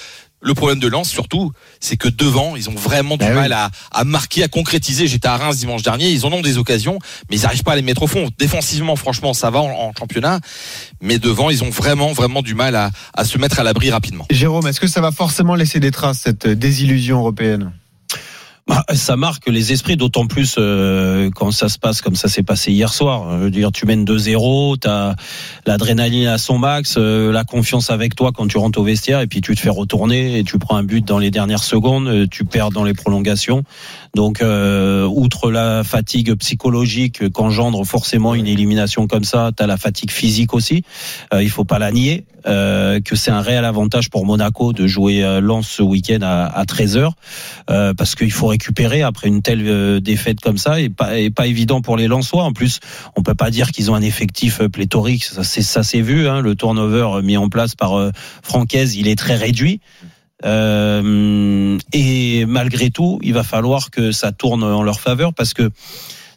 le 0.41 0.55
problème 0.55 0.79
de 0.79 0.87
Lens, 0.87 1.09
surtout, 1.09 1.53
c'est 1.81 1.97
que 1.97 2.09
devant, 2.09 2.57
ils 2.57 2.69
ont 2.69 2.75
vraiment 2.75 3.17
du 3.17 3.25
oui. 3.25 3.33
mal 3.33 3.53
à, 3.53 3.71
à 3.91 4.05
marquer, 4.05 4.45
à 4.45 4.49
concrétiser. 4.49 5.07
J'étais 5.07 5.29
à 5.29 5.37
Reims 5.37 5.57
dimanche 5.57 5.83
dernier, 5.83 6.11
ils 6.11 6.25
en 6.27 6.33
ont 6.33 6.43
des 6.43 6.59
occasions, 6.59 6.99
mais 7.31 7.37
ils 7.37 7.43
n'arrivent 7.43 7.63
pas 7.63 7.73
à 7.73 7.77
les 7.77 7.83
mettre 7.83 8.03
au 8.03 8.07
fond. 8.07 8.29
Défensivement, 8.39 8.97
franchement, 8.97 9.35
ça 9.35 9.51
va 9.51 9.61
en, 9.61 9.71
en 9.71 9.93
championnat, 9.99 10.41
mais 11.01 11.19
devant, 11.19 11.51
ils 11.51 11.65
ont 11.65 11.71
vraiment, 11.71 12.13
vraiment 12.13 12.43
du 12.43 12.55
mal 12.55 12.77
à, 12.77 12.91
à 13.15 13.25
se 13.25 13.39
mettre 13.39 13.59
à 13.59 13.65
l'abri 13.65 13.91
rapidement. 13.91 14.27
Jérôme, 14.31 14.67
est-ce 14.67 14.81
que 14.81 14.87
ça 14.87 15.01
va 15.01 15.11
forcément 15.11 15.55
laisser 15.55 15.81
des 15.81 15.91
traces, 15.91 16.21
cette 16.21 16.47
désillusion 16.47 17.19
européenne? 17.19 17.73
Bah, 18.67 18.85
ça 18.95 19.17
marque 19.17 19.49
les 19.49 19.73
esprits, 19.73 19.97
d'autant 19.97 20.27
plus 20.27 20.57
euh, 20.59 21.31
quand 21.33 21.53
ça 21.53 21.69
se 21.69 21.79
passe 21.79 22.01
comme 22.01 22.17
ça 22.17 22.29
s'est 22.29 22.43
passé 22.43 22.73
hier 22.73 22.93
soir. 22.93 23.39
Je 23.39 23.45
veux 23.45 23.51
dire, 23.51 23.71
tu 23.71 23.87
mènes 23.87 24.05
2-0, 24.05 24.79
t'as 24.81 25.15
l'adrénaline 25.67 26.27
à 26.27 26.37
son 26.37 26.59
max, 26.59 26.97
euh, 26.99 27.31
la 27.31 27.45
confiance 27.45 27.91
avec 27.91 28.17
toi 28.17 28.33
quand 28.35 28.49
tu 28.49 28.59
rentres 28.59 28.81
au 28.81 28.85
vestiaire, 28.85 29.21
et 29.21 29.29
puis 29.29 29.41
tu 29.41 29.55
te 29.55 29.61
fais 29.61 29.71
retourner 29.71 30.39
et 30.39 30.43
tu 30.43 30.59
prends 30.59 30.77
un 30.77 30.83
but 30.83 31.05
dans 31.05 31.21
les 31.21 31.31
dernières 31.31 31.63
secondes, 31.63 32.09
euh, 32.09 32.27
tu 32.29 32.45
perds 32.45 32.71
dans 32.71 32.83
les 32.83 32.95
prolongations. 32.95 33.63
Donc, 34.17 34.41
euh, 34.41 35.05
outre 35.05 35.51
la 35.51 35.85
fatigue 35.85 36.35
psychologique 36.37 37.31
qu'engendre 37.33 37.85
forcément 37.85 38.35
une 38.35 38.47
élimination 38.47 39.07
comme 39.07 39.25
ça, 39.25 39.51
t'as 39.55 39.67
la 39.67 39.77
fatigue 39.77 40.11
physique 40.11 40.55
aussi. 40.55 40.83
Euh, 41.35 41.43
il 41.43 41.51
faut 41.51 41.67
pas 41.67 41.79
la 41.79 41.93
nier. 41.93 42.25
euh, 42.47 43.01
que 43.01 43.17
c'est 43.17 43.31
un 43.33 43.41
réel 43.41 43.65
avantage 43.65 44.09
pour 44.09 44.25
Monaco 44.25 44.73
de 44.73 44.87
jouer 44.87 45.23
euh, 45.25 45.41
Lens 45.41 45.67
ce 45.69 45.83
week-end 45.83 46.21
à, 46.23 46.45
à 46.47 46.65
13h 46.65 47.11
euh, 47.71 47.93
parce 47.93 48.15
qu'il 48.15 48.31
faut 48.31 48.47
récupérer 48.47 49.03
après 49.03 49.29
une 49.29 49.43
telle 49.43 49.65
euh, 49.67 50.01
défaite 50.01 50.41
comme 50.41 50.57
ça 50.57 50.81
et 50.81 50.89
pas, 50.89 51.19
et 51.19 51.31
pas 51.31 51.47
évident 51.47 51.81
pour 51.81 51.97
les 51.97 52.07
Lensois. 52.07 52.45
En 52.45 52.53
plus, 52.53 52.79
on 53.17 53.23
peut 53.23 53.35
pas 53.35 53.51
dire 53.51 53.71
qu'ils 53.73 53.91
ont 53.91 53.95
un 53.97 54.03
effectif 54.03 54.61
euh, 54.61 54.69
pléthorique. 54.69 55.25
Ça, 55.25 55.43
c'est 55.45 55.63
ça 55.63 55.83
s'est 55.83 56.01
vu. 56.03 56.29
Hein, 56.29 56.41
le 56.41 56.55
turnover 56.55 57.21
mis 57.23 57.37
en 57.37 57.49
place 57.49 57.75
par 57.75 57.99
euh, 57.99 58.13
Francaise, 58.43 58.95
il 58.97 59.09
est 59.09 59.17
très 59.19 59.35
réduit. 59.35 59.81
Euh, 60.45 61.79
et 61.93 62.45
malgré 62.47 62.91
tout, 62.91 63.19
il 63.23 63.33
va 63.35 63.43
falloir 63.43 63.91
que 63.91 64.13
ça 64.13 64.33
tourne 64.33 64.63
en 64.63 64.83
leur 64.83 65.01
faveur 65.01 65.33
parce 65.35 65.55
que 65.55 65.71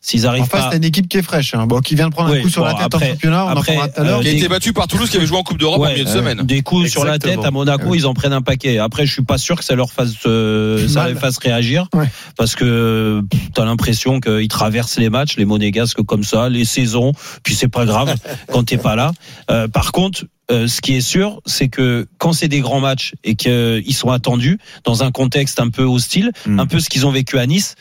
s'ils 0.02 0.26
En 0.26 0.30
arrivent 0.30 0.46
face, 0.46 0.64
pas 0.64 0.70
t'as 0.72 0.78
une 0.78 0.86
équipe 0.86 1.10
qui 1.10 1.18
est 1.18 1.22
fraîche, 1.22 1.54
hein, 1.54 1.68
bon, 1.68 1.82
qui 1.82 1.94
vient 1.96 2.08
de 2.08 2.14
prendre 2.14 2.30
un 2.30 2.34
Oui, 2.34 2.42
coup 2.42 2.50
sur 2.50 2.62
bon, 2.62 2.68
la 2.70 2.74
tête 2.76 2.86
après- 2.86 3.06
en 3.06 3.10
championnat, 3.12 3.46
on 3.46 3.50
après, 3.50 3.74
en 3.74 3.80
parlera 3.80 3.88
tout 3.90 4.02
à 4.02 4.04
l'heure. 4.06 4.20
euh, 4.20 4.22
Qui 4.22 4.28
a 4.30 4.32
des- 4.32 4.38
été 4.38 4.48
battu 4.48 4.72
par 4.72 4.88
Toulouse, 4.88 5.10
qui 5.10 5.18
avait 5.18 5.26
joué 5.26 5.38
en 5.38 5.44
Coupe 5.44 5.58
d'Europe 5.58 5.80
en 5.80 5.84
Ouais, 5.84 5.92
milieu 5.92 6.06
de 6.06 6.10
euh, 6.10 6.14
semaine. 6.14 6.42
Des 6.44 6.62
coups 6.62 6.90
sur 6.90 7.04
la 7.04 7.20
tête 7.20 7.44
à 7.44 7.52
Monaco, 7.52 7.88
Ouais. 7.90 7.98
ils 7.98 8.08
en 8.08 8.14
prennent 8.14 8.32
un 8.32 8.42
paquet. 8.42 8.78
Après, 8.78 9.06
je 9.06 9.12
suis 9.12 9.24
pas 9.26 9.38
sûr 9.38 9.58
que 9.58 9.64
ça 9.66 9.76
leur 9.76 9.92
fasse, 9.92 10.14
euh, 10.26 10.88
ça 10.88 11.10
les 11.10 11.16
fasse 11.16 11.38
réagir, 11.38 11.90
Ouais. 11.94 12.08
parce 12.38 12.56
que 12.56 13.22
tu 13.54 13.62
as 13.62 13.66
l'impression 13.66 14.22
qu'ils 14.22 14.48
traversent 14.48 14.98
les 14.98 15.10
matchs, 15.10 15.36
les 15.36 15.46
monégasques 15.46 16.02
comme 16.04 16.24
ça, 16.24 16.48
les 16.48 16.64
saisons, 16.64 17.12
puis 17.44 17.54
c'est 17.54 17.68
pas 17.68 17.86
grave 17.86 18.16
quand 18.54 18.64
t'es 18.64 18.78
pas 18.78 18.96
là. 18.96 19.12
Euh, 19.52 19.68
par 19.68 19.92
contre. 19.92 20.24
Euh, 20.52 20.68
ce 20.68 20.82
qui 20.82 20.96
est 20.96 21.02
sûr, 21.02 21.42
c'est 21.46 21.68
que 21.68 22.08
quand 22.18 22.34
c'est 22.34 22.48
des 22.48 22.60
grands 22.62 22.80
matchs 22.80 23.14
et 23.24 23.36
qu'ils 23.36 23.94
sont 23.96 24.10
attendus 24.12 24.58
dans 24.84 25.04
un 25.04 25.12
contexte 25.12 25.60
un 25.60 25.70
peu 25.70 25.84
hostile, 25.84 26.32
Mm. 26.46 26.60
un 26.60 26.66
peu 26.66 26.80
ce 26.80 26.90
qu'ils 26.90 27.06
ont 27.06 27.12
vécu 27.12 27.38
à 27.38 27.46
Nice, 27.46 27.76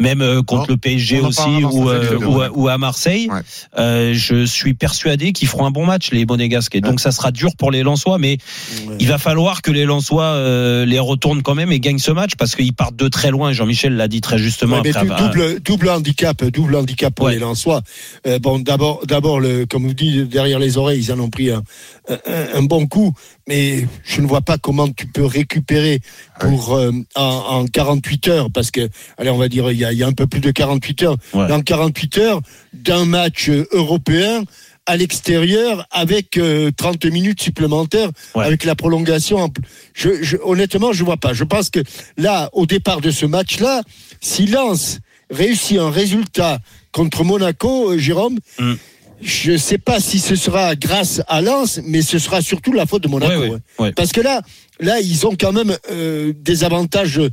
même 0.00 0.20
euh, 0.22 0.42
contre 0.42 0.66
Oh, 0.68 0.72
le 0.72 0.76
PSG 0.76 1.20
aussi 1.20 1.40
ou, 1.64 1.88
euh, 1.88 2.18
ou, 2.18 2.40
à- 2.40 2.50
ou 2.50 2.68
à 2.68 2.78
Marseille, 2.78 3.28
Ouais. 3.30 3.40
euh, 3.78 4.12
je 4.14 4.44
suis 4.44 4.74
persuadé 4.74 5.32
qu'ils 5.32 5.48
feront 5.48 5.66
un 5.66 5.70
bon 5.70 5.86
match 5.86 6.10
les 6.12 6.26
monégasques. 6.26 6.74
Et 6.74 6.80
donc 6.80 7.00
ça 7.00 7.12
sera 7.12 7.30
dur 7.32 7.56
pour 7.56 7.70
les 7.70 7.82
Lensois, 7.82 8.18
mais 8.18 8.38
il 8.98 9.08
va 9.08 9.18
falloir 9.18 9.62
que 9.62 9.70
les 9.70 9.84
Lensois 9.84 10.24
euh, 10.24 10.84
les 10.84 10.98
retournent 10.98 11.42
quand 11.42 11.54
même 11.54 11.72
et 11.72 11.80
gagnent 11.80 11.98
ce 11.98 12.10
match 12.10 12.32
parce 12.38 12.54
qu'ils 12.56 12.72
partent 12.74 12.96
de 12.96 13.08
très 13.08 13.30
loin. 13.30 13.50
Et 13.50 13.54
Jean-Michel 13.54 13.94
l'a 13.96 14.08
dit 14.08 14.20
très 14.20 14.38
justement. 14.38 14.76
Après 14.78 14.96
avoir- 14.96 15.30
double, 15.30 15.60
double 15.60 15.88
handicap, 15.88 16.44
double 16.44 16.76
handicap 16.76 17.14
pour 17.14 17.28
les 17.28 17.38
Lensois. 17.38 17.82
Euh, 18.26 18.38
bon, 18.38 18.58
d'abord, 18.58 19.00
d'abord, 19.06 19.40
le, 19.40 19.66
comme 19.66 19.86
vous 19.86 19.94
dites, 19.94 20.28
derrière 20.28 20.58
les 20.58 20.76
oreilles, 20.76 21.00
ils 21.00 21.12
en 21.12 21.18
ont 21.20 21.30
pris 21.30 21.50
un, 21.50 21.62
un, 22.08 22.18
un 22.58 22.62
bon 22.62 22.86
coup, 22.86 23.12
mais 23.48 23.86
je 24.04 24.20
ne 24.20 24.26
vois 24.26 24.40
pas 24.42 24.58
comment 24.58 24.88
tu 24.88 25.06
peux 25.06 25.24
récupérer 25.24 26.00
pour 26.40 26.74
euh, 26.74 26.92
en, 27.14 27.22
en 27.22 27.64
48 27.66 28.28
heures, 28.28 28.50
parce 28.50 28.70
que, 28.70 28.88
allez, 29.18 29.30
on 29.30 29.38
va 29.38 29.48
dire, 29.48 29.70
il 29.70 29.78
y 29.78 29.84
a, 29.84 29.92
il 29.92 29.98
y 29.98 30.02
a 30.02 30.06
un 30.06 30.12
peu 30.12 30.26
plus 30.26 30.40
de 30.40 30.50
48 30.50 31.02
heures, 31.02 31.16
Ouais. 31.32 31.48
dans 31.48 31.60
48 31.60 32.18
heures 32.18 32.40
d'un 32.72 33.04
match 33.04 33.48
euh, 33.48 33.66
européen 33.72 34.44
à 34.86 34.96
l'extérieur 34.98 35.86
avec 35.90 36.36
euh, 36.36 36.70
30 36.76 37.06
minutes 37.06 37.40
supplémentaires 37.42 38.10
Ouais. 38.34 38.44
avec 38.44 38.64
la 38.64 38.74
prolongation. 38.74 39.48
Je, 39.94 40.22
je, 40.22 40.36
honnêtement, 40.44 40.92
je 40.92 41.02
vois 41.04 41.16
pas. 41.16 41.32
Je 41.32 41.44
pense 41.44 41.70
que 41.70 41.80
là, 42.18 42.50
au 42.52 42.66
départ 42.66 43.00
de 43.00 43.10
ce 43.10 43.24
match-là, 43.24 43.82
si 44.20 44.46
Lens 44.46 44.98
réussit 45.30 45.78
un 45.78 45.90
résultat 45.90 46.58
contre 46.92 47.24
Monaco, 47.24 47.92
euh, 47.92 47.98
Jérôme, 47.98 48.38
Mm. 48.58 48.74
Je 49.24 49.52
ne 49.52 49.56
sais 49.56 49.78
pas 49.78 50.00
si 50.00 50.18
ce 50.18 50.36
sera 50.36 50.76
grâce 50.76 51.22
à 51.28 51.40
Lens, 51.40 51.80
mais 51.84 52.02
ce 52.02 52.18
sera 52.18 52.42
surtout 52.42 52.72
la 52.72 52.86
faute 52.86 53.02
de 53.02 53.08
Monaco. 53.08 53.32
Ouais, 53.32 53.48
ouais, 53.48 53.56
hein. 53.56 53.82
ouais. 53.82 53.92
Parce 53.92 54.12
que 54.12 54.20
là, 54.20 54.42
là, 54.80 55.00
ils 55.00 55.26
ont 55.26 55.34
quand 55.38 55.52
même 55.52 55.76
euh, 55.90 56.32
des 56.40 56.64
avantages 56.64 57.18
euh, 57.18 57.28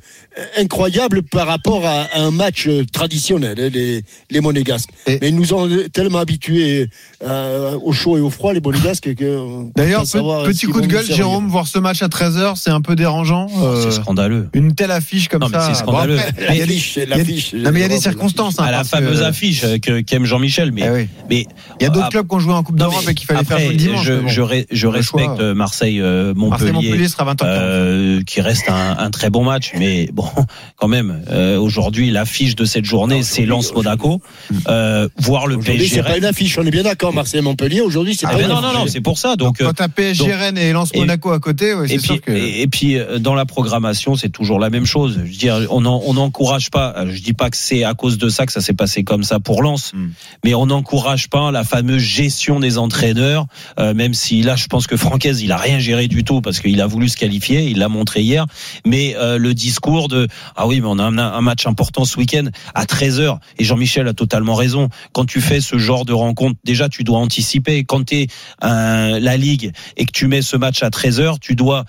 incroyables 0.58 1.24
par 1.24 1.48
rapport 1.48 1.86
à, 1.86 2.04
à 2.14 2.22
un 2.22 2.32
match 2.32 2.68
euh, 2.68 2.86
traditionnel, 2.92 3.56
hein, 3.60 3.70
les, 3.74 4.04
les 4.30 4.42
Monégasques. 4.42 4.90
Et- 5.08 5.18
Mais 5.22 5.30
ils 5.30 5.36
nous 5.36 5.54
ont 5.54 5.68
tellement 5.94 6.20
habitués 6.20 6.88
euh, 7.24 7.78
au 7.84 7.92
chaud 7.94 8.18
et 8.18 8.22
au 8.22 8.30
froid, 8.30 8.54
les 8.54 8.62
Monégasques, 8.62 9.14
que. 9.16 9.66
D'ailleurs, 9.76 10.04
pe- 10.04 10.48
petit 10.48 10.68
coup 10.68 10.82
de 10.82 10.88
gueule. 10.88 11.06
Jérôme, 11.06 11.48
voir 11.48 11.68
ce 11.68 11.80
match 11.80 12.02
à 12.02 12.08
13h, 12.08 12.54
c'est 12.56 12.70
un 12.70 12.82
peu 12.82 12.96
dérangeant. 12.96 13.48
euh, 13.62 13.84
C'est 13.84 13.92
scandaleux. 14.02 14.50
une 14.54 14.74
telle 14.76 14.92
affiche 14.92 15.28
comme 15.28 15.42
Non, 15.42 15.50
mais 15.50 15.58
ça. 15.58 15.68
c'est 15.74 15.80
scandaleux. 15.80 16.18
Bon, 16.18 16.22
après, 16.28 16.48
il 16.56 16.58
y 16.58 16.62
a 16.62 16.66
des- 16.66 16.74
L'affiche, 16.74 16.96
il 16.96 17.00
y 17.00 17.04
a- 17.04 17.18
l'affiche. 17.18 17.54
Non, 17.54 17.72
mais 17.72 17.80
il 17.80 17.82
y 17.82 17.86
a 17.86 17.90
des 17.90 18.00
circonstances. 18.00 18.60
hein, 18.60 18.64
à 18.66 18.72
la 18.72 18.84
fameuse 18.84 19.20
que- 19.20 19.24
affiche 19.26 19.66
qu'aime 20.06 20.26
Jean-Michel, 20.26 20.72
mais 20.72 20.84
Eh 20.86 20.90
oui. 20.92 21.08
mais 21.30 21.46
Il 21.80 21.84
y 21.84 21.86
a 21.86 21.90
d'autres 21.90 22.06
Ah, 22.08 22.12
clubs 22.12 22.28
qui 22.28 22.36
ont 22.36 22.40
joué 22.40 22.54
en 22.54 22.64
Coupe 22.64 22.78
d'Europe 22.78 23.04
mais 23.06 23.12
et 23.12 23.16
qu'il 23.16 23.26
fallait 23.28 23.40
après, 23.40 23.60
faire 23.60 23.70
le 23.72 23.76
dimanche. 23.76 24.06
je, 24.06 24.14
mais 24.14 24.66
bon. 24.84 24.90
respecte 24.92 25.40
euh, 25.40 25.54
Marseille 25.54 26.00
euh, 26.02 26.34
Montpellier. 26.36 26.72
Marseille-Montpellier 26.72 27.08
sera 27.08 27.26
20h40. 27.36 27.46
euh, 27.46 28.22
qui 28.24 28.42
reste 28.42 28.70
un, 28.70 28.98
un 28.98 29.10
très 29.10 29.30
bon 29.30 29.44
match, 29.44 29.72
mais 29.78 30.10
bon, 30.14 30.26
quand 30.78 30.88
même, 30.88 31.24
euh, 31.30 31.58
aujourd'hui, 31.60 32.12
l'affiche 32.12 32.56
de 32.56 32.66
cette 32.66 32.86
journée, 32.86 33.24
c'est 33.24 33.46
Lens 33.46 33.74
Monaco. 33.74 34.22
Euh, 34.68 35.08
voir 35.18 35.48
le 35.48 35.58
PSG. 35.58 35.96
c'est 35.96 36.04
pas 36.04 36.18
une 36.18 36.26
affiche, 36.26 36.58
on 36.58 36.66
est 36.66 36.72
bien 36.72 36.84
d'accord, 36.84 37.14
Marseille-Montpellier. 37.14 37.82
Aujourd'hui, 37.82 38.16
c'est 38.16 38.26
Ah, 38.26 38.32
pas 38.32 38.38
mais 38.38 38.44
une 38.44 38.50
non, 38.50 38.62
non, 38.62 38.74
non, 38.74 38.80
affiche. 38.82 38.92
c'est 38.94 39.02
pour 39.02 39.18
ça. 39.18 39.36
Donc, 39.36 39.52
Donc, 39.58 39.62
euh, 39.62 39.66
quand 39.68 39.74
t'as 39.74 39.88
PSG 39.88 40.26
donc- 40.26 40.34
Rennes 40.36 40.58
et 40.58 40.72
Lens 40.72 40.90
et- 40.94 41.00
Monaco 41.00 41.32
à 41.32 41.40
côté, 41.40 41.74
ouais, 41.74 41.88
c'est 41.88 41.98
puis, 41.98 42.06
sûr 42.06 42.22
que. 42.22 42.32
et, 42.32 42.62
et 42.62 42.68
puis 42.68 42.98
euh, 42.98 43.20
dans 43.20 43.34
la 43.36 43.46
programmation, 43.46 44.16
c'est 44.16 44.30
toujours 44.30 44.60
la 44.60 44.70
même 44.70 44.86
chose. 44.86 45.16
Je 45.18 45.32
veux 45.32 45.38
dire, 45.38 45.60
on 45.70 45.86
en- 45.86 46.02
on 46.06 46.14
n'encourage 46.14 46.70
pas. 46.70 46.94
euh, 46.98 47.12
Je 47.12 47.22
dis 47.22 47.34
pas 47.34 47.50
que 47.50 47.58
c'est 47.58 47.84
à 47.84 47.94
cause 47.94 48.18
de 48.18 48.30
ça 48.30 48.46
que 48.46 48.52
ça 48.52 48.62
s'est 48.62 48.74
passé 48.74 49.04
comme 49.04 49.24
ça 49.24 49.40
pour 49.40 49.62
Lens, 49.64 49.94
Mm. 49.94 50.08
mais 50.46 50.54
on 50.54 50.66
n'encourage 50.68 51.30
pas 51.30 51.52
la 51.52 51.64
fameuse 51.64 52.02
gestion 52.02 52.60
des 52.60 52.78
entraîneurs. 52.78 53.46
euh, 53.80 53.94
même 53.94 54.14
si 54.14 54.42
là, 54.42 54.56
je 54.56 54.68
pense 54.68 54.88
que 54.88 54.96
Francaise, 54.98 55.42
il 55.42 55.52
a 55.52 55.58
rien 55.58 55.80
géré 55.80 56.08
du 56.08 56.24
tout 56.24 56.42
parce 56.42 56.60
qu'il 56.60 56.80
a 56.82 56.88
voulu 56.88 57.10
se 57.10 57.18
qualifier. 57.22 57.64
Il 57.70 57.78
l'a 57.80 57.88
montré 57.90 58.22
hier. 58.22 58.46
Mais 58.86 59.16
euh, 59.16 59.38
le 59.38 59.54
discours 59.54 60.08
de 60.08 60.28
ah 60.56 60.68
oui, 60.68 60.82
mais 60.82 60.88
on 60.90 61.00
a 61.00 61.04
un, 61.04 61.18
un 61.18 61.42
match 61.42 61.66
important 61.68 62.04
ce 62.06 62.18
week-end 62.18 62.48
à 62.76 62.86
13 62.86 63.22
h 63.22 63.38
et 63.60 63.64
Jean-Michel 63.64 64.08
a 64.08 64.14
totalement 64.14 64.56
raison. 64.56 64.90
Quand 65.14 65.26
tu 65.26 65.40
fais 65.42 65.62
ce 65.62 65.78
genre 65.78 66.06
de 66.06 66.14
rencontre, 66.14 66.58
déjà 66.64 66.90
tu 66.90 67.04
dois 67.04 67.20
anticiper. 67.20 67.84
Quand 67.84 68.06
tu 68.06 68.16
es 68.16 68.28
la 68.62 69.38
ligue 69.38 69.72
et 69.98 70.06
que 70.06 70.12
tu 70.12 70.28
mets 70.28 70.42
ce 70.42 70.58
match 70.58 70.84
à 70.84 70.90
13 70.90 71.20
h 71.22 71.36
tu 71.40 71.56
dois 71.56 71.86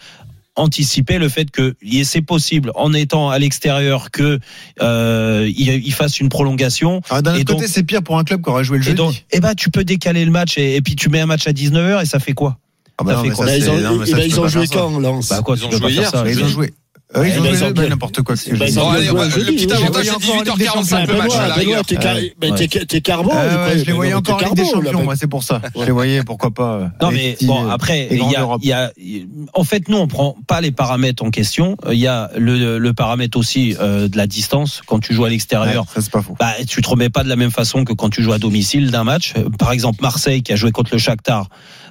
anticiper 0.54 1.18
le 1.18 1.28
fait 1.30 1.50
que 1.50 1.74
c'est 2.04 2.20
possible 2.22 2.72
en 2.74 2.92
étant 2.92 3.30
à 3.30 3.38
l'extérieur 3.38 4.10
que 4.10 4.38
euh, 4.82 5.50
il, 5.56 5.68
il 5.70 5.92
fasse 5.94 6.20
une 6.20 6.28
prolongation. 6.28 7.00
Ah, 7.08 7.22
D'un 7.22 7.34
Et 7.36 7.40
autre 7.40 7.54
côté, 7.54 7.68
c'est 7.68 7.82
pire 7.84 8.02
pour 8.02 8.18
un 8.18 8.24
club 8.24 8.42
qui 8.42 8.50
aurait 8.50 8.64
joué 8.64 8.76
le 8.76 8.82
Et 8.84 8.88
jeudi. 8.88 8.96
donc, 8.98 9.14
eh 9.30 9.40
ben, 9.40 9.54
tu 9.54 9.70
peux 9.70 9.84
décaler 9.84 10.24
le 10.26 10.30
match 10.30 10.58
et, 10.58 10.76
et 10.76 10.82
puis 10.82 10.94
tu 10.94 11.08
mets 11.08 11.20
un 11.20 11.26
match 11.26 11.46
à 11.46 11.52
19h 11.52 12.02
et 12.02 12.06
ça 12.06 12.18
fait 12.18 12.34
quoi? 12.34 12.58
Ah 12.98 13.04
bah 13.04 13.14
non, 13.14 13.22
fait 13.22 13.28
mais 13.30 13.34
quoi 13.34 13.46
ça, 13.46 13.52
Bah, 13.52 13.58
ils 13.58 13.70
ont, 13.70 13.78
non, 13.78 13.96
mais 13.98 14.06
ça, 14.06 14.16
bah, 14.16 14.22
tu 14.22 14.28
ils 14.28 14.32
peux 14.34 14.38
ont 14.38 14.42
pas 14.42 14.48
joué 14.48 14.66
quand, 14.72 14.98
Lens 15.00 15.28
Bah 15.28 15.40
quoi, 15.44 15.56
Ils 15.56 15.64
ont 15.64 15.68
peux 15.68 15.76
joué 15.78 15.92
hier, 15.92 16.10
Ils 16.26 16.42
ont 16.44 16.48
joué. 16.48 16.74
Euh, 17.14 17.28
ils 17.28 17.38
ont 17.38 17.44
joué 17.74 17.88
n'importe 17.90 18.22
quoi. 18.22 18.34
Bah, 18.34 18.66
jeudi, 19.28 19.50
le 19.50 19.52
petit 19.52 19.66
oui. 19.66 19.72
avantage, 19.74 20.04
c'est 20.06 20.10
encore 20.12 20.34
en 20.36 20.42
Ligue 20.42 20.56
des 20.56 20.64
18h45 20.64 21.06
le 21.08 21.18
match 21.18 21.56
Benoît, 22.40 22.86
t'es 22.88 23.00
carbone. 23.02 23.32
Ah 23.36 23.76
je 23.76 23.84
les 23.84 23.92
voyais 23.92 24.14
encore 24.14 24.40
Ligue 24.40 24.54
des 24.54 24.64
Champions, 24.64 25.02
moi, 25.04 25.14
c'est 25.14 25.26
pour 25.26 25.42
ça. 25.42 25.60
Je 25.78 25.84
les 25.84 25.90
voyais, 25.90 26.22
pourquoi 26.22 26.50
pas. 26.52 26.72
euh, 26.74 26.86
Non 27.02 27.08
avec 27.08 27.38
mais 27.40 27.46
bon 27.46 27.66
euh, 27.66 27.70
après 27.70 28.08
il 28.10 28.66
y 28.66 28.72
a, 28.72 28.92
en 29.52 29.64
fait 29.64 29.88
nous 29.88 29.98
on 29.98 30.06
prend 30.08 30.36
pas 30.46 30.62
les 30.62 30.70
paramètres 30.70 31.22
en 31.22 31.30
question 31.30 31.76
il 31.90 31.98
y 31.98 32.06
a 32.06 32.30
le, 32.36 32.92
paramètre 32.92 33.36
aussi 33.38 33.76
euh, 33.80 34.08
de 34.08 34.16
la 34.16 34.26
distance 34.26 34.80
quand 34.86 34.98
tu 35.00 35.12
joues 35.12 35.24
à 35.26 35.28
l'extérieur 35.28 35.82
Ouais, 35.82 35.88
ça, 35.94 36.00
c'est 36.00 36.10
pas 36.10 36.22
faux. 36.22 36.34
bah, 36.40 36.52
tu 36.66 36.80
te 36.80 36.88
remets 36.88 37.10
pas 37.10 37.24
de 37.24 37.28
la 37.28 37.36
même 37.36 37.50
façon 37.50 37.84
que 37.84 37.92
quand 37.92 38.08
tu 38.08 38.22
joues 38.22 38.32
à 38.32 38.38
domicile 38.38 38.90
d'un 38.90 39.04
match. 39.04 39.34
Euh, 39.36 39.50
Par 39.58 39.72
exemple, 39.72 39.98
Marseille 40.02 40.42
qui 40.42 40.52
a 40.54 40.56
joué 40.56 40.70
contre 40.72 40.90
le 40.92 40.98
Shakhtar, 40.98 41.48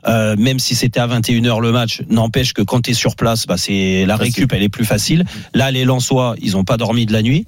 euh, 0.08 0.36
même 0.38 0.60
si 0.60 0.76
c'était 0.76 1.00
à 1.00 1.08
21h 1.08 1.60
le 1.62 1.72
match, 1.72 2.02
n'empêche 2.10 2.54
que 2.54 2.62
quand 2.62 2.82
tu 2.82 2.92
es 2.92 2.94
sur 2.94 3.16
place, 3.16 3.46
bah, 3.46 3.58
c'est 3.58 4.06
la 4.06 4.18
Facile. 4.18 4.34
récup, 4.36 4.54
elle 4.54 4.64
est 4.64 4.70
plus 4.70 4.86
facile. 4.86 5.26
Là, 5.54 5.72
les 5.72 5.86
Lensois, 5.86 6.36
ils 6.42 6.58
ont 6.58 6.64
pas 6.64 6.78
dormi 6.78 7.06
de 7.06 7.14
la 7.14 7.22
nuit. 7.22 7.46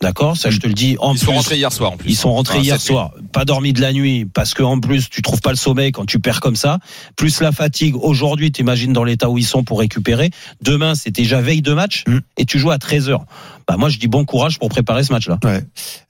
D'accord, 0.00 0.36
ça 0.36 0.50
je 0.50 0.58
te 0.58 0.66
le 0.66 0.74
dis. 0.74 0.96
En 0.98 1.14
Ils 1.14 1.18
sont 1.18 1.26
plus, 1.26 1.36
rentrés 1.36 1.56
hier 1.56 1.72
soir 1.72 1.92
en 1.92 1.96
plus. 1.96 2.10
ils 2.10 2.16
sont 2.16 2.32
rentrés 2.34 2.56
Enfin, 2.58 2.64
hier 2.64 2.80
soir, 2.80 3.12
pas 3.32 3.44
dormi 3.46 3.72
de 3.72 3.80
la 3.80 3.92
nuit 3.92 4.26
parce 4.26 4.52
que 4.52 4.62
en 4.62 4.78
plus 4.78 5.08
tu 5.08 5.22
trouves 5.22 5.40
pas 5.40 5.50
le 5.50 5.56
sommeil 5.56 5.92
quand 5.92 6.04
tu 6.04 6.18
perds 6.18 6.40
comme 6.40 6.56
ça, 6.56 6.78
plus 7.16 7.40
la 7.40 7.52
fatigue. 7.52 7.94
Aujourd'hui, 7.96 8.52
t'imagines 8.52 8.92
dans 8.92 9.04
l'état 9.04 9.30
où 9.30 9.38
ils 9.38 9.46
sont 9.46 9.62
pour 9.62 9.78
récupérer. 9.78 10.30
Demain, 10.60 10.94
c'est 10.94 11.10
déjà 11.12 11.40
veille 11.40 11.62
de 11.62 11.72
match 11.72 12.04
Mm. 12.06 12.18
et 12.36 12.44
tu 12.44 12.58
joues 12.58 12.72
à 12.72 12.76
13h. 12.78 13.18
Bah 13.66 13.76
moi 13.78 13.88
je 13.88 13.98
dis 13.98 14.08
bon 14.08 14.26
courage 14.26 14.58
pour 14.58 14.68
préparer 14.68 15.04
ce 15.04 15.12
match-là. 15.12 15.38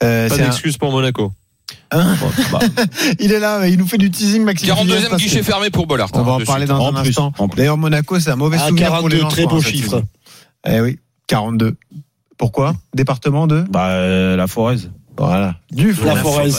Euh, 0.02 0.28
Pas 0.28 0.34
un- 0.34 0.38
d'excuse 0.38 0.76
pour 0.76 0.90
Monaco. 0.90 1.32
Bon, 2.20 2.30
bah, 2.52 2.58
Il 3.20 3.32
est 3.32 3.38
là, 3.38 3.66
il 3.68 3.78
nous 3.78 3.86
fait 3.86 3.98
du 3.98 4.10
teasing, 4.10 4.44
Maxime. 4.44 4.74
Tilliez, 4.74 4.94
42e 4.94 5.08
parce 5.08 5.22
que- 5.22 5.28
guichet 5.28 5.42
fermé 5.42 5.70
pour 5.70 5.86
Bollard. 5.86 6.08
On 6.14 6.22
va 6.22 6.32
en 6.32 6.40
parler 6.40 6.66
suite. 6.66 6.76
dans 6.76 6.84
En 6.84 6.94
un 6.96 7.00
plus, 7.02 7.10
instant. 7.10 7.32
D'ailleurs, 7.56 7.76
Monaco, 7.76 8.18
c'est 8.20 8.30
un 8.30 8.36
mauvais 8.36 8.56
À 8.58 8.68
souvenir 8.68 8.98
pour 8.98 9.08
les 9.08 9.18
42, 9.18 9.28
très 9.34 9.46
beau 9.46 9.56
hein, 9.56 9.62
chiffre. 9.62 10.02
Eh 10.66 10.80
oui, 10.80 10.98
42. 11.26 11.76
Pourquoi? 12.36 12.74
Département 12.94 13.46
de? 13.46 13.64
Bah 13.70 13.88
euh, 13.90 14.36
la 14.36 14.46
Forez. 14.46 14.78
Voilà. 15.16 15.54
Du 15.70 15.92
La. 15.92 16.14
La 16.14 16.14
La 16.14 16.22
Forez. 16.22 16.50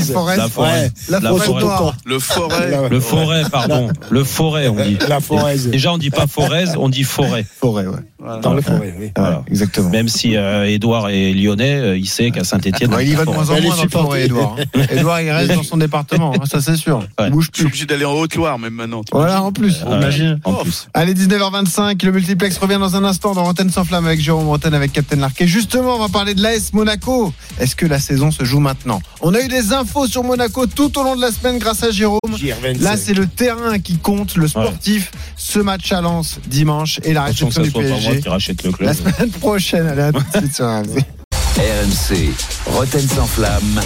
Forez. 0.00 0.36
La 0.36 0.48
Forez. 0.48 0.90
La 1.08 1.20
La 1.20 1.28
Forez 1.30 1.46
Forez. 1.46 1.64
noire. 1.64 1.94
Le 2.04 2.18
forêt. 2.18 2.88
Le 2.90 3.00
forêt, 3.00 3.42
pardon. 3.50 3.90
Le 4.10 4.24
forêt, 4.24 4.68
on 4.68 4.76
dit. 4.76 4.98
La 5.08 5.20
Forez. 5.20 5.58
Déjà, 5.70 5.92
on 5.92 5.98
dit 5.98 6.10
pas 6.10 6.26
forêt, 6.26 6.64
on 6.78 6.88
dit 6.88 7.04
forêt. 7.04 7.44
Forêt, 7.60 7.86
ouais. 7.86 7.96
Dans 8.42 8.54
le 8.54 8.62
forêt, 8.62 8.94
oui. 8.98 9.10
Voilà. 9.16 9.42
Exactement. 9.48 9.90
Même 9.90 10.08
si 10.08 10.36
euh, 10.36 10.64
Édouard 10.68 11.08
est 11.10 11.32
lyonnais, 11.32 11.74
euh, 11.76 11.96
il 11.98 12.06
sait 12.06 12.30
qu'à 12.30 12.44
Saint-Etienne. 12.44 12.94
Ouais, 12.94 13.04
il 13.04 13.10
y 13.12 13.14
va 13.14 13.24
de 13.24 13.30
moins 13.30 13.50
en 13.50 13.60
moins 13.60 13.76
dans 13.76 13.82
le 13.82 13.88
forêt, 13.88 14.24
Edouard. 14.26 14.56
hein. 14.74 14.80
Edouard, 14.90 15.20
il 15.22 15.30
reste 15.30 15.54
dans 15.54 15.62
son 15.64 15.76
département, 15.76 16.32
hein, 16.34 16.44
ça 16.48 16.60
c'est 16.60 16.76
sûr. 16.76 16.98
Ouais. 17.18 17.26
Il 17.26 17.30
bouge 17.30 17.46
Je 17.52 17.56
suis 17.56 17.64
plus. 17.64 17.66
obligé 17.68 17.86
d'aller 17.86 18.04
en 18.04 18.12
Haute-Loire 18.12 18.58
même 18.58 18.74
maintenant. 18.74 19.02
Voilà, 19.12 19.42
en 19.42 19.50
plus. 19.52 19.82
Ouais. 19.82 19.96
Imagine. 19.96 20.38
En 20.44 20.54
plus. 20.54 20.88
Allez, 20.94 21.14
19h25, 21.14 22.04
le 22.04 22.12
multiplex 22.12 22.56
revient 22.58 22.78
dans 22.78 22.94
un 22.94 23.04
instant 23.04 23.34
dans 23.34 23.42
Rotten 23.44 23.68
sans 23.70 23.84
flamme 23.84 24.06
avec 24.06 24.20
Jérôme 24.20 24.46
Rotten 24.48 24.72
avec 24.72 24.92
Captain 24.92 25.16
Larquet. 25.16 25.46
Justement, 25.48 25.96
on 25.96 25.98
va 25.98 26.08
parler 26.08 26.34
de 26.34 26.42
l'AS 26.42 26.61
Monaco. 26.72 27.32
Est-ce 27.58 27.74
que 27.76 27.86
la 27.86 27.98
saison 27.98 28.30
se 28.30 28.44
joue 28.44 28.60
maintenant 28.60 29.00
On 29.20 29.34
a 29.34 29.40
eu 29.40 29.48
des 29.48 29.72
infos 29.72 30.06
sur 30.06 30.22
Monaco 30.24 30.66
tout 30.66 30.96
au 30.98 31.02
long 31.04 31.16
de 31.16 31.20
la 31.20 31.32
semaine 31.32 31.58
grâce 31.58 31.82
à 31.82 31.90
Jérôme. 31.90 32.20
JR25. 32.32 32.80
Là, 32.80 32.96
c'est 32.96 33.14
le 33.14 33.26
terrain 33.26 33.78
qui 33.78 33.98
compte, 33.98 34.36
le 34.36 34.48
sportif. 34.48 35.10
Ce 35.36 35.58
match 35.58 35.90
à 35.92 36.00
Lens 36.00 36.38
dimanche 36.46 37.00
et 37.04 37.12
la 37.12 37.24
réception 37.24 37.62
du 37.62 37.70
moi 37.70 37.82
PSG. 37.82 38.54
qui 38.56 38.66
le 38.66 38.72
club. 38.72 38.88
La 38.88 38.94
semaine 38.94 39.30
prochaine, 39.30 39.86
allez, 39.86 40.02
à 40.02 40.12
tout 40.12 40.20
de 40.22 40.38
suite 40.38 40.54
sur 40.54 40.66
RMC. 41.56 42.32
Roten 42.66 43.06
sans 43.06 43.26
flamme. 43.26 43.80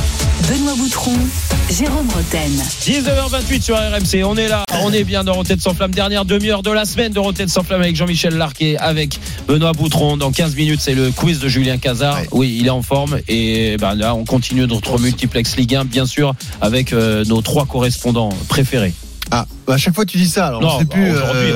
Benoît 0.48 0.74
Boutron, 0.76 1.16
Jérôme 1.68 2.09
Roten. 2.11 2.52
19h28 2.83 3.61
sur 3.61 3.76
RMC, 3.76 4.24
on 4.24 4.37
est 4.37 4.46
là, 4.46 4.64
on 4.83 4.92
est 4.92 5.02
bien 5.02 5.24
dans 5.24 5.35
Rotten 5.35 5.59
sans 5.59 5.74
flamme, 5.74 5.90
dernière 5.90 6.24
demi-heure 6.24 6.62
de 6.62 6.70
la 6.70 6.85
semaine 6.85 7.12
de 7.12 7.18
Rotten 7.18 7.48
sans 7.48 7.64
flamme 7.64 7.81
avec 7.81 7.96
Jean-Michel 7.96 8.37
Larquet, 8.37 8.76
avec 8.79 9.18
Benoît 9.48 9.72
Boutron. 9.72 10.16
Dans 10.16 10.31
15 10.31 10.55
minutes, 10.55 10.81
c'est 10.81 10.94
le 10.94 11.11
quiz 11.11 11.40
de 11.40 11.48
Julien 11.48 11.76
Cazard. 11.76 12.20
Ouais. 12.20 12.29
Oui, 12.31 12.57
il 12.61 12.66
est 12.66 12.70
en 12.70 12.83
forme 12.83 13.18
et 13.26 13.76
ben 13.79 13.94
là, 13.94 14.14
on 14.14 14.24
continue 14.24 14.66
notre 14.66 15.00
multiplex 15.00 15.57
Ligue 15.57 15.74
1, 15.74 15.87
bien 15.87 16.07
sûr, 16.07 16.35
avec 16.61 16.92
euh, 16.92 17.24
nos 17.24 17.42
trois 17.42 17.66
correspondants 17.66 18.31
préférés. 18.48 18.94
Ah, 19.33 19.45
bah, 19.67 19.75
à 19.75 19.77
chaque 19.77 19.95
fois 19.95 20.05
tu 20.05 20.19
dis 20.19 20.29
ça, 20.29 20.47
alors 20.49 20.61
on 20.61 20.65
Non, 20.65 20.79
sait 20.79 20.85
bah, 20.85 20.95
plus. 20.95 21.11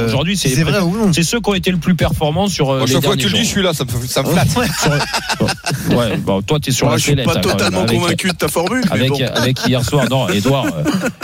aujourd'hui- 0.07 0.35
euh, 0.35 0.37
c'est- 0.37 0.63
vrai 0.65 0.81
ou 0.81 0.97
non. 0.97 1.13
C'est 1.13 1.23
ceux 1.23 1.41
qui 1.41 1.49
ont 1.51 1.55
été 1.55 1.71
le 1.71 1.77
plus 1.79 1.95
performants 1.95 2.49
sur 2.49 2.71
euh, 2.71 2.79
Moi, 2.79 2.87
les 2.87 2.93
chaque 2.95 3.05
fois 3.05 3.15
que 3.17 3.21
tu 3.21 3.29
le 3.29 3.33
dis, 3.35 3.39
je 3.39 3.43
jours. 3.45 3.53
suis 3.53 3.63
là, 3.63 3.73
ça 3.73 3.85
me, 3.85 4.07
ça 4.07 4.23
me 4.23 4.29
flatte. 4.31 4.49
Ouais, 5.91 6.17
bon, 6.19 6.43
toi, 6.43 6.59
t'es 6.61 6.71
sur 6.73 6.87
Moi, 6.87 6.95
la 6.95 6.99
je 6.99 7.03
suis 7.05 7.17
pas 7.17 7.37
hein, 7.37 7.41
totalement 7.41 7.81
avec- 7.83 7.99
convaincu 7.99 8.29
de 8.29 8.35
ta 8.35 8.49
formule, 8.49 8.83
mais 8.87 8.91
avec, 8.99 9.11
bon. 9.11 9.19
avec 9.35 9.67
hier 9.67 9.85
soir, 9.85 10.07
non, 10.11 10.29
Edouard, 10.29 10.67
euh, 10.67 10.83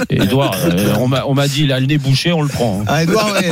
Edouard 0.08 0.54
euh, 0.64 0.94
on 1.00 1.08
m'a 1.08 1.24
on 1.26 1.34
dit, 1.46 1.64
il 1.64 1.72
a 1.72 1.80
le 1.80 1.86
nez 1.86 1.98
bouché, 1.98 2.32
on 2.32 2.42
le 2.42 2.48
prend. 2.48 2.80
hein. 2.80 2.84
Ah, 2.86 3.02
Edouard, 3.02 3.32
ouais. 3.32 3.48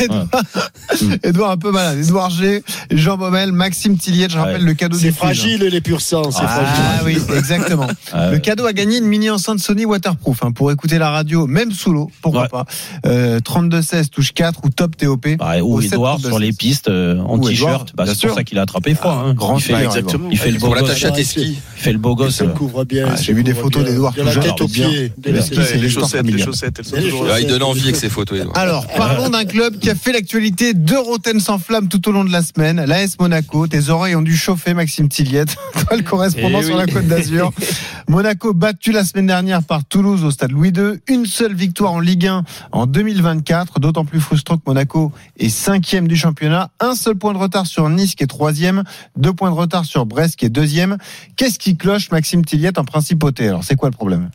Edouard, 0.00 0.26
Edouard 1.22 1.50
un 1.50 1.56
peu 1.56 1.70
malade. 1.70 1.98
Edouard 1.98 2.30
G, 2.30 2.62
Jean 2.90 3.16
Baumel, 3.16 3.52
Maxime 3.52 3.96
Tilliet, 3.96 4.28
je 4.30 4.38
rappelle 4.38 4.54
Ouais. 4.60 4.66
le 4.66 4.74
cadeau 4.74 4.96
C'est 4.98 5.12
fragile, 5.12 5.62
les 5.62 5.80
pur 5.80 6.00
sang. 6.00 6.30
C'est 6.30 6.38
Ah 6.42 6.48
fragile. 6.48 7.20
oui, 7.28 7.36
exactement. 7.36 7.86
Euh, 8.14 8.32
Le 8.32 8.38
cadeau 8.38 8.66
a 8.66 8.72
gagné 8.72 8.98
une 8.98 9.04
mini 9.04 9.30
enceinte 9.30 9.60
Sony 9.60 9.84
waterproof 9.84 10.38
hein, 10.42 10.50
pour 10.52 10.72
écouter 10.72 10.98
la 10.98 11.10
radio, 11.10 11.46
même 11.46 11.70
sous 11.70 11.92
l'eau, 11.92 12.10
pourquoi 12.32 12.42
Ouais. 12.42 12.48
pas. 12.48 12.64
Euh, 13.06 13.40
3216 13.40 14.10
touche 14.10 14.32
4 14.32 14.60
ou 14.64 14.70
top 14.70 14.96
TOP. 14.96 15.26
bah, 15.38 15.58
ou 15.62 15.80
Edouard 15.80 16.18
7, 16.20 16.26
sur 16.28 16.38
les 16.38 16.52
pistes 16.52 16.88
euh, 16.88 17.18
en 17.20 17.38
t-shirt, 17.38 17.92
bah, 17.94 18.04
c'est 18.06 18.26
pour 18.26 18.36
ça 18.36 18.44
qu'il 18.44 18.58
a 18.58 18.62
attrapé 18.62 18.94
froid. 18.94 19.24
hein. 19.26 19.34
Grand 19.34 19.58
il, 19.58 19.62
fait, 19.62 19.84
exactement. 19.84 20.28
il 20.30 20.38
fait 20.38 20.50
le 20.50 20.58
beau 20.58 20.68
gosse. 20.70 21.04
Il 21.36 21.56
fait 21.76 21.92
le 21.92 21.98
beau 21.98 22.12
Il 22.12 22.16
gosse. 22.16 22.36
se 22.36 22.44
là. 22.44 22.50
couvre 22.50 22.84
bien. 22.84 23.06
Ah, 23.10 23.14
il 23.18 23.24
j'ai 23.24 23.32
vu 23.32 23.42
des 23.44 23.54
photos 23.54 23.84
d'Edouard 23.84 24.14
De 24.14 24.22
la 24.22 24.34
tête 24.36 24.60
aux 24.60 24.68
pieds. 24.68 25.12
Les 25.24 25.34
chaussettes, 25.40 25.80
les 25.80 25.90
familiale. 25.90 26.40
chaussettes, 26.44 26.76
elles 26.78 26.84
sont 26.84 26.96
Les 26.96 27.02
toujours 27.02 27.20
chaussettes. 27.20 27.34
Ah, 27.36 27.40
il 27.40 27.46
donne 27.46 27.62
envie 27.62 27.82
avec 27.82 27.96
ses 27.96 28.08
photos. 28.08 28.40
Alors, 28.54 28.86
parlons 28.88 29.28
d'un 29.30 29.44
club 29.44 29.78
qui 29.78 29.90
a 29.90 29.94
fait 29.94 30.12
l'actualité 30.12 30.74
de 30.74 30.94
Roten 30.96 31.40
sans 31.40 31.58
flamme 31.58 31.88
tout 31.88 32.08
au 32.08 32.12
long 32.12 32.24
de 32.24 32.30
la 32.32 32.42
semaine, 32.42 32.84
l'AS 32.84 33.16
Monaco. 33.18 33.66
Tes 33.66 33.88
oreilles 33.90 34.14
ont 34.16 34.22
dû 34.22 34.36
chauffer, 34.36 34.74
Maxime 34.74 35.08
Tilliette, 35.08 35.56
toi 35.88 35.96
le 35.96 36.02
correspondant 36.02 36.60
Eh 36.62 36.64
sur 36.66 36.76
la 36.76 36.86
Côte 36.86 37.06
d'Azur. 37.06 37.50
Monaco 38.08 38.52
battu 38.54 38.92
la 38.92 39.04
semaine 39.04 39.26
dernière 39.26 39.62
par 39.62 39.84
Toulouse 39.84 40.24
au 40.24 40.30
stade 40.30 40.50
Louis 40.52 40.70
II. 40.76 40.98
Une 41.08 41.26
seule 41.26 41.54
victoire 41.54 41.92
en 41.92 42.00
Ligue 42.00 42.19
1 42.26 42.44
en 42.72 42.86
2024, 42.86 43.80
d'autant 43.80 44.04
plus 44.04 44.20
frustrant 44.20 44.56
que 44.56 44.62
Monaco 44.66 45.12
est 45.38 45.48
cinquième 45.48 46.08
du 46.08 46.16
championnat. 46.16 46.70
Un 46.80 46.94
seul 46.94 47.14
point 47.16 47.32
de 47.32 47.38
retard 47.38 47.66
sur 47.66 47.88
Nice 47.88 48.14
qui 48.14 48.24
est 48.24 48.28
troisième, 48.28 48.84
deux 49.16 49.32
points 49.32 49.50
de 49.50 49.56
retard 49.56 49.84
sur 49.84 50.06
Brest 50.06 50.36
qui 50.36 50.46
est 50.46 50.50
deuxième. 50.50 50.96
Qu'est-ce 51.36 51.58
qui 51.58 51.76
cloche, 51.76 52.10
Maxime 52.10 52.44
Tilliette, 52.44 52.78
en 52.78 52.84
principauté 52.84 53.48
Alors, 53.48 53.64
c'est 53.64 53.76
quoi 53.76 53.88
le 53.88 53.96
problème? 53.96 54.30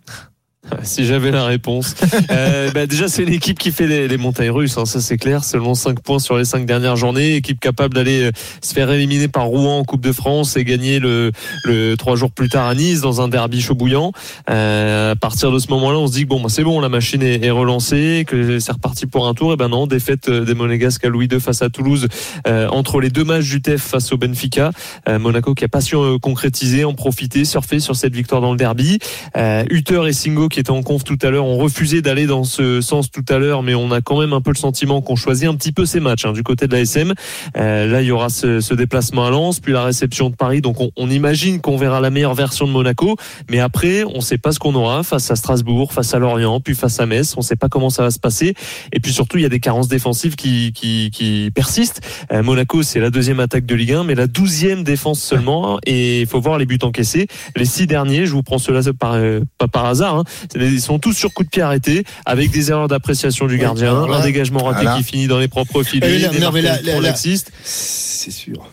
Si 0.84 1.06
j'avais 1.06 1.32
la 1.32 1.46
réponse. 1.46 1.96
Euh, 2.32 2.72
bah 2.72 2.88
déjà, 2.88 3.08
c'est 3.08 3.24
l'équipe 3.24 3.58
qui 3.58 3.72
fait 3.72 3.88
les, 3.88 4.08
les 4.08 4.18
montagnes 4.18 4.50
russes, 4.50 4.78
hein, 4.78 4.86
ça 4.86 5.00
c'est 5.00 5.18
clair. 5.18 5.44
Seulement 5.44 5.76
5 5.76 6.00
points 6.00 6.20
sur 6.20 6.38
les 6.38 6.46
5 6.46 6.66
dernières 6.66 6.96
journées. 6.96 7.36
Équipe 7.36 7.60
capable 7.60 7.94
d'aller 7.94 8.24
euh, 8.24 8.32
se 8.62 8.74
faire 8.74 8.90
éliminer 8.92 9.28
par 9.28 9.46
Rouen 9.46 9.80
en 9.80 9.84
Coupe 9.84 10.02
de 10.02 10.12
France 10.12 10.58
et 10.58 10.64
gagner 10.64 11.00
le, 11.00 11.32
le 11.66 11.96
3 11.96 12.16
jours 12.16 12.32
plus 12.32 12.50
tard 12.50 12.68
à 12.68 12.74
Nice 12.74 13.02
dans 13.02 13.22
un 13.22 13.28
derby 13.28 13.62
chaud 13.62 13.76
bouillant. 13.76 14.12
Euh, 14.50 15.12
à 15.12 15.16
partir 15.16 15.52
de 15.52 15.60
ce 15.60 15.70
moment-là, 15.70 16.00
on 16.00 16.08
se 16.08 16.14
dit 16.14 16.24
que 16.24 16.30
bon, 16.30 16.42
bah, 16.42 16.50
c'est 16.50 16.64
bon, 16.64 16.80
la 16.80 16.90
machine 16.90 17.22
est, 17.22 17.44
est 17.44 17.52
relancée, 17.52 18.26
que 18.28 18.60
c'est 18.60 18.72
reparti 18.72 19.06
pour 19.06 19.28
un 19.28 19.34
tour. 19.34 19.54
Et 19.54 19.58
ben 19.58 19.70
non, 19.70 19.88
défaite 19.88 20.30
euh, 20.30 20.46
des 20.46 20.56
Monégasques 20.56 21.06
à 21.06 21.10
Louis 21.10 21.28
II 21.32 21.40
face 21.40 21.62
à 21.62 21.70
Toulouse 21.70 22.08
euh, 22.48 22.68
entre 22.70 23.00
les 23.00 23.10
deux 23.10 23.24
matchs 23.24 23.50
du 23.50 23.62
TEF 23.62 23.82
face 23.82 24.12
au 24.12 24.18
Benfica. 24.18 24.72
Euh, 25.08 25.20
Monaco 25.20 25.54
qui 25.54 25.64
a 25.64 25.68
pas 25.68 25.82
su 25.82 25.96
euh, 25.96 26.18
concrétiser, 26.18 26.86
en 26.86 26.94
profiter, 26.94 27.46
surfer 27.46 27.80
sur 27.80 27.96
cette 27.96 28.16
victoire 28.16 28.42
dans 28.42 28.52
le 28.52 28.58
derby. 28.58 29.00
Euh, 29.38 29.64
Hutter 29.70 30.04
et 30.08 30.14
Singo 30.14 30.50
qui 30.50 30.55
étaient 30.60 30.72
en 30.72 30.84
conf 30.84 31.04
tout 31.04 31.18
à 31.22 31.30
l'heure 31.30 31.46
ont 31.46 31.58
refusé 31.58 32.02
d'aller 32.02 32.26
dans 32.26 32.44
ce 32.44 32.82
sens 32.82 33.12
tout 33.12 33.26
à 33.30 33.38
l'heure, 33.38 33.64
mais 33.64 33.76
on 33.76 33.92
a 33.92 34.02
quand 34.02 34.20
même 34.20 34.34
un 34.34 34.42
peu 34.42 34.52
le 34.52 34.58
sentiment 34.58 35.02
qu'on 35.02 35.16
choisit 35.16 35.48
un 35.48 35.56
petit 35.56 35.72
peu 35.72 35.86
ces 35.86 36.00
matchs 36.00 36.26
hein, 36.26 36.34
du 36.34 36.44
côté 36.44 36.68
de 36.68 36.74
la 36.74 36.82
SM. 36.82 37.14
Euh, 37.58 37.88
là, 37.88 38.02
il 38.02 38.08
y 38.08 38.12
aura 38.12 38.30
ce, 38.30 38.60
ce 38.60 38.74
déplacement 38.74 39.26
à 39.26 39.30
Lens, 39.30 39.60
puis 39.60 39.74
la 39.74 39.84
réception 39.84 40.30
de 40.30 40.36
Paris. 40.36 40.62
Donc, 40.62 40.80
on, 40.80 40.92
on 40.96 41.10
imagine 41.10 41.62
qu'on 41.62 41.78
verra 41.78 42.00
la 42.00 42.10
meilleure 42.10 42.34
version 42.34 42.68
de 42.68 42.72
Monaco, 42.72 43.16
mais 43.50 43.60
après, 43.60 44.04
on 44.04 44.18
ne 44.18 44.22
sait 44.22 44.38
pas 44.38 44.52
ce 44.52 44.60
qu'on 44.60 44.76
aura 44.76 45.04
face 45.04 45.30
à 45.32 45.36
Strasbourg, 45.36 45.94
face 45.94 46.14
à 46.14 46.20
Lorient, 46.20 46.60
puis 46.60 46.76
face 46.76 47.00
à 47.00 47.06
Metz. 47.06 47.34
On 47.38 47.42
ne 47.42 47.46
sait 47.46 47.56
pas 47.56 47.70
comment 47.70 47.90
ça 47.90 48.04
va 48.04 48.12
se 48.12 48.20
passer. 48.20 48.54
Et 48.92 49.00
puis 49.00 49.12
surtout, 49.12 49.38
il 49.38 49.44
y 49.44 49.46
a 49.46 49.50
des 49.50 49.60
carences 49.60 49.88
défensives 49.88 50.36
qui, 50.36 50.74
qui, 50.74 51.12
qui 51.12 51.52
persistent. 51.54 52.02
Euh, 52.32 52.44
Monaco, 52.44 52.84
c'est 52.84 53.00
la 53.00 53.10
deuxième 53.10 53.40
attaque 53.40 53.66
de 53.66 53.76
Ligue 53.76 53.94
1, 53.94 54.04
mais 54.04 54.16
la 54.16 54.28
douzième 54.28 54.84
défense 54.84 55.22
seulement. 55.22 55.80
Et 55.86 56.22
il 56.22 56.28
faut 56.28 56.40
voir 56.40 56.58
les 56.58 56.66
buts 56.66 56.80
encaissés. 56.82 57.28
Les 57.56 57.66
six 57.66 57.88
derniers, 57.88 58.26
je 58.26 58.32
vous 58.32 58.44
prends 58.44 58.58
cela 58.58 58.82
par, 58.94 59.14
euh, 59.14 59.42
pas 59.58 59.68
par 59.68 59.86
hasard, 59.86 60.16
hein, 60.16 60.24
ils 60.56 60.82
sont 60.82 61.00
tous 61.00 61.14
sur 61.14 61.34
coup 61.34 61.44
de 61.44 61.50
pied 61.50 61.62
arrêtés, 61.62 62.04
avec 62.26 62.52
des 62.52 62.72
erreurs 62.72 62.88
d'appréciation 62.88 63.48
du 63.48 63.58
gardien, 63.58 63.94
un 63.96 64.24
dégagement 64.24 64.64
raté 64.64 64.84
voilà. 64.84 64.98
qui 64.98 65.04
finit 65.04 65.28
dans 65.28 65.40
les 65.40 65.48
propres 65.48 65.84
filets, 65.84 66.08
oui, 66.08 66.20
là, 66.20 66.28
des 66.30 66.40
non, 66.40 66.52
mais 66.52 66.62
là, 66.62 66.80
là. 66.82 67.14
C'est 67.16 68.32
sûr. 68.32 68.66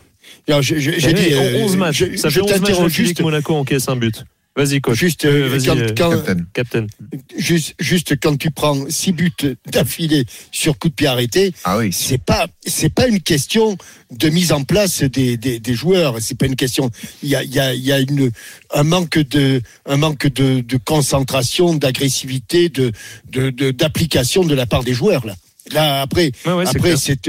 J'ai 0.61 1.11
Eh 1.11 1.13
dit 1.13 1.23
oui, 1.29 1.35
euh, 1.35 1.65
11 1.65 1.77
matchs. 1.77 2.05
ça 2.17 2.31
fait 2.31 2.41
11 2.41 2.61
matchs 2.61 2.89
juste. 2.89 3.17
que 3.17 3.23
Monaco 3.23 3.55
encaisse 3.55 3.89
un 3.89 3.97
but. 3.97 4.25
Vas-y, 4.55 4.83
coach. 4.83 4.99
Juste, 4.99 5.25
Euh, 5.25 5.49
euh, 5.51 5.59
quand, 5.65 5.77
euh, 5.79 5.87
quand- 5.97 6.15
Captain. 6.25 6.45
Captain. 6.53 6.87
juste, 7.39 7.75
juste 7.81 8.21
quand 8.21 8.37
tu 8.37 8.51
prends 8.51 8.77
six 8.91 9.13
buts 9.13 9.33
d'affilée 9.71 10.27
sur 10.51 10.79
coup 10.79 10.91
de 10.91 10.95
pied 10.95 11.07
arrêté, 11.07 11.55
Ah 11.65 11.79
oui. 11.79 11.91
c'est 11.91 12.19
pas, 12.23 12.47
c'est 12.67 12.93
pas 12.93 13.07
une 13.09 13.21
question 13.21 13.79
de 14.11 14.29
mise 14.29 14.53
en 14.53 14.63
place 14.65 15.05
des, 15.05 15.39
des, 15.39 15.59
des 15.59 15.75
joueurs. 15.75 16.17
C'est 16.21 16.37
pas 16.37 16.45
une 16.47 16.57
question. 16.57 16.91
Il 17.23 17.31
y 17.31 17.35
a, 17.35 17.43
il 17.43 17.55
y 17.55 17.61
a, 17.61 17.73
il 17.75 17.81
y 17.83 17.93
a 17.93 18.01
une, 18.01 18.31
un 18.75 18.83
manque 18.83 19.19
de, 19.19 19.63
un 19.87 19.97
manque 19.97 20.27
de, 20.27 20.61
de 20.61 20.77
concentration, 20.77 21.75
d'agressivité, 21.75 22.69
de, 22.69 22.93
de, 23.31 23.49
de- 23.49 23.71
d'application 23.71 24.45
de 24.45 24.55
la 24.55 24.67
part 24.67 24.85
des 24.85 24.93
joueurs 24.93 25.25
là. 25.27 25.35
Là 25.71 26.03
après, 26.03 26.33
ouais, 26.45 26.67
après 26.67 26.97
c'est, 26.97 27.21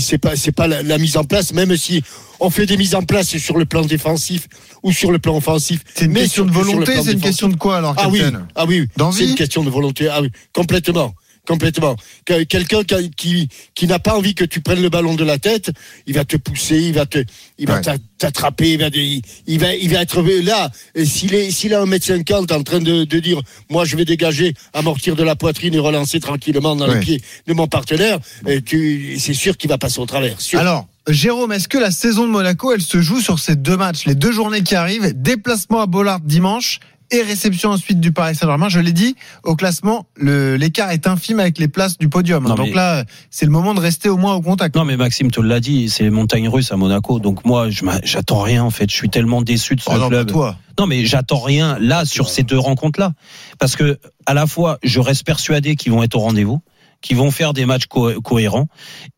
c'est 0.00 0.18
pas, 0.18 0.36
c'est 0.36 0.52
pas 0.52 0.66
la, 0.68 0.82
la 0.82 0.98
mise 0.98 1.16
en 1.16 1.24
place. 1.24 1.52
Même 1.54 1.74
si 1.78 2.02
on 2.40 2.50
fait 2.50 2.66
des 2.66 2.76
mises 2.76 2.94
en 2.94 3.02
place 3.02 3.36
sur 3.38 3.56
le 3.56 3.64
plan 3.64 3.82
défensif 3.86 4.48
ou 4.82 4.92
sur 4.92 5.10
le 5.10 5.18
plan 5.18 5.36
offensif, 5.36 5.80
C'est 5.94 6.04
une 6.06 6.12
mais 6.12 6.20
question 6.22 6.44
de 6.44 6.52
sur 6.52 6.62
le 6.62 6.66
volonté, 6.70 6.92
c'est 7.02 7.12
une 7.12 7.20
question 7.20 7.48
de 7.48 7.56
quoi 7.56 7.76
alors, 7.78 7.94
Ah 7.96 8.08
oui, 8.08 8.22
ah 8.54 8.64
oui, 8.66 8.86
c'est 9.12 9.24
une 9.24 9.34
question 9.34 9.62
de 9.64 9.70
volonté. 9.70 10.08
Ah 10.08 10.20
oui, 10.22 10.30
complètement. 10.52 11.14
Complètement. 11.46 11.96
Que- 12.26 12.42
Quelqu'un 12.42 12.82
qui, 12.84 13.10
qui, 13.16 13.48
qui 13.74 13.86
n'a 13.86 13.98
pas 13.98 14.14
envie 14.14 14.34
que 14.34 14.44
tu 14.44 14.60
prennes 14.60 14.82
le 14.82 14.90
ballon 14.90 15.14
de 15.14 15.24
la 15.24 15.38
tête, 15.38 15.70
il 16.06 16.12
va 16.14 16.26
te 16.26 16.36
pousser, 16.36 16.76
il 16.76 16.92
va 16.92 17.06
te, 17.06 17.24
il 17.56 17.66
va 17.66 17.76
Ouais. 17.80 17.98
t'attraper, 18.18 18.72
il 18.74 18.78
va, 18.80 18.88
il, 18.92 19.22
il 19.46 19.58
va, 19.58 19.74
il 19.74 19.88
va 19.90 20.02
être 20.02 20.20
là. 20.20 20.70
S'il 21.06 21.32
est, 21.34 21.50
s'il 21.50 21.72
a 21.72 21.80
un 21.80 21.86
mètre 21.86 22.04
cinquante 22.04 22.52
en 22.52 22.62
train 22.62 22.80
de, 22.80 23.04
de 23.04 23.18
dire, 23.18 23.40
moi 23.70 23.86
je 23.86 23.96
vais 23.96 24.04
dégager, 24.04 24.52
amortir 24.74 25.16
de 25.16 25.22
la 25.22 25.36
poitrine 25.36 25.72
et 25.72 25.78
relancer 25.78 26.20
tranquillement 26.20 26.76
dans 26.76 26.86
Ouais. 26.86 26.96
les 26.96 27.00
pieds 27.00 27.22
de 27.46 27.54
mon 27.54 27.66
partenaire, 27.66 28.18
et 28.46 28.60
tu, 28.60 29.16
c'est 29.18 29.32
sûr 29.32 29.56
qu'il 29.56 29.70
va 29.70 29.78
passer 29.78 30.00
au 30.00 30.06
travers. 30.06 30.38
sûr. 30.42 30.58
Alors, 30.60 30.86
Jérôme, 31.08 31.52
est-ce 31.52 31.68
que 31.68 31.78
la 31.78 31.90
saison 31.90 32.26
de 32.26 32.30
Monaco, 32.32 32.72
elle 32.72 32.82
se 32.82 33.00
joue 33.00 33.20
sur 33.20 33.38
ces 33.38 33.56
deux 33.56 33.76
matchs, 33.76 34.04
les 34.04 34.14
deux 34.14 34.32
journées 34.32 34.62
qui 34.62 34.74
arrivent, 34.74 35.12
déplacement 35.20 35.80
à 35.80 35.86
Bollard 35.86 36.20
dimanche 36.20 36.80
et 37.10 37.22
réception 37.22 37.70
ensuite 37.70 37.98
du 38.00 38.12
Paris 38.12 38.34
Saint-Germain? 38.34 38.68
Je 38.68 38.80
l'ai 38.80 38.92
dit, 38.92 39.16
au 39.42 39.56
classement, 39.56 40.06
l'écart 40.20 40.90
est 40.90 41.06
infime 41.06 41.40
avec 41.40 41.58
les 41.58 41.68
places 41.68 41.96
du 41.96 42.10
podium. 42.10 42.46
Non, 42.46 42.54
Donc 42.56 42.74
là, 42.74 43.04
c'est 43.30 43.46
le 43.46 43.50
moment 43.52 43.72
de 43.72 43.80
rester 43.80 44.10
au 44.10 44.18
moins 44.18 44.34
au 44.34 44.42
contact. 44.42 44.76
Non, 44.76 44.84
mais 44.84 44.98
Maxime 44.98 45.30
te 45.30 45.40
l'a 45.40 45.60
dit, 45.60 45.88
c'est 45.88 46.02
les 46.02 46.10
montagnes 46.10 46.48
russes 46.50 46.72
à 46.72 46.76
Monaco. 46.76 47.20
Donc 47.20 47.42
moi, 47.46 47.68
j'attends 48.02 48.42
rien 48.42 48.62
en 48.62 48.70
fait. 48.70 48.90
Je 48.90 48.94
suis 48.94 49.08
tellement 49.08 49.40
déçu 49.40 49.76
de 49.76 49.80
ce 49.80 49.88
Oh 49.90 49.96
non, 49.96 50.08
club. 50.08 50.26
pas 50.26 50.32
toi. 50.32 50.56
Non, 50.78 50.86
mais 50.86 51.06
j'attends 51.06 51.40
rien 51.40 51.78
là 51.80 52.04
sur 52.04 52.28
ces 52.28 52.42
deux 52.42 52.58
rencontres-là, 52.58 53.12
parce 53.58 53.74
que 53.76 53.98
à 54.26 54.34
la 54.34 54.46
fois, 54.46 54.78
je 54.82 55.00
reste 55.00 55.24
persuadé 55.24 55.74
qu'ils 55.74 55.90
vont 55.92 56.02
être 56.02 56.14
au 56.16 56.20
rendez-vous, 56.20 56.60
qu'ils 57.00 57.16
vont 57.16 57.30
faire 57.30 57.52
des 57.52 57.64
matchs 57.66 57.86
co- 57.86 58.20
cohérents. 58.22 58.66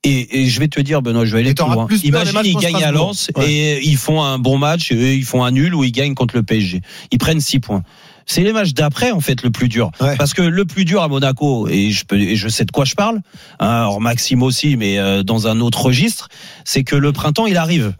Et, 0.04 0.42
et 0.42 0.46
je 0.48 0.60
vais 0.60 0.68
te 0.68 0.80
dire, 0.80 1.02
Benoît, 1.02 1.24
je 1.24 1.32
vais 1.34 1.40
aller 1.40 1.54
plus 1.54 1.64
loin. 1.66 1.86
plus 1.86 2.04
Imagine, 2.04 2.40
ils 2.44 2.56
gagnent 2.56 2.84
à. 2.84 2.92
Lens 2.92 3.30
Ouais. 3.36 3.50
et 3.50 3.86
ils 3.86 3.96
font 3.96 4.22
un 4.22 4.38
bon 4.38 4.58
match, 4.58 4.92
et 4.92 5.14
ils 5.14 5.24
font 5.24 5.42
un 5.44 5.50
nul 5.50 5.74
ou 5.74 5.84
ils 5.84 5.92
gagnent 5.92 6.14
contre 6.14 6.36
le 6.36 6.42
PSG. 6.42 6.82
Ils 7.10 7.18
prennent 7.18 7.40
six 7.40 7.58
points. 7.60 7.82
C'est 8.26 8.42
les 8.42 8.52
matchs 8.52 8.74
d'après 8.74 9.10
en 9.10 9.20
fait 9.20 9.42
le 9.42 9.50
plus 9.50 9.68
dur, 9.68 9.90
Ouais. 10.00 10.16
parce 10.16 10.34
que 10.34 10.42
le 10.42 10.64
plus 10.64 10.84
dur 10.84 11.02
à 11.02 11.08
Monaco 11.08 11.66
et 11.68 11.90
je 11.90 12.04
peux 12.04 12.16
et 12.18 12.36
je 12.36 12.48
sais 12.48 12.64
de 12.64 12.70
quoi 12.70 12.84
je 12.84 12.94
parle. 12.94 13.22
hein, 13.58 13.66
alors 13.68 14.00
Maxime 14.00 14.42
aussi, 14.42 14.76
mais 14.76 14.98
euh, 14.98 15.22
dans 15.24 15.48
un 15.48 15.58
autre 15.60 15.82
registre, 15.86 16.28
c'est 16.64 16.84
que 16.84 16.94
le 16.96 17.12
printemps 17.12 17.46
il 17.46 17.56
arrive. 17.56 17.94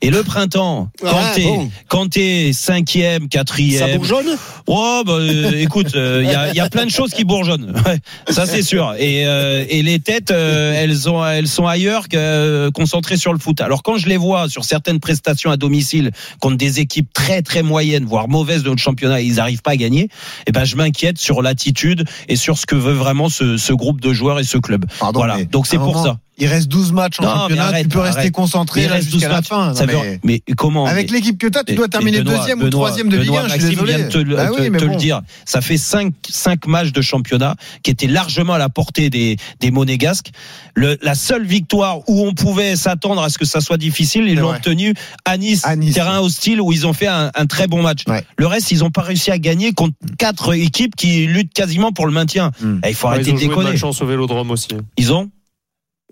Et 0.00 0.10
le 0.10 0.22
printemps, 0.22 0.90
quand 1.00 1.08
Ah, 1.12 1.32
t'es 1.34 1.42
bon. 1.42 2.08
t'es 2.08 2.52
cinquième, 2.52 3.22
Ça 3.22 3.28
quatrième, 3.28 3.96
bourgeonne? 3.96 4.26
Oh, 4.66 5.02
bah, 5.04 5.12
euh, 5.14 5.52
écoute, 5.60 5.88
il 5.94 6.24
y, 6.30 6.34
a, 6.34 6.52
y 6.54 6.60
a 6.60 6.68
plein 6.70 6.86
de 6.86 6.90
choses 6.90 7.10
qui 7.12 7.24
bourgeonnent. 7.24 7.72
Ouais, 7.88 8.00
ça 8.28 8.44
c'est 8.46 8.62
sûr. 8.62 8.94
Et, 8.98 9.26
euh, 9.26 9.64
et 9.68 9.82
les 9.82 9.98
têtes, 9.98 10.30
euh, 10.30 10.74
elles, 10.76 11.08
ont, 11.08 11.24
elles 11.24 11.48
sont 11.48 11.66
ailleurs 11.66 12.08
que 12.08 12.16
euh, 12.16 12.70
concentrées 12.70 13.16
sur 13.16 13.32
le 13.32 13.38
foot. 13.38 13.60
Alors 13.60 13.82
quand 13.82 13.96
je 13.96 14.08
les 14.08 14.16
vois 14.18 14.48
sur 14.48 14.64
certaines 14.64 15.00
prestations 15.00 15.50
à 15.50 15.56
domicile 15.56 16.10
contre 16.40 16.56
des 16.56 16.80
équipes 16.80 17.08
très 17.14 17.40
très 17.42 17.62
moyennes, 17.62 18.04
voire 18.04 18.28
mauvaises 18.28 18.62
de 18.62 18.68
notre 18.68 18.82
championnat, 18.82 19.20
et 19.22 19.24
ils 19.24 19.36
n'arrivent 19.36 19.62
pas 19.62 19.70
à 19.72 19.76
gagner, 19.76 20.08
eh 20.46 20.52
ben 20.52 20.64
je 20.64 20.76
m'inquiète 20.76 21.18
sur 21.18 21.40
l'attitude 21.40 22.04
et 22.28 22.36
sur 22.36 22.58
ce 22.58 22.66
que 22.66 22.74
veut 22.74 22.92
vraiment 22.92 23.28
ce, 23.28 23.56
ce 23.56 23.72
groupe 23.72 24.00
de 24.00 24.12
joueurs 24.12 24.38
et 24.38 24.44
ce 24.44 24.58
club. 24.58 24.84
Pardon, 24.98 25.20
voilà. 25.20 25.42
Donc 25.44 25.66
c'est 25.66 25.76
pour 25.78 25.94
moment, 25.94 26.04
ça. 26.04 26.18
Il 26.40 26.46
reste 26.46 26.68
12 26.68 26.92
matchs 26.92 27.18
en 27.20 27.24
Non, 27.24 27.28
mais 27.30 27.38
championnat, 27.40 27.64
arrête, 27.64 27.82
tu 27.82 27.88
peux 27.88 27.98
rester 28.00 28.30
concentré 28.30 28.82
jusqu'à 28.82 29.10
12 29.10 29.22
la 29.22 29.28
matchs. 29.28 29.48
fin. 29.48 29.74
Ça 29.74 29.86
Non, 29.86 29.92
mais 30.04 30.20
mais 30.22 30.54
comment 30.56 30.86
Avec 30.86 31.10
mais- 31.10 31.16
l'équipe 31.18 31.36
que 31.38 31.48
tu 31.48 31.58
as, 31.58 31.64
tu 31.64 31.74
dois 31.74 31.88
terminer 31.88 32.18
Benoît, 32.22 32.38
deuxième 32.38 32.58
ou 32.58 32.64
Benoît, 32.64 32.70
troisième 32.86 33.08
de 33.08 33.16
Ligue 33.16 33.26
Benoît, 33.28 33.42
1, 33.44 33.48
je 33.48 33.52
suis 33.58 33.70
désolé. 33.70 33.96
vient 33.96 34.04
de 34.06 34.10
te, 34.10 34.18
le- 34.18 34.36
Bah 34.36 34.46
te- 34.48 34.60
oui, 34.60 34.70
mais 34.70 34.78
te 34.78 34.84
bon. 34.84 34.92
le 34.92 34.96
dire. 34.98 35.20
Ça 35.44 35.60
fait 35.60 35.76
cinq, 35.76 36.12
cinq 36.28 36.66
matchs 36.66 36.92
de 36.92 37.00
championnat 37.02 37.56
qui 37.82 37.90
étaient 37.90 38.06
largement 38.06 38.52
à 38.54 38.58
la 38.58 38.68
portée 38.68 39.10
des, 39.10 39.36
des 39.60 39.70
monégasques. 39.72 40.30
Le, 40.74 40.96
la 41.02 41.14
seule 41.16 41.44
victoire 41.44 42.08
où 42.08 42.24
on 42.26 42.34
pouvait 42.34 42.76
s'attendre 42.76 43.20
à 43.22 43.30
ce 43.30 43.38
que 43.38 43.44
ça 43.44 43.60
soit 43.60 43.76
difficile, 43.78 44.26
ils 44.28 44.36
l'ont 44.38 44.48
vrai. 44.48 44.56
obtenu 44.58 44.94
à 45.24 45.36
Nice, 45.38 45.62
À 45.64 45.74
Nice, 45.74 45.94
terrain 45.94 46.20
hostile 46.20 46.60
où 46.60 46.72
ils 46.72 46.86
ont 46.86 46.92
fait 46.92 47.08
un, 47.08 47.32
un 47.34 47.46
très 47.46 47.66
bon 47.66 47.82
match. 47.82 48.02
Ouais. 48.06 48.24
Le 48.36 48.46
reste, 48.46 48.70
ils 48.70 48.78
n'ont 48.78 48.90
pas 48.90 49.02
réussi 49.02 49.30
à 49.32 49.38
gagner 49.38 49.72
contre 49.72 49.94
quatre 50.18 50.54
équipes 50.54 50.94
qui 50.94 51.26
luttent 51.26 51.52
quasiment 51.52 51.90
pour 51.90 52.06
le 52.06 52.12
maintien. 52.12 52.52
Hmm. 52.60 52.78
Eh, 52.84 52.90
il 52.90 52.94
faut 52.94 53.08
arrêter 53.08 53.30
ils 53.30 53.32
ont 53.32 53.36
de 53.36 53.40
déconner. 53.40 53.70
malchance 53.70 54.00
au 54.02 54.06
Vélodrome 54.06 54.50
aussi. 54.52 54.68
Ils 54.96 55.12
ont 55.12 55.30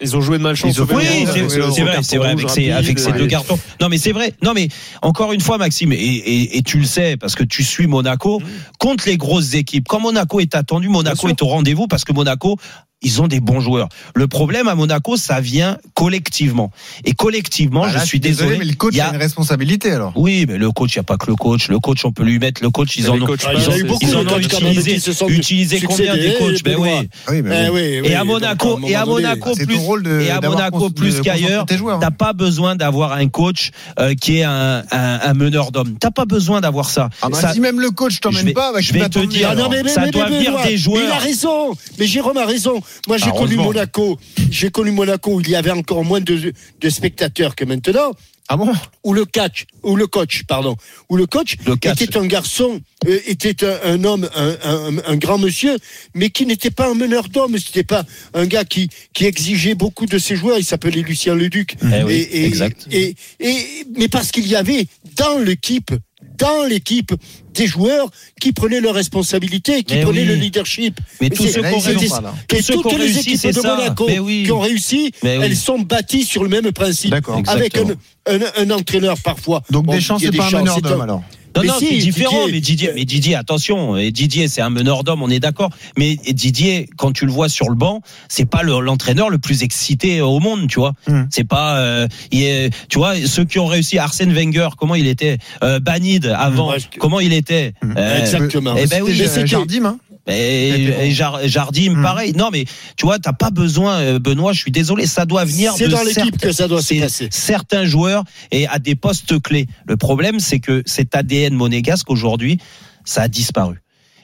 Ils 0.00 0.14
ont 0.14 0.20
joué 0.20 0.36
de 0.36 0.42
malchance 0.42 0.78
ont 0.78 0.86
oui, 0.94 1.04
c'est 1.26 1.40
vrai, 1.40 2.02
c'est 2.02 2.18
vrai, 2.18 2.28
avec 2.30 2.50
ces, 2.50 2.70
rapide, 2.70 2.72
avec 2.72 2.98
ces 2.98 3.12
ouais. 3.12 3.18
deux 3.18 3.26
cartons. 3.28 3.58
Non, 3.80 3.88
mais 3.88 3.96
c'est 3.96 4.12
vrai. 4.12 4.34
Non, 4.42 4.52
mais 4.54 4.68
encore 5.00 5.32
une 5.32 5.40
fois, 5.40 5.56
Maxime, 5.56 5.92
et, 5.92 5.96
et, 5.96 6.58
et 6.58 6.62
tu 6.62 6.78
le 6.78 6.84
sais 6.84 7.16
parce 7.16 7.34
que 7.34 7.44
tu 7.44 7.64
suis 7.64 7.86
Monaco 7.86 8.42
contre 8.78 9.08
les 9.08 9.16
grosses 9.16 9.54
équipes. 9.54 9.88
Quand 9.88 10.00
Monaco 10.00 10.40
est 10.40 10.54
attendu, 10.54 10.90
Monaco 10.90 11.28
est 11.28 11.40
au 11.40 11.46
rendez-vous 11.46 11.86
parce 11.86 12.04
que 12.04 12.12
Monaco. 12.12 12.56
Ils 13.02 13.20
ont 13.20 13.28
des 13.28 13.40
bons 13.40 13.60
joueurs. 13.60 13.90
Le 14.14 14.26
problème 14.26 14.68
à 14.68 14.74
Monaco, 14.74 15.18
ça 15.18 15.40
vient 15.42 15.76
collectivement. 15.92 16.70
Et 17.04 17.12
collectivement, 17.12 17.82
Bah 17.82 17.92
je 18.00 18.04
suis 18.06 18.20
désolé. 18.20 18.56
mais 18.58 18.64
le 18.64 18.72
coach 18.74 18.94
il 18.94 18.96
y 18.96 19.00
a 19.02 19.08
a- 19.08 19.10
une 19.12 19.18
responsabilité 19.20 19.92
alors. 19.92 20.14
Oui, 20.16 20.46
mais 20.48 20.56
le 20.56 20.70
coach, 20.72 20.94
il 20.94 20.98
n'y 20.98 21.00
a 21.00 21.04
pas 21.04 21.18
que 21.18 21.26
le 21.26 21.36
coach. 21.36 21.68
Le 21.68 21.78
coach, 21.78 22.06
on 22.06 22.12
peut 22.12 22.24
lui 22.24 22.38
mettre 22.38 22.62
le 22.62 22.70
coach. 22.70 22.96
Ils 22.96 23.10
en 23.10 23.20
ont, 23.20 23.26
coachs 23.26 23.42
Ah, 23.46 23.52
ils 23.52 23.58
eu 23.58 23.86
ils 24.00 24.16
en 24.16 24.20
ont 24.20 24.24
coachs 24.24 24.48
quand 24.48 24.60
même 24.62 24.72
utilisé, 24.72 25.12
utilisé 25.28 25.80
combien 25.82 26.14
des 26.16 26.34
coachs 26.38 26.62
Ben 26.64 26.76
oui. 26.78 26.88
Ah 27.26 27.32
oui, 27.32 27.42
Eh 27.44 27.68
oui, 27.68 28.00
oui, 28.00 28.08
Et 28.08 28.14
à 28.14 28.20
donc, 28.20 28.28
Monaco, 28.28 28.80
et 28.86 28.94
à 28.94 29.04
Monaco 29.04 29.54
plus, 29.54 29.76
rôle 29.76 30.02
de- 30.02 30.20
et 30.22 30.30
à 30.30 30.40
Monaco 30.40 30.88
plus 30.88 31.20
qu'ailleurs, 31.20 31.66
t'as 32.00 32.10
pas 32.10 32.32
besoin 32.32 32.76
d'avoir 32.76 33.12
un 33.12 33.28
coach 33.28 33.72
euh, 34.00 34.14
qui 34.14 34.38
est 34.38 34.42
un, 34.44 34.82
un, 34.90 35.20
un 35.22 35.34
meneur 35.34 35.70
d'hommes. 35.70 35.96
T'as 36.00 36.10
pas 36.10 36.24
besoin 36.24 36.62
d'avoir 36.62 36.88
ça. 36.88 37.10
Ah 37.20 37.28
bah, 37.28 37.38
Ça- 37.38 37.52
si 37.52 37.60
même 37.60 37.78
le 37.78 37.90
coach 37.90 38.20
t'emmène 38.20 38.54
pas, 38.54 38.72
bah, 38.72 38.80
je 38.80 38.92
vais 38.94 39.00
va 39.00 39.08
te 39.10 39.18
dire, 39.18 39.50
Ah 39.52 39.88
ça 39.90 40.06
doit 40.08 40.26
venir 40.26 40.56
des 40.64 40.78
joueurs. 40.78 41.02
Il 41.04 41.10
a 41.10 41.18
raison. 41.18 41.74
Mais 41.98 42.06
Jérôme 42.06 42.38
a 42.38 42.46
raison. 42.46 42.80
Moi, 43.08 43.18
j'ai 43.18 43.30
connu. 43.30 43.56
Monaco. 43.56 44.18
J'ai 44.50 44.70
connu 44.70 44.90
Monaco 44.90 45.34
où 45.34 45.40
il 45.40 45.48
y 45.50 45.56
avait 45.56 45.70
encore 45.70 46.04
moins 46.04 46.20
de, 46.20 46.52
de 46.80 46.90
spectateurs 46.90 47.54
que 47.54 47.64
maintenant. 47.64 48.12
Ah 48.48 48.56
bon 48.56 48.72
Où 49.02 49.12
le 49.12 49.24
catch, 49.24 49.64
ou 49.82 49.96
le 49.96 50.06
coach, 50.06 50.44
pardon, 50.46 50.76
où 51.08 51.16
le 51.16 51.26
coach 51.26 51.56
Le 51.66 51.72
était 51.72 52.16
un 52.16 52.26
garçon, 52.28 52.80
euh, 53.08 53.18
était 53.26 53.64
un, 53.66 53.76
un 53.82 54.04
homme, 54.04 54.28
un, 54.36 54.56
un- 54.62 54.98
un 55.04 55.16
grand 55.16 55.36
monsieur, 55.36 55.76
mais 56.14 56.30
qui 56.30 56.46
n'était 56.46 56.70
pas 56.70 56.88
un 56.88 56.94
meneur 56.94 57.28
d'hommes. 57.28 57.58
C'était 57.58 57.82
pas 57.82 58.04
un 58.34 58.46
gars 58.46 58.64
qui, 58.64 58.88
qui 59.14 59.24
exigeait 59.24 59.74
beaucoup 59.74 60.06
de 60.06 60.16
ses 60.18 60.36
joueurs. 60.36 60.58
Il 60.58 60.64
s'appelait 60.64 61.02
Lucien 61.02 61.34
Leduc. 61.34 61.74
Eh 61.92 62.04
oui, 62.04 62.28
exact. 62.30 62.86
Et, 62.92 63.16
et, 63.40 63.56
mais 63.98 64.06
parce 64.06 64.30
qu'il 64.30 64.46
y 64.46 64.54
avait 64.54 64.86
dans 65.16 65.38
l'équipe, 65.38 65.90
dans 66.38 66.64
l'équipe, 66.64 67.12
des 67.54 67.66
joueurs 67.66 68.08
qui 68.40 68.52
prenaient 68.52 68.80
leurs 68.80 68.94
responsabilités, 68.94 69.82
qui 69.82 69.94
Mais 69.94 70.02
prenaient 70.02 70.20
oui. 70.22 70.26
le 70.26 70.34
leadership. 70.34 70.98
Mais 71.20 71.28
Mais 71.30 71.36
tous 71.36 71.44
ceux 71.46 71.62
qui 71.62 71.66
réussi, 71.68 72.08
pas, 72.08 72.20
là. 72.20 72.34
tous 72.48 72.56
Et 72.56 72.62
toutes 72.62 72.92
les 72.92 72.96
réussi, 72.98 73.18
équipes 73.20 73.38
c'est 73.40 73.48
de 73.52 73.60
ça. 73.60 73.76
Monaco 73.76 74.08
oui. 74.20 74.42
qui 74.44 74.52
ont 74.52 74.60
réussi, 74.60 75.12
Mais 75.22 75.38
oui. 75.38 75.44
elles 75.44 75.56
sont 75.56 75.78
bâties 75.78 76.24
sur 76.24 76.42
le 76.42 76.48
même 76.50 76.70
principe. 76.72 77.12
Avec 77.14 77.28
un, 77.28 77.38
Exactement. 77.38 77.92
un, 78.26 78.38
un 78.62 78.70
entraîneur 78.70 79.16
parfois. 79.22 79.62
Donc 79.70 79.86
Bon, 79.86 79.94
Deschamps, 79.94 80.16
a 80.16 80.18
c'est 80.18 80.30
pas 80.36 80.42
un 80.42 80.46
Deschamps, 80.46 80.58
meneur 80.60 80.74
c'est 80.76 80.82
d'homme 80.82 81.00
un- 81.00 81.04
alors. 81.04 81.22
Non, 81.56 81.62
Mais 81.62 81.68
non, 81.68 81.78
si, 81.78 81.86
c'est 81.86 81.96
différent. 81.98 82.46
Didier- 82.46 82.52
mais 82.52 82.60
Didier, 82.60 82.90
mais 82.94 83.04
Didier, 83.04 83.34
attention. 83.34 83.96
Et 83.96 84.10
Didier, 84.10 84.48
c'est 84.48 84.60
un 84.60 84.70
meneur 84.70 85.04
d'homme, 85.04 85.22
on 85.22 85.30
est 85.30 85.40
d'accord. 85.40 85.70
Mais 85.96 86.16
Didier, 86.16 86.88
quand 86.96 87.12
tu 87.12 87.26
le 87.26 87.32
vois 87.32 87.48
sur 87.48 87.68
le 87.68 87.74
banc, 87.74 88.02
c'est 88.28 88.44
pas 88.48 88.62
le- 88.62 88.80
l'entraîneur 88.80 89.30
le 89.30 89.38
plus 89.38 89.62
excité 89.62 90.20
au 90.20 90.38
monde, 90.38 90.68
tu 90.68 90.78
vois. 90.78 90.92
Hmm. 91.08 91.24
C'est 91.30 91.44
pas, 91.48 91.78
euh, 91.78 92.06
il 92.30 92.42
est, 92.42 92.70
tu 92.88 92.98
vois, 92.98 93.14
ceux 93.26 93.44
qui 93.44 93.58
ont 93.58 93.66
réussi, 93.66 93.98
Arsène 93.98 94.32
Wenger, 94.32 94.68
comment 94.78 94.94
il 94.94 95.06
était, 95.06 95.38
euh, 95.62 95.80
Banide 95.80 96.34
avant, 96.36 96.70
Ouais, 96.72 96.78
je- 96.80 96.98
comment 96.98 97.20
il 97.20 97.32
était. 97.32 97.72
Hmm. 97.82 97.94
Euh, 97.96 98.20
Exactement. 98.20 98.74
eh 98.78 98.86
ben 98.86 99.02
oui, 99.02 99.16
Mais 99.18 99.46
Jardim, 99.46 99.84
hein 99.86 99.98
et, 100.26 101.10
Jardim, 101.12 101.94
Hmm. 101.96 102.02
pareil. 102.02 102.32
Non, 102.34 102.50
mais 102.52 102.64
tu 102.96 103.06
vois, 103.06 103.18
t'as 103.18 103.32
pas 103.32 103.50
besoin, 103.50 103.98
euh, 104.00 104.18
Benoît. 104.18 104.52
Je 104.52 104.58
suis 104.60 104.70
désolé, 104.72 105.06
ça 105.06 105.24
doit 105.26 105.44
venir 105.44 105.74
C'est 105.76 105.86
de 105.86 105.90
dans 105.92 106.02
l'équipe 106.02 106.38
que 106.38 106.52
ça 106.52 106.68
doit 106.68 106.82
se 106.82 106.94
passer. 106.94 107.28
certains 107.30 107.84
joueurs 107.84 108.24
et 108.50 108.66
à 108.66 108.78
des 108.78 108.94
postes 108.96 109.40
clés. 109.40 109.66
Le 109.86 109.96
problème, 109.96 110.40
c'est 110.40 110.58
que 110.58 110.82
cet 110.86 111.14
ADN 111.14 111.54
monégasque 111.54 112.10
aujourd'hui, 112.10 112.58
ça 113.04 113.22
a 113.22 113.28
disparu. 113.28 113.76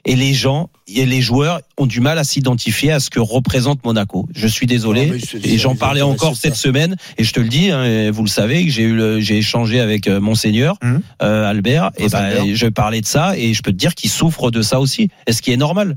Et 0.05 0.17
les 0.17 0.35
gens 0.35 0.69
et 0.89 1.07
les 1.07 1.21
joueurs 1.23 1.61
ont 1.79 1.87
du 1.87 2.01
mal 2.01 2.19
à 2.19 2.25
s'identifier 2.25 2.91
à 2.91 2.99
ce 2.99 3.09
que 3.09 3.21
représente 3.21 3.85
Monaco. 3.85 4.29
Je 4.35 4.49
suis 4.49 4.67
désolé. 4.67 5.07
Non, 5.07 5.15
c'est- 5.25 5.47
et 5.47 5.59
j'en 5.59 5.77
parlais 5.77 6.03
encore 6.03 6.37
cette 6.37 6.57
ça. 6.57 6.61
semaine. 6.63 6.97
Et 7.19 7.25
je 7.25 7.33
te 7.33 7.39
le 7.39 7.49
dis, 7.49 7.71
hein, 7.71 8.11
vous 8.11 8.23
le 8.25 8.29
savez, 8.29 8.65
que 8.65 8.71
j'ai 8.71 8.83
eu, 8.83 9.23
j'ai 9.23 9.39
échangé 9.39 9.79
avec 9.79 10.09
euh, 10.09 10.21
monseigneur 10.21 10.77
Mhm. 10.83 11.03
euh, 11.23 11.49
Albert. 11.49 11.93
Et 11.99 12.09
ben, 12.09 12.19
Albert. 12.19 12.45
je 12.57 12.67
parlais 12.67 13.01
de 13.01 13.07
ça 13.07 13.39
et 13.39 13.55
je 13.55 13.63
peux 13.63 13.71
te 13.71 13.77
dire 13.77 13.95
qu'il 13.95 14.11
souffre 14.11 14.51
de 14.51 14.61
ça 14.61 14.81
aussi. 14.81 15.09
Est-ce 15.29 15.41
qui 15.41 15.53
est 15.53 15.57
normal 15.57 15.97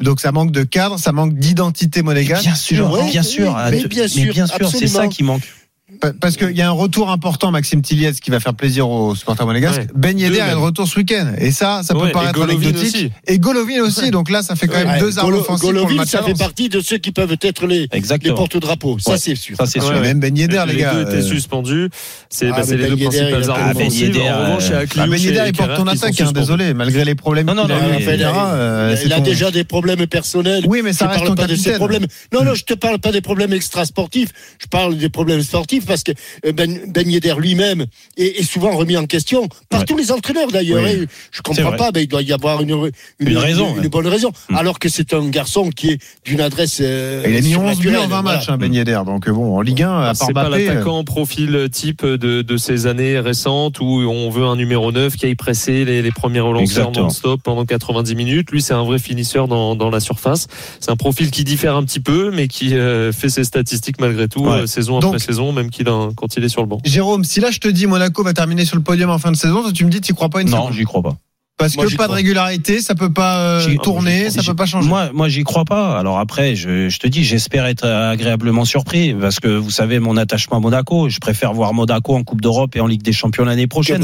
Donc 0.00 0.20
ça 0.20 0.30
manque 0.30 0.52
de 0.52 0.62
cadre, 0.62 0.98
ça 0.98 1.10
manque 1.10 1.34
d'identité 1.34 2.02
monégasque. 2.02 2.44
Bien 2.44 2.54
sûr, 2.54 2.90
Ouais, 2.92 3.10
bien 3.10 3.22
sûr, 3.24 3.48
oui, 3.56 3.70
mais 3.72 3.84
bien 3.88 4.06
sûr, 4.08 4.24
mais 4.26 4.30
bien 4.32 4.46
sûr, 4.46 4.68
c'est 4.70 4.86
ça 4.86 5.08
qui 5.08 5.24
manque. 5.24 5.42
Pa- 6.00 6.12
Parce 6.20 6.36
qu'il 6.36 6.56
y 6.56 6.62
a 6.62 6.68
un 6.68 6.72
retour 6.72 7.10
important, 7.10 7.50
Maxime 7.50 7.80
Tilliez, 7.82 8.12
qui 8.14 8.30
va 8.30 8.40
faire 8.40 8.54
plaisir 8.54 8.88
aux 8.88 9.14
supporters 9.14 9.46
monégasques. 9.46 9.82
Ouais. 9.82 9.86
Ben 9.94 10.18
Yedder 10.18 10.38
Deux, 10.38 10.42
est 10.44 10.50
de 10.50 10.56
retour 10.56 10.88
ce 10.88 10.96
week-end. 10.98 11.32
Et 11.38 11.50
ça, 11.52 11.82
ça 11.84 11.94
peut 11.94 12.00
Ouais, 12.00 12.08
et 12.08 12.12
paraître 12.12 12.32
Golovin 12.34 12.54
anecdotique. 12.60 12.94
aussi. 12.96 13.10
Et 13.26 13.38
Golovin 13.38 13.80
aussi. 13.82 14.10
Donc 14.10 14.30
là, 14.30 14.42
ça 14.42 14.56
fait 14.56 14.66
quand 14.66 14.78
même 14.78 14.88
Ouais, 14.88 14.98
deux 15.00 15.18
armes 15.18 15.34
offensives 15.34 15.60
pour 15.60 15.72
le 15.72 15.80
Golovin, 15.80 15.94
match. 15.96 16.08
ça 16.08 16.22
fait 16.22 16.34
partie 16.38 16.68
de 16.68 16.80
ceux 16.80 16.98
qui 16.98 17.12
peuvent 17.12 17.36
être 17.40 17.66
les, 17.66 17.88
les 17.92 18.32
porte-drapeaux. 18.32 18.98
Ça, 18.98 19.16
c'est 19.18 19.34
sûr. 19.36 19.56
Ça, 19.56 19.66
c'est 19.66 19.80
sûr. 19.80 20.00
Même 20.00 20.18
Ben 20.20 20.36
Yedder, 20.36 20.64
les 20.66 20.72
les 20.74 20.80
gars. 20.80 20.94
deux 20.94 21.02
étaient 21.02 21.12
euh, 21.14 21.22
suspendus. 21.22 21.88
C'est 22.28 22.48
Ah, 22.48 22.56
bah, 22.56 22.62
les 22.62 22.76
deux 22.76 22.76
Ben 22.76 22.88
Yedder, 22.90 23.04
principales 23.04 23.42
il 23.44 23.50
a- 23.50 23.52
armes 23.52 23.62
Ah, 23.64 23.70
offensives. 23.78 24.00
Yedder, 24.06 24.20
En 24.30 24.38
revanche, 24.40 24.62
il 24.66 24.70
y 24.70 24.72
a 24.72 24.76
euh, 24.76 24.82
Akliou 24.82 25.02
Ah, 25.02 25.06
Ben 25.08 25.20
Yedder, 25.20 25.38
il 25.40 25.44
les 25.46 25.52
porte 25.52 25.76
ton 25.76 25.86
attaque, 25.86 26.20
hein, 26.20 26.32
désolé, 26.32 26.74
malgré 26.74 27.04
les 27.04 27.14
problèmes 27.14 27.46
Non, 27.46 27.54
non, 27.54 27.64
qu'il 27.64 27.72
a 27.72 27.76
il 28.08 28.22
a- 28.24 29.16
euh, 29.16 29.20
déjà 29.20 29.50
des 29.50 29.64
problèmes 29.64 30.06
personnels. 30.06 30.64
Oui, 30.66 30.80
mais 30.82 30.92
ça 30.92 31.06
reste 31.06 31.18
parle 31.18 31.28
ton 31.28 31.34
pas 31.34 31.46
de 31.46 31.50
ses 31.54 31.56
capitaine. 31.56 31.76
problèmes. 31.78 32.06
Non, 32.32 32.44
non, 32.44 32.54
je 32.54 32.64
te 32.64 32.74
parle 32.74 32.98
pas 32.98 33.12
des 33.12 33.20
problèmes 33.20 33.52
extra-sportifs. 33.52 34.30
Je 34.60 34.66
parle 34.66 34.96
des 34.96 35.08
problèmes 35.08 35.42
sportifs 35.42 35.81
parce 35.86 36.02
que 36.02 36.12
euh, 36.46 36.52
Ben, 36.52 36.80
ben 36.88 37.08
Yedder 37.10 37.34
lui-même 37.38 37.86
est, 38.16 38.40
est 38.40 38.42
souvent 38.44 38.70
remis 38.76 38.96
en 38.96 39.06
question 39.06 39.48
par 39.68 39.80
Ouais. 39.80 39.86
tous 39.86 39.96
les 39.96 40.12
entraîneurs 40.12 40.48
d'ailleurs. 40.50 40.82
Oui. 40.84 41.06
Je 41.30 41.36
C'est 41.36 41.42
comprends 41.42 41.76
pas, 41.76 41.90
mais 41.94 42.02
il 42.04 42.08
doit 42.08 42.22
y 42.22 42.32
avoir 42.32 42.62
une, 42.62 42.70
une, 43.18 43.28
Une 43.28 43.36
raison, 43.38 43.74
une, 43.76 43.80
ouais. 43.82 43.88
bonne 43.88 44.06
raison. 44.06 44.30
Mm. 44.50 44.56
Alors 44.56 44.78
que 44.78 44.88
c'est 44.88 45.12
un 45.14 45.28
garçon 45.28 45.70
qui 45.70 45.90
est 45.90 45.98
d'une 46.24 46.40
adresse. 46.40 46.78
euh, 46.80 47.24
Il 47.28 47.36
a 47.36 47.40
mis 47.40 47.56
11 47.56 47.78
buts 47.78 47.88
en 47.88 47.92
surnaturelle, 48.02 48.08
20 48.10 48.22
matchs, 48.22 48.44
voilà. 48.46 48.52
hein, 48.54 48.58
Ben 48.58 48.74
Yedder. 48.74 49.00
Donc 49.06 49.28
bon, 49.30 49.56
en 49.56 49.60
Ligue 49.60 49.82
1, 49.82 50.00
à 50.00 50.04
part 50.06 50.16
C'est 50.16 50.32
pas 50.32 50.48
Mbappé, 50.48 50.68
euh, 50.68 50.74
l'attaquant 50.74 51.04
profil 51.04 51.68
type 51.70 52.04
de, 52.04 52.42
de 52.42 52.56
ces 52.56 52.86
années 52.86 53.18
récentes 53.18 53.80
où 53.80 53.84
on 53.84 54.30
veut 54.30 54.44
un 54.44 54.56
numéro 54.56 54.92
9 54.92 55.16
qui 55.16 55.26
aille 55.26 55.34
presser 55.34 55.84
les, 55.84 56.02
les 56.02 56.10
premiers 56.12 56.40
relanceurs 56.40 56.92
non-stop 56.92 57.40
pendant 57.42 57.64
90 57.64 58.14
minutes. 58.14 58.50
Lui, 58.50 58.62
c'est 58.62 58.74
un 58.74 58.84
vrai 58.84 58.98
finisseur 58.98 59.48
dans, 59.48 59.74
dans 59.74 59.90
la 59.90 60.00
surface. 60.00 60.46
C'est 60.80 60.90
un 60.90 60.96
profil 60.96 61.30
qui 61.30 61.44
diffère 61.44 61.76
un 61.76 61.84
petit 61.84 62.00
peu, 62.00 62.30
mais 62.32 62.48
qui 62.48 62.74
euh, 62.74 63.12
fait 63.12 63.28
ses 63.28 63.44
statistiques 63.44 64.00
malgré 64.00 64.28
tout, 64.28 64.44
Ouais. 64.44 64.60
euh, 64.62 64.66
saison 64.66 64.98
Donc- 65.00 65.14
après 65.14 65.18
saison, 65.24 65.52
même 65.52 65.70
qu'il 65.72 65.88
a, 65.88 66.10
quand 66.16 66.36
il 66.36 66.44
est 66.44 66.48
sur 66.48 66.60
le 66.60 66.68
banc. 66.68 66.78
Jérôme, 66.84 67.24
si 67.24 67.40
là 67.40 67.50
je 67.50 67.58
te 67.58 67.68
dis 67.68 67.86
Monaco 67.86 68.22
va 68.22 68.32
terminer 68.32 68.64
sur 68.64 68.76
le 68.76 68.82
podium 68.82 69.10
en 69.10 69.18
fin 69.18 69.32
de 69.32 69.36
saison, 69.36 69.62
toi, 69.62 69.72
tu 69.72 69.84
me 69.84 69.90
dis 69.90 70.00
tu 70.00 70.14
crois 70.14 70.28
pas 70.28 70.42
une 70.42 70.50
Non, 70.50 70.70
j'y 70.70 70.84
crois 70.84 71.02
pas. 71.02 71.16
Parce 71.62 71.76
Moi, 71.76 71.86
que 71.86 71.94
pas 71.96 72.08
de 72.08 72.12
régularité, 72.12 72.80
ça 72.80 72.94
peut 72.94 73.12
pas 73.12 73.38
euh, 73.60 73.76
tourner, 73.82 74.30
ça 74.30 74.42
peut 74.42 74.54
pas 74.54 74.66
changer. 74.66 74.88
Moi, 74.88 75.10
moi, 75.12 75.28
j'y 75.28 75.44
crois 75.44 75.64
pas. 75.64 75.98
Alors 75.98 76.18
après, 76.18 76.56
je, 76.56 76.88
je 76.88 76.98
te 76.98 77.06
dis, 77.06 77.22
j'espère 77.24 77.66
être 77.66 77.86
agréablement 77.86 78.64
surpris 78.64 79.14
parce 79.14 79.38
que 79.40 79.48
vous 79.48 79.70
savez 79.70 79.98
mon 80.00 80.16
attachement 80.16 80.56
à 80.56 80.60
Monaco. 80.60 81.08
Je 81.08 81.18
préfère 81.18 81.52
voir 81.52 81.72
Monaco 81.74 82.16
en 82.16 82.24
Coupe 82.24 82.40
d'Europe 82.40 82.74
et 82.76 82.80
en 82.80 82.86
Ligue 82.86 83.02
des 83.02 83.12
Champions 83.12 83.44
l'année 83.44 83.66
prochaine. 83.66 84.02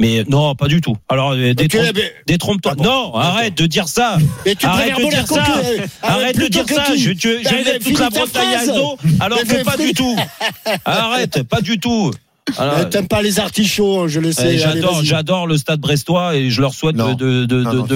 Mais 0.00 0.24
non, 0.28 0.54
pas 0.54 0.68
du 0.68 0.80
tout. 0.80 0.96
Alors 1.08 1.32
euh, 1.32 1.54
détrompe- 1.54 1.98
détrompe-toi. 2.26 2.72
Ah 2.72 2.74
bon. 2.76 2.84
Non, 2.84 3.14
arrête 3.14 3.56
de 3.56 3.66
dire 3.66 3.88
ça. 3.88 4.18
mais 4.44 4.54
tu 4.54 4.66
Arrête 4.66 4.96
de 4.96 5.08
dire 5.10 5.26
ça. 5.26 5.44
Arrête 6.02 6.38
de 6.38 6.46
dire 6.48 6.64
ça. 6.68 6.84
Je, 6.96 7.10
tu- 7.12 7.38
je 7.42 7.54
mettre 7.54 7.84
toute 7.84 7.98
la 7.98 8.10
Bretagne 8.10 8.54
à 8.54 8.66
dos. 8.66 8.98
Alors 9.20 9.38
Mais 9.48 9.58
que 9.58 9.64
pas 9.64 9.76
du 9.76 9.92
tout. 9.92 10.16
Arrête, 10.84 11.42
pas 11.44 11.60
du 11.60 11.78
tout. 11.80 12.10
Alors, 12.58 12.78
Euh, 12.78 12.84
T'aimes 12.84 13.08
pas 13.08 13.22
les 13.22 13.38
artichauts, 13.40 14.08
je 14.08 14.20
le 14.20 14.28
euh, 14.28 14.32
sais. 14.32 14.62
Allez, 14.64 14.82
J'adore, 15.02 15.46
le 15.46 15.56
Stade 15.56 15.80
Brestois 15.80 16.36
et 16.36 16.50
je 16.50 16.60
leur 16.60 16.74
souhaite 16.74 16.96
Non. 16.96 17.14
de, 17.14 17.46
Non, 17.46 17.72
non, 17.74 17.86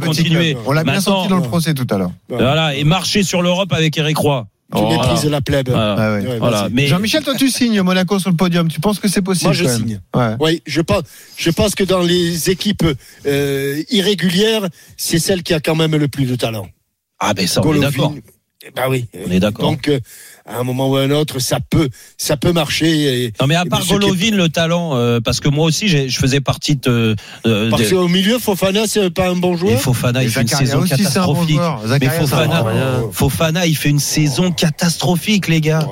continuer. 0.00 0.54
clubs. 0.54 0.62
On 0.66 0.72
l'a 0.72 0.84
bien 0.84 1.00
senti 1.00 1.28
dans 1.28 1.36
le 1.36 1.42
procès 1.42 1.74
tout 1.74 1.86
à 1.90 1.98
l'heure. 1.98 2.12
Voilà, 2.28 2.74
et 2.74 2.84
marcher 2.84 3.22
sur 3.22 3.42
l'Europe 3.42 3.72
avec 3.72 3.96
Eric 3.98 4.16
Roy. 4.18 4.46
Tu 4.72 4.78
Oh, 4.80 4.88
méprises 4.88 5.22
voilà. 5.22 5.30
la 5.30 5.40
plèbe. 5.40 5.68
Voilà. 5.68 5.96
Ah 5.98 6.12
ouais. 6.14 6.26
Ouais, 6.28 6.38
Voilà. 6.38 6.62
vas-y. 6.62 6.72
Mais 6.74 6.86
Jean-Michel, 6.86 7.24
toi 7.24 7.34
tu 7.36 7.48
signes 7.50 7.82
Monaco 7.82 8.20
sur 8.20 8.30
le 8.30 8.36
podium. 8.36 8.68
Tu 8.68 8.78
penses 8.78 9.00
que 9.00 9.08
c'est 9.08 9.20
possible 9.20 9.46
Moi, 9.48 9.52
je 9.52 9.64
quand 9.64 9.70
même 9.70 9.78
signe. 9.80 10.00
Ouais. 10.14 10.34
Oui, 10.38 10.62
je 10.64 10.80
pense, 10.80 11.02
je 11.36 11.50
pense 11.50 11.74
que 11.74 11.82
dans 11.82 12.02
les 12.02 12.50
équipes 12.50 12.84
euh, 13.26 13.82
irrégulières, 13.90 14.68
c'est 14.96 15.18
celle 15.18 15.42
qui 15.42 15.54
a 15.54 15.60
quand 15.60 15.74
même 15.74 15.96
le 15.96 16.06
plus 16.06 16.26
de 16.26 16.36
talent. 16.36 16.68
ah 17.18 17.34
ben 17.34 17.48
ça, 17.48 17.60
on 17.60 17.64
est 17.64 17.66
Golovin. 17.78 17.90
d'accord. 17.90 18.14
Eh 18.64 18.70
Ben 18.70 18.82
oui. 18.88 19.06
On 19.26 19.30
est 19.32 19.40
d'accord. 19.40 19.68
Donc, 19.70 19.88
euh, 19.88 19.98
à 20.54 20.60
un 20.60 20.64
moment 20.64 20.88
ou 20.88 20.96
à 20.96 21.02
un 21.02 21.10
autre, 21.10 21.38
ça 21.38 21.58
peut, 21.60 21.88
ça 22.18 22.36
peut 22.36 22.52
marcher. 22.52 23.24
Et, 23.24 23.32
Non 23.40 23.46
mais 23.46 23.54
à 23.54 23.64
part 23.64 23.80
qui 23.80 23.88
Golovin 23.90 24.30
le 24.32 24.48
talent, 24.48 24.96
euh, 24.96 25.20
parce 25.20 25.40
que 25.40 25.48
moi 25.48 25.64
aussi 25.66 25.88
je 25.88 26.18
faisais 26.18 26.40
partie 26.40 26.76
de. 26.76 27.16
de- 27.44 27.68
parce 27.70 27.82
de- 27.82 27.90
qu'au 27.90 28.08
milieu, 28.08 28.38
Fofana, 28.38 28.82
c'est 28.86 29.10
pas 29.10 29.28
un 29.28 29.36
bon 29.36 29.54
et 29.54 29.58
joueur. 29.58 29.80
Fofana, 29.80 30.22
Et 30.22 30.26
il 30.26 30.30
fait 30.30 30.42
une 30.42 30.48
saison 30.48 30.78
un 30.78 30.80
bon 30.82 30.86
catastrophique. 30.88 31.60
Mais 32.00 32.08
Fofana. 32.08 32.64
Fofana, 33.12 33.66
il 33.66 33.76
fait 33.76 33.90
une 33.90 33.98
saison 34.00 34.50
catastrophique, 34.52 35.48
les 35.48 35.60
gars. 35.60 35.86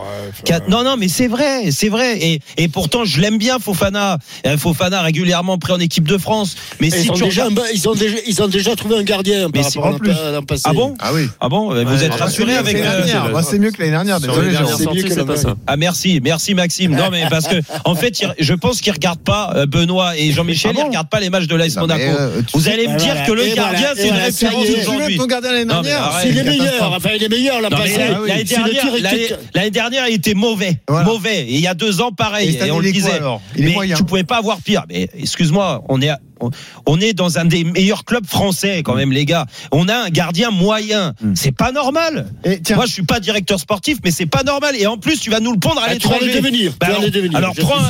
Non, 0.68 0.84
non, 0.84 0.96
mais 0.98 1.08
c'est 1.08 1.28
vrai, 1.28 1.70
c'est 1.70 1.88
vrai. 1.88 2.18
Et, 2.20 2.40
et 2.56 2.68
pourtant, 2.68 3.04
je 3.04 3.20
l'aime 3.20 3.38
bien, 3.38 3.58
Fofana. 3.58 4.18
Euh, 4.46 4.56
Fofana 4.56 5.02
régulièrement 5.02 5.58
pris 5.58 5.72
en 5.72 5.80
équipe 5.80 6.06
de 6.08 6.18
France. 6.18 6.56
Mais 6.80 6.90
si 6.90 7.04
ils, 7.06 7.10
ont 7.10 7.14
tu 7.14 7.24
déjà, 7.24 7.46
ils, 7.74 7.88
ont 7.88 7.94
déjà, 7.94 8.16
ils 8.26 8.42
ont 8.42 8.48
déjà 8.48 8.76
trouvé 8.76 8.96
un 8.96 9.02
gardien 9.02 9.48
Mais 9.54 9.60
par 9.62 9.70
si- 9.70 9.78
rapport 9.78 9.92
en 9.92 9.96
à 9.96 9.98
plus. 9.98 10.08
l'an- 10.10 10.16
à 10.26 10.30
l'an 10.32 10.42
passé. 10.42 10.62
Ah 10.66 10.72
bon 10.72 10.94
Ah 10.98 11.10
bon 11.12 11.28
Ah 11.40 11.48
bon 11.48 11.68
Vous 11.70 11.74
Ouais, 11.76 12.04
êtes 12.04 12.10
ah 12.14 12.16
bah, 12.18 12.24
rassuré 12.24 12.52
C'est 12.52 12.52
mieux 12.54 12.58
avec 12.58 12.76
que 12.76 12.82
l'année 12.82 13.02
euh, 13.02 13.04
dernière. 13.06 13.30
Moi, 13.30 13.42
c'est 13.42 13.58
mieux 13.58 13.70
que 13.70 13.78
l'année 13.78 13.90
dernière. 13.92 14.18
Sur 14.50 14.60
Désolé, 14.60 14.64
les 14.64 14.66
Jean. 14.66 14.76
dernières 14.76 14.76
c'est 14.76 14.82
mieux 14.82 14.84
sorties, 14.84 15.02
que 15.02 15.08
c'est 15.10 15.16
la 15.20 15.24
pas 15.24 15.36
ça. 15.36 15.56
Ah 15.66 15.76
merci, 15.76 16.20
merci 16.22 16.54
Maxime. 16.54 16.94
Non 16.96 17.10
mais 17.10 17.24
parce 17.30 17.46
que 17.48 17.56
en 17.84 17.94
fait, 17.94 18.22
je 18.38 18.54
pense 18.54 18.80
qu'ils 18.80 18.92
regardent 18.92 19.20
pas 19.22 19.52
euh, 19.56 19.66
Benoît 19.66 20.16
et 20.16 20.32
Jean-Michel, 20.32 20.72
Ah 20.76 20.80
ils 20.80 20.86
regardent 20.88 21.08
pas 21.10 21.20
les 21.20 21.30
matchs 21.30 21.46
de 21.46 21.56
l'AS 21.56 21.76
Monaco. 21.76 22.02
euh, 22.02 22.42
Vous 22.54 22.68
allez 22.68 22.88
me 22.88 22.98
dire 22.98 23.14
que 23.26 23.32
le 23.32 23.54
gardien 23.54 23.88
c'est 23.96 24.08
une 24.08 24.14
référence 24.14 24.64
est. 24.64 24.66
Tu 24.68 24.72
veux 24.80 24.88
aujourd'hui. 24.88 25.16
ton 25.16 25.26
gardien 25.26 25.52
l'année 25.52 25.64
Non, 25.64 25.76
mais 25.82 25.88
dernière 25.88 26.02
arrête. 26.04 26.28
C'est 26.34 26.42
les 26.44 26.50
meilleurs. 26.58 26.92
Enfin, 26.96 27.10
il 27.16 27.22
est 27.22 27.28
meilleur 27.28 27.60
l'année- 27.60 29.28
Ah 29.30 29.36
l'année 29.54 29.70
dernière, 29.70 30.08
il 30.08 30.14
était 30.14 30.34
mauvais, 30.34 30.80
mauvais. 30.88 31.40
Et 31.42 31.54
il 31.54 31.60
y 31.60 31.66
a 31.66 31.74
deux 31.74 32.00
ans, 32.00 32.12
pareil. 32.12 32.58
Et, 32.62 32.70
on 32.70 32.78
le 32.80 32.90
disait. 32.92 33.20
mais 33.56 33.74
tu 33.96 34.04
pouvais 34.04 34.24
pas 34.24 34.36
avoir 34.38 34.58
pire. 34.60 34.84
Mais 34.88 35.08
excuse-moi, 35.18 35.84
on 35.88 36.00
est, 36.00 36.08
à- 36.08 36.18
on- 36.40 37.00
est 37.00 37.12
dans 37.12 37.38
un 37.38 37.44
des 37.44 37.62
meilleurs 37.64 38.04
clubs 38.04 38.26
français 38.26 38.82
quand 38.82 38.94
même, 38.94 39.12
les 39.12 39.24
gars. 39.24 39.46
On 39.72 39.88
a 39.88 39.94
un 39.96 40.08
gardien 40.10 40.50
moyen. 40.50 41.14
Mm. 41.20 41.34
C'est 41.36 41.52
pas 41.52 41.70
normal. 41.70 42.32
Et 42.44 42.60
tiens, 42.60 42.76
Moi, 42.76 42.86
je 42.86 42.92
suis 42.92 43.04
pas 43.04 43.20
directeur 43.20 43.60
sportif, 43.60 43.98
mais 44.04 44.10
c'est 44.10 44.26
pas 44.26 44.42
normal. 44.42 44.74
Et 44.76 44.86
en 44.86 44.96
plus, 44.98 45.20
tu 45.20 45.30
vas 45.30 45.38
nous 45.40 45.52
le 45.52 45.58
pondre 45.58 45.80
à 45.80 45.86
Ah, 45.88 45.92
l'étranger. 45.94 46.34
devenir. 46.34 46.72
Bah 46.80 46.86
alors, 46.88 47.02
devenir. 47.02 47.36
alors 47.36 47.54
prends, 47.54 47.80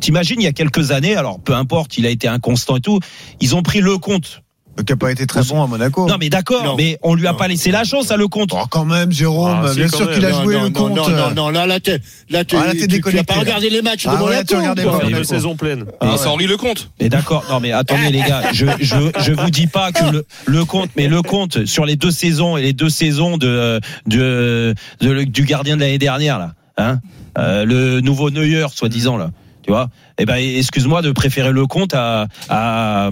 t'imagines 0.00 0.40
il 0.40 0.44
y 0.44 0.48
a 0.48 0.52
quelques 0.52 0.90
années, 0.90 1.16
alors 1.16 1.40
peu 1.40 1.54
importe, 1.54 1.98
il 1.98 2.06
a 2.06 2.10
été 2.10 2.28
inconstant 2.28 2.76
et 2.76 2.80
tout, 2.80 2.98
ils 3.40 3.54
ont 3.54 3.62
pris 3.62 3.80
le 3.80 3.98
compte. 3.98 4.42
Qui 4.84 4.92
a 4.92 4.96
pas 4.96 5.10
été 5.12 5.26
très 5.26 5.42
bon 5.42 5.62
à 5.62 5.66
Monaco. 5.66 6.06
Non 6.08 6.16
mais 6.20 6.28
d'accord, 6.28 6.76
mais 6.76 6.98
on 7.02 7.14
lui 7.14 7.26
a 7.26 7.32
Non. 7.32 7.38
pas 7.38 7.48
laissé 7.48 7.70
la 7.70 7.84
chance 7.84 8.10
à 8.10 8.16
le 8.16 8.28
compte. 8.28 8.50
Oh, 8.52 8.64
quand 8.70 8.84
même, 8.84 9.10
Jérôme. 9.12 9.62
Ah, 9.66 9.74
bien 9.74 9.88
sûr 9.88 10.10
qu'il 10.12 10.24
a 10.24 10.30
Non, 10.30 10.42
joué 10.42 10.54
non, 10.54 10.62
le 10.64 10.68
non, 10.68 10.72
compte. 10.72 10.96
Non, 10.96 11.08
non, 11.10 11.30
non, 11.34 11.50
là, 11.50 11.66
là, 11.66 11.80
t'es- 11.80 12.00
là, 12.30 12.40
Ah, 12.40 12.44
t'es 12.44 12.72
tu- 12.72 12.78
tu 12.82 12.86
déconnecté, 12.88 13.20
as 13.20 13.34
pas 13.34 13.40
regardé 13.40 13.70
les 13.70 13.82
matchs 13.82 14.04
de 14.04 14.10
Ah 14.10 14.14
ouais, 14.14 14.20
Monaco. 14.20 14.44
tu 14.48 14.56
regardais 14.56 14.82
quoi. 14.84 14.92
pas 14.92 14.98
Il 14.98 15.02
y 15.02 15.06
a 15.06 15.08
eu 15.10 15.12
Monaco. 15.14 15.28
saison 15.34 15.56
pleine. 15.56 15.84
Et 16.02 16.06
ouais. 16.06 16.16
sans 16.16 16.32
Henri 16.32 16.46
Lecomte. 16.46 16.90
Mais 17.00 17.08
d'accord, 17.08 17.44
non 17.50 17.60
mais 17.60 17.72
attendez 17.72 18.10
les 18.10 18.20
gars, 18.20 18.42
je 18.52 18.66
je 18.80 18.96
je 19.20 19.32
vous 19.32 19.50
dis 19.50 19.66
pas 19.66 19.92
que 19.92 20.04
le 20.12 20.26
le 20.46 20.64
compte, 20.64 20.90
mais 20.96 21.08
le 21.08 21.22
compte 21.22 21.66
sur 21.66 21.84
les 21.84 21.96
deux 21.96 22.10
saisons 22.10 22.56
et 22.56 22.62
les 22.62 22.72
deux 22.72 22.90
saisons 22.90 23.36
de 23.36 23.80
de, 24.06 24.74
de- 25.00 25.22
du 25.24 25.42
gardien 25.44 25.76
de 25.76 25.80
l'année 25.80 25.98
dernière 25.98 26.38
là, 26.38 26.52
hein, 26.76 27.00
euh, 27.38 27.64
le 27.64 28.00
nouveau 28.00 28.30
Neuer 28.30 28.66
soi-disant 28.74 29.16
là. 29.16 29.30
Tu 29.68 29.72
vois 29.72 29.90
Eh 30.16 30.24
ben, 30.24 30.36
excuse-moi 30.36 31.02
de 31.02 31.12
préférer 31.12 31.52
le 31.52 31.66
compte 31.66 31.92
à, 31.92 32.26
à, 32.48 33.10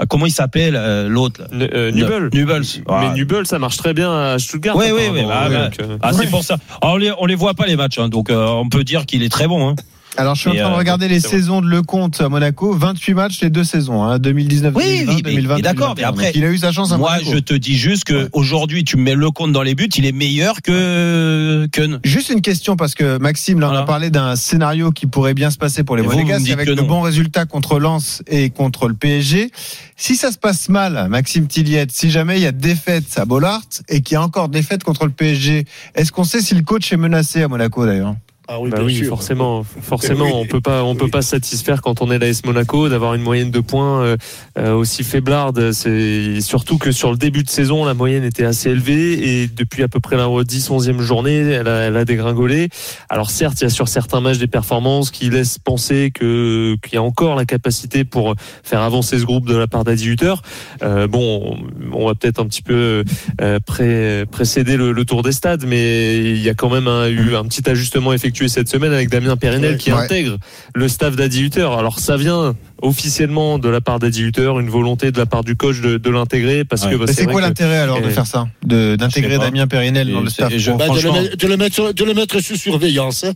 à- 0.00 0.06
comment 0.06 0.26
il 0.26 0.32
s'appelle 0.32 0.74
euh, 0.74 1.08
l'autre 1.08 1.40
euh, 1.52 1.92
Nubel. 1.92 2.28
Nubel. 2.32 2.62
Mais 2.88 3.12
Nubel, 3.14 3.46
ça 3.46 3.60
marche 3.60 3.76
très 3.76 3.94
bien 3.94 4.12
à 4.12 4.36
Stuttgart. 4.40 4.74
Oui, 4.74 4.86
oui, 4.92 5.02
oui. 5.12 5.22
bah, 5.24 5.46
bah, 5.48 5.64
donc, 5.66 5.76
euh, 5.80 5.98
ah, 6.02 6.12
c'est 6.12 6.28
pour 6.28 6.42
ça. 6.42 6.56
Alors, 6.80 6.94
on 6.94 6.96
les 6.96 7.12
on 7.20 7.26
les 7.26 7.36
voit 7.36 7.54
pas 7.54 7.66
les 7.66 7.76
matchs, 7.76 8.00
hein, 8.00 8.08
donc 8.08 8.30
euh, 8.30 8.46
on 8.48 8.68
peut 8.68 8.82
dire 8.82 9.06
qu'il 9.06 9.22
est 9.22 9.28
très 9.28 9.46
bon. 9.46 9.68
Hein. 9.68 9.76
Alors, 10.18 10.34
je 10.34 10.42
suis 10.42 10.50
en 10.50 10.54
train 10.54 10.68
de 10.68 10.74
euh, 10.74 10.76
regarder 10.76 11.08
les 11.08 11.20
saisons 11.20 11.62
de 11.62 11.66
Lecomte 11.66 12.20
à 12.20 12.28
Monaco. 12.28 12.74
28 12.74 13.14
matchs, 13.14 13.40
les 13.40 13.48
deux 13.48 13.64
saisons. 13.64 14.02
Hein, 14.02 14.18
2019, 14.18 14.74
Oui, 14.76 14.84
2020, 14.84 15.12
oui, 15.14 15.22
mais- 15.24 15.30
2020, 15.32 15.56
mais 15.56 15.62
d'accord, 15.62 15.94
mais 15.96 16.02
2021. 16.02 16.08
après, 16.10 16.32
il 16.38 16.44
a 16.44 16.48
eu 16.50 16.58
sa 16.58 16.70
chance 16.70 16.92
à 16.92 16.98
Moi, 16.98 17.12
Monaco. 17.12 17.30
je 17.32 17.38
te 17.38 17.54
dis 17.54 17.76
juste 17.78 18.04
que 18.04 18.14
Ouais. 18.24 18.28
aujourd'hui, 18.34 18.84
tu 18.84 18.98
me 18.98 19.02
mets 19.04 19.14
le 19.14 19.30
compte 19.30 19.52
dans 19.52 19.62
les 19.62 19.74
buts, 19.74 19.88
il 19.96 20.04
est 20.04 20.12
meilleur 20.12 20.60
que 20.60 21.66
que. 21.72 21.98
Juste 22.04 22.28
une 22.28 22.42
question 22.42 22.76
parce 22.76 22.94
que 22.94 23.16
Maxime, 23.18 23.58
là, 23.60 23.70
on 23.70 23.74
a 23.74 23.84
parlé 23.84 24.10
d'un 24.10 24.36
scénario 24.36 24.90
qui 24.92 25.06
pourrait 25.06 25.34
bien 25.34 25.50
se 25.50 25.56
passer 25.56 25.82
pour 25.82 25.96
les 25.96 26.02
dites 26.02 26.50
avec 26.52 26.68
de 26.68 26.82
bons 26.82 27.00
résultats 27.00 27.46
contre 27.46 27.78
Lens 27.78 28.22
et 28.26 28.50
contre 28.50 28.88
le 28.88 28.94
PSG. 28.94 29.50
Si 29.96 30.16
ça 30.16 30.30
se 30.30 30.38
passe 30.38 30.68
mal, 30.68 31.06
Maxime 31.08 31.46
Tilliette, 31.46 31.90
si 31.92 32.10
jamais 32.10 32.36
il 32.38 32.42
y 32.42 32.46
a 32.46 32.52
défaite 32.52 33.04
à 33.16 33.24
Bollard 33.24 33.62
et 33.88 34.02
qu'il 34.02 34.14
y 34.14 34.16
a 34.18 34.22
encore 34.22 34.48
défaite 34.50 34.84
contre 34.84 35.06
le 35.06 35.12
PSG, 35.12 35.64
est-ce 35.94 36.12
qu'on 36.12 36.24
sait 36.24 36.40
si 36.42 36.54
le 36.54 36.62
coach 36.62 36.92
est 36.92 36.96
menacé 36.96 37.42
à 37.42 37.48
Monaco 37.48 37.86
d'ailleurs? 37.86 38.14
Ah 38.48 38.60
oui, 38.60 38.70
Bah 38.70 38.78
bien 38.78 38.86
oui, 38.86 38.96
sûr. 38.96 39.06
forcément, 39.08 39.62
forcément, 39.82 40.24
Oui. 40.24 40.32
on 40.34 40.46
peut 40.46 40.60
pas, 40.60 40.82
on 40.82 40.96
peut 40.96 41.08
pas 41.08 41.22
se 41.22 41.30
satisfaire 41.30 41.80
quand 41.80 42.02
on 42.02 42.10
est 42.10 42.18
l'AS 42.18 42.44
Monaco 42.44 42.88
d'avoir 42.88 43.14
une 43.14 43.22
moyenne 43.22 43.50
de 43.52 43.60
points 43.60 44.02
euh, 44.02 44.16
euh, 44.58 44.74
aussi 44.74 45.04
faiblarde. 45.04 45.70
C'est 45.72 46.40
surtout 46.40 46.76
que 46.76 46.90
sur 46.90 47.12
le 47.12 47.16
début 47.16 47.44
de 47.44 47.48
saison, 47.48 47.84
la 47.84 47.94
moyenne 47.94 48.24
était 48.24 48.44
assez 48.44 48.70
élevée 48.70 49.42
et 49.42 49.46
depuis 49.46 49.84
à 49.84 49.88
peu 49.88 50.00
près 50.00 50.16
la 50.16 50.26
10 50.44 50.70
11e 50.70 51.00
journée, 51.00 51.36
elle 51.38 51.68
a, 51.68 51.82
elle 51.82 51.96
a 51.96 52.04
dégringolé. 52.04 52.68
Alors 53.08 53.30
certes, 53.30 53.60
il 53.60 53.64
y 53.64 53.66
a 53.66 53.70
sur 53.70 53.86
certains 53.86 54.20
matchs 54.20 54.38
des 54.38 54.48
performances 54.48 55.10
qui 55.12 55.30
laissent 55.30 55.58
penser 55.58 56.10
que 56.12 56.76
qu'il 56.82 56.94
y 56.94 56.96
a 56.96 57.02
encore 57.02 57.36
la 57.36 57.44
capacité 57.44 58.04
pour 58.04 58.34
faire 58.64 58.80
avancer 58.80 59.18
ce 59.20 59.24
groupe 59.24 59.46
de 59.46 59.56
la 59.56 59.68
part 59.68 59.84
d'Adi 59.84 60.08
Hutter. 60.08 60.34
Euh, 60.82 61.06
bon, 61.06 61.56
on, 61.92 61.96
on 62.02 62.06
va 62.08 62.14
peut-être 62.16 62.40
un 62.40 62.46
petit 62.46 62.62
peu 62.62 63.04
euh, 63.40 63.58
pré- 63.64 64.24
précéder 64.30 64.76
le, 64.76 64.90
le 64.92 65.04
tour 65.04 65.22
des 65.22 65.32
stades, 65.32 65.64
mais 65.64 66.16
il 66.18 66.42
y 66.42 66.48
a 66.48 66.54
quand 66.54 66.70
même 66.70 66.88
un- 66.88 67.08
eu 67.08 67.36
un 67.36 67.44
petit 67.44 67.68
ajustement 67.70 68.12
effectué 68.12 68.41
effectué 68.42 68.48
cette 68.48 68.68
semaine 68.68 68.92
avec 68.92 69.08
Damien 69.08 69.36
Périnel 69.36 69.72
Ouais. 69.72 69.78
qui 69.78 69.92
Ouais. 69.92 69.98
intègre 70.00 70.36
le 70.74 70.88
staff 70.88 71.16
d'Adi 71.16 71.42
Hutter. 71.42 71.68
Alors 71.78 71.98
ça 71.98 72.16
vient 72.16 72.54
officiellement 72.80 73.58
de 73.58 73.68
la 73.68 73.80
part 73.80 73.98
d'Adi 73.98 74.22
Hutter, 74.22 74.52
une 74.60 74.68
volonté 74.70 75.12
de 75.12 75.18
la 75.18 75.26
part 75.26 75.44
du 75.44 75.56
coach 75.56 75.80
de, 75.80 75.96
de 75.98 76.10
l'intégrer 76.10 76.64
parce 76.64 76.84
Ouais. 76.84 76.92
que 76.92 76.96
bah, 76.96 77.04
Mais 77.08 77.12
c'est 77.12 77.26
quoi 77.26 77.40
l'intérêt 77.40 77.78
alors 77.78 78.00
de 78.00 78.08
faire 78.10 78.26
ça 78.26 78.48
De- 78.64 78.96
D'intégrer 78.96 79.34
je. 79.34 79.40
Damien 79.40 79.66
Périnel 79.66 80.10
dans 80.10 80.20
Et 80.20 80.24
le 80.24 80.30
staff 80.30 80.52
je- 80.56 80.70
pro 80.70 80.78
Bah, 80.78 80.88
de, 80.88 81.00
le, 81.00 81.12
mettre- 81.12 81.36
de 81.36 81.46
le 81.46 81.56
mettre 81.56 81.74
sur- 81.74 81.94
de 81.94 82.04
le 82.04 82.14
mettre 82.14 82.40
sous 82.40 82.56
surveillance. 82.56 83.24
hein. 83.24 83.32